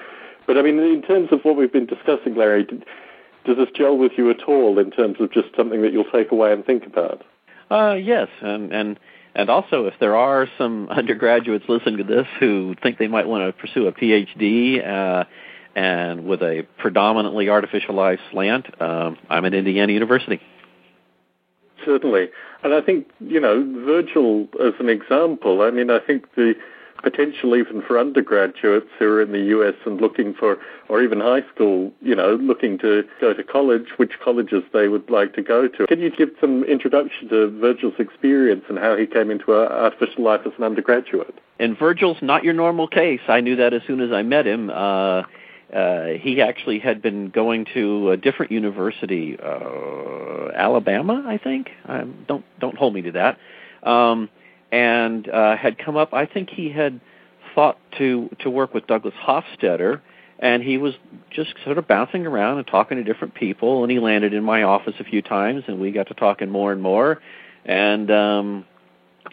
But 0.47 0.57
I 0.57 0.61
mean, 0.61 0.79
in 0.79 1.01
terms 1.01 1.29
of 1.31 1.41
what 1.43 1.55
we've 1.55 1.71
been 1.71 1.85
discussing, 1.85 2.35
Larry, 2.35 2.63
did, 2.63 2.85
does 3.45 3.57
this 3.57 3.69
gel 3.75 3.97
with 3.97 4.13
you 4.17 4.29
at 4.31 4.43
all 4.43 4.79
in 4.79 4.91
terms 4.91 5.17
of 5.19 5.31
just 5.31 5.49
something 5.55 5.81
that 5.81 5.93
you'll 5.93 6.11
take 6.11 6.31
away 6.31 6.51
and 6.51 6.65
think 6.65 6.85
about? 6.85 7.23
Uh, 7.69 7.93
yes, 7.93 8.27
and 8.41 8.71
and 8.73 8.99
and 9.37 9.49
also 9.49 9.85
if 9.85 9.93
there 9.99 10.17
are 10.17 10.47
some 10.57 10.89
undergraduates 10.91 11.65
listening 11.69 11.97
to 11.97 12.03
this 12.03 12.27
who 12.39 12.75
think 12.81 12.97
they 12.97 13.07
might 13.07 13.27
want 13.27 13.45
to 13.47 13.61
pursue 13.61 13.87
a 13.87 13.93
PhD. 13.93 14.85
Uh, 14.85 15.23
and 15.75 16.25
with 16.25 16.41
a 16.41 16.65
predominantly 16.79 17.49
artificial 17.49 17.93
life 17.93 18.19
slant, 18.31 18.65
um, 18.81 19.15
I'm 19.29 19.45
at 19.45 19.53
Indiana 19.53 19.93
University. 19.93 20.41
Certainly. 21.85 22.29
And 22.63 22.73
I 22.73 22.81
think, 22.81 23.07
you 23.19 23.39
know, 23.39 23.63
Virgil 23.85 24.47
as 24.59 24.73
an 24.79 24.89
example, 24.89 25.61
I 25.61 25.69
mean, 25.69 25.91
I 25.91 25.99
think 25.99 26.33
the 26.33 26.55
potential 27.03 27.55
even 27.55 27.81
for 27.81 27.99
undergraduates 27.99 28.87
who 28.97 29.05
are 29.05 29.21
in 29.21 29.31
the 29.31 29.41
US 29.57 29.75
and 29.85 30.01
looking 30.01 30.33
for, 30.33 30.57
or 30.89 31.01
even 31.01 31.19
high 31.19 31.43
school, 31.53 31.91
you 32.01 32.15
know, 32.15 32.35
looking 32.35 32.77
to 32.79 33.03
go 33.21 33.33
to 33.33 33.43
college, 33.43 33.85
which 33.97 34.13
colleges 34.23 34.63
they 34.73 34.87
would 34.87 35.09
like 35.09 35.33
to 35.33 35.41
go 35.41 35.67
to. 35.67 35.87
Can 35.87 35.99
you 35.99 36.09
give 36.09 36.29
some 36.39 36.63
introduction 36.63 37.29
to 37.29 37.49
Virgil's 37.59 37.99
experience 37.99 38.63
and 38.69 38.77
how 38.77 38.95
he 38.95 39.05
came 39.05 39.31
into 39.31 39.53
artificial 39.53 40.23
life 40.23 40.41
as 40.45 40.53
an 40.57 40.63
undergraduate? 40.63 41.35
And 41.59 41.77
Virgil's 41.77 42.17
not 42.21 42.43
your 42.43 42.53
normal 42.53 42.87
case. 42.87 43.21
I 43.27 43.41
knew 43.41 43.55
that 43.57 43.73
as 43.73 43.81
soon 43.87 44.01
as 44.01 44.11
I 44.11 44.21
met 44.21 44.45
him. 44.45 44.69
Uh, 44.69 45.23
uh, 45.73 46.05
he 46.19 46.41
actually 46.41 46.79
had 46.79 47.01
been 47.01 47.29
going 47.29 47.65
to 47.73 48.11
a 48.11 48.17
different 48.17 48.51
university, 48.51 49.37
uh, 49.37 50.49
Alabama, 50.55 51.23
I 51.27 51.37
think. 51.37 51.71
Um, 51.85 52.25
don't 52.27 52.45
don't 52.59 52.77
hold 52.77 52.93
me 52.93 53.01
to 53.01 53.11
that. 53.13 53.37
Um, 53.83 54.29
and 54.71 55.27
uh, 55.29 55.55
had 55.55 55.77
come 55.77 55.97
up. 55.97 56.13
I 56.13 56.25
think 56.25 56.49
he 56.49 56.69
had 56.69 56.99
thought 57.55 57.77
to 57.97 58.29
to 58.39 58.49
work 58.49 58.73
with 58.73 58.87
Douglas 58.87 59.13
Hofstadter, 59.25 60.01
and 60.39 60.63
he 60.63 60.77
was 60.77 60.93
just 61.29 61.53
sort 61.63 61.77
of 61.77 61.87
bouncing 61.87 62.25
around 62.25 62.57
and 62.57 62.67
talking 62.67 62.97
to 62.97 63.03
different 63.03 63.35
people. 63.35 63.83
And 63.83 63.91
he 63.91 63.99
landed 63.99 64.33
in 64.33 64.43
my 64.43 64.63
office 64.63 64.95
a 64.99 65.03
few 65.03 65.21
times, 65.21 65.63
and 65.67 65.79
we 65.79 65.91
got 65.91 66.07
to 66.07 66.13
talking 66.13 66.49
more 66.49 66.71
and 66.71 66.81
more. 66.81 67.21
And 67.65 68.09
um, 68.11 68.65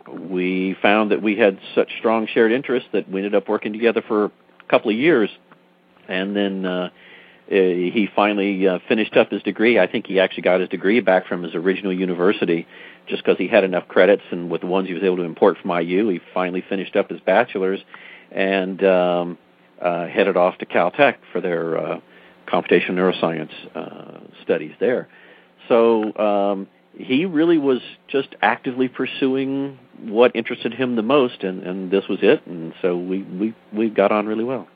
we 0.09 0.77
found 0.83 1.13
that 1.13 1.23
we 1.23 1.37
had 1.37 1.59
such 1.75 1.91
strong 1.99 2.27
shared 2.27 2.53
interests 2.53 2.89
that 2.93 3.09
we 3.09 3.21
ended 3.21 3.35
up 3.35 3.49
working 3.49 3.73
together 3.73 4.03
for 4.07 4.27
a 4.27 4.31
couple 4.69 4.91
of 4.91 4.97
years 4.97 5.31
and 6.09 6.37
then 6.37 6.67
uh, 6.67 6.91
he 7.47 8.09
finally 8.15 8.67
uh, 8.67 8.79
finished 8.89 9.17
up 9.17 9.31
his 9.31 9.43
degree. 9.43 9.79
I 9.79 9.87
think 9.87 10.07
he 10.07 10.19
actually 10.21 10.43
got 10.43 10.61
his 10.61 10.69
degree 10.69 11.01
back 11.01 11.27
from 11.27 11.43
his 11.43 11.55
original 11.55 11.93
university 11.93 12.67
just 13.07 13.23
because 13.23 13.37
he 13.39 13.49
had 13.49 13.65
enough 13.65 13.87
credits, 13.89 14.23
and 14.31 14.51
with 14.51 14.63
the 14.63 14.67
ones 14.67 14.89
he 14.89 14.95
was 14.95 15.03
able 15.03 15.17
to 15.19 15.25
import 15.25 15.59
from 15.61 15.71
IU, 15.79 16.09
he 16.09 16.21
finally 16.33 16.65
finished 16.67 16.97
up 16.97 17.11
his 17.11 17.21
bachelor's 17.21 17.81
and 18.33 18.83
um, 18.83 19.39
uh, 19.81 20.07
headed 20.07 20.37
off 20.37 20.57
to 20.59 20.67
Caltech 20.67 21.17
for 21.33 21.41
their 21.41 21.77
uh, 21.77 22.01
computational 22.49 22.93
neuroscience 22.93 23.53
uh, 23.75 24.21
studies 24.43 24.73
there. 24.81 25.09
So 25.69 26.17
um, 26.17 26.69
he 26.97 27.27
really 27.27 27.59
was 27.59 27.81
just 28.09 28.29
actively 28.41 28.89
pursuing 28.89 29.79
what 30.01 30.35
interested 30.35 30.73
him 30.73 30.97
the 30.97 31.03
most, 31.03 31.43
and, 31.43 31.63
and 31.63 31.91
this 31.91 32.05
was 32.09 32.19
it. 32.23 32.47
And 32.47 32.73
so 32.83 32.97
we 32.97 33.23
we 33.23 33.55
we 33.73 33.91
got 33.91 34.13
on 34.13 34.27
really 34.27 34.45
well. 34.45 34.69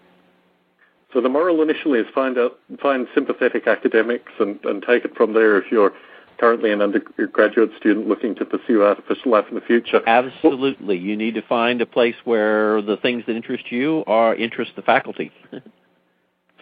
So 1.13 1.21
the 1.21 1.29
moral 1.29 1.63
initially 1.63 2.01
is 2.01 2.07
find 2.15 2.37
out, 2.39 2.59
find 2.83 3.07
sympathetic 3.15 3.67
academics 3.67 4.33
and, 4.39 4.63
and 4.65 4.83
take 4.83 5.05
it 5.05 5.17
from 5.17 5.33
there 5.33 5.57
if 5.57 5.71
you're 5.71 5.93
currently 6.39 6.71
an 6.71 6.81
undergraduate 6.81 7.71
student 7.79 8.07
looking 8.07 8.35
to 8.37 8.45
pursue 8.45 8.83
artificial 8.83 9.33
life 9.33 9.47
in 9.49 9.55
the 9.55 9.61
future. 9.61 10.01
Absolutely. 10.07 10.97
You 10.97 11.17
need 11.17 11.35
to 11.35 11.43
find 11.43 11.81
a 11.81 11.87
place 11.87 12.15
where 12.25 12.81
the 12.83 12.97
things 12.97 13.25
that 13.27 13.37
interest 13.37 13.73
you 13.73 14.05
are 14.07 14.35
interest 14.35 14.73
the 14.77 14.83
faculty. 14.83 15.33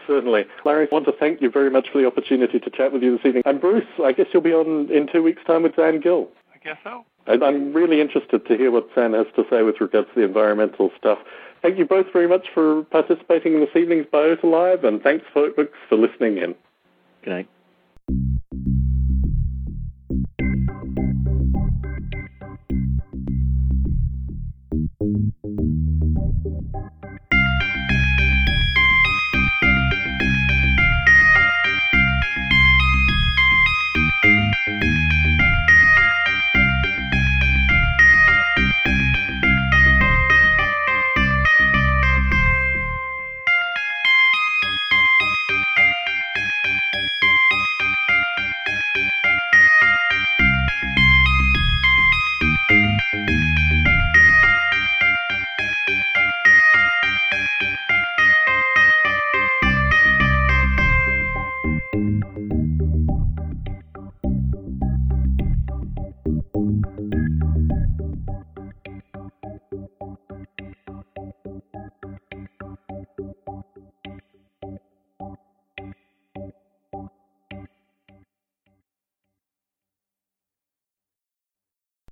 Certainly. 0.07 0.45
Larry, 0.65 0.87
I 0.91 0.95
want 0.95 1.05
to 1.07 1.13
thank 1.19 1.43
you 1.43 1.51
very 1.51 1.71
much 1.71 1.89
for 1.93 2.01
the 2.01 2.07
opportunity 2.07 2.61
to 2.61 2.71
chat 2.71 2.93
with 2.93 3.03
you 3.03 3.17
this 3.17 3.27
evening. 3.27 3.43
And 3.45 3.61
Bruce, 3.61 3.85
I 4.03 4.13
guess 4.13 4.27
you'll 4.33 4.43
be 4.43 4.53
on 4.53 4.91
in 4.91 5.09
two 5.13 5.23
weeks' 5.23 5.43
time 5.47 5.65
with 5.65 5.75
Zann 5.75 6.01
Gill. 6.01 6.29
I 6.55 6.59
guess 6.65 6.77
so. 6.85 7.05
I'm 7.27 7.73
really 7.73 8.01
interested 8.01 8.47
to 8.47 8.57
hear 8.57 8.71
what 8.71 8.89
Zann 8.95 9.15
has 9.15 9.27
to 9.37 9.45
say 9.51 9.63
with 9.63 9.81
regards 9.81 10.09
to 10.09 10.15
the 10.21 10.27
environmental 10.27 10.91
stuff. 10.99 11.19
Thank 11.63 11.79
you 11.79 11.85
both 11.85 12.07
very 12.13 12.29
much 12.29 12.47
for 12.55 12.85
participating 12.85 13.55
in 13.55 13.61
this 13.61 13.75
evening's 13.75 14.07
Biota 14.07 14.45
Live, 14.45 14.85
and 14.85 15.03
thanks, 15.03 15.25
folks, 15.35 15.73
for 15.89 15.97
listening 15.97 16.39
in. 16.39 16.55
Good 17.25 17.31
night. 17.31 17.49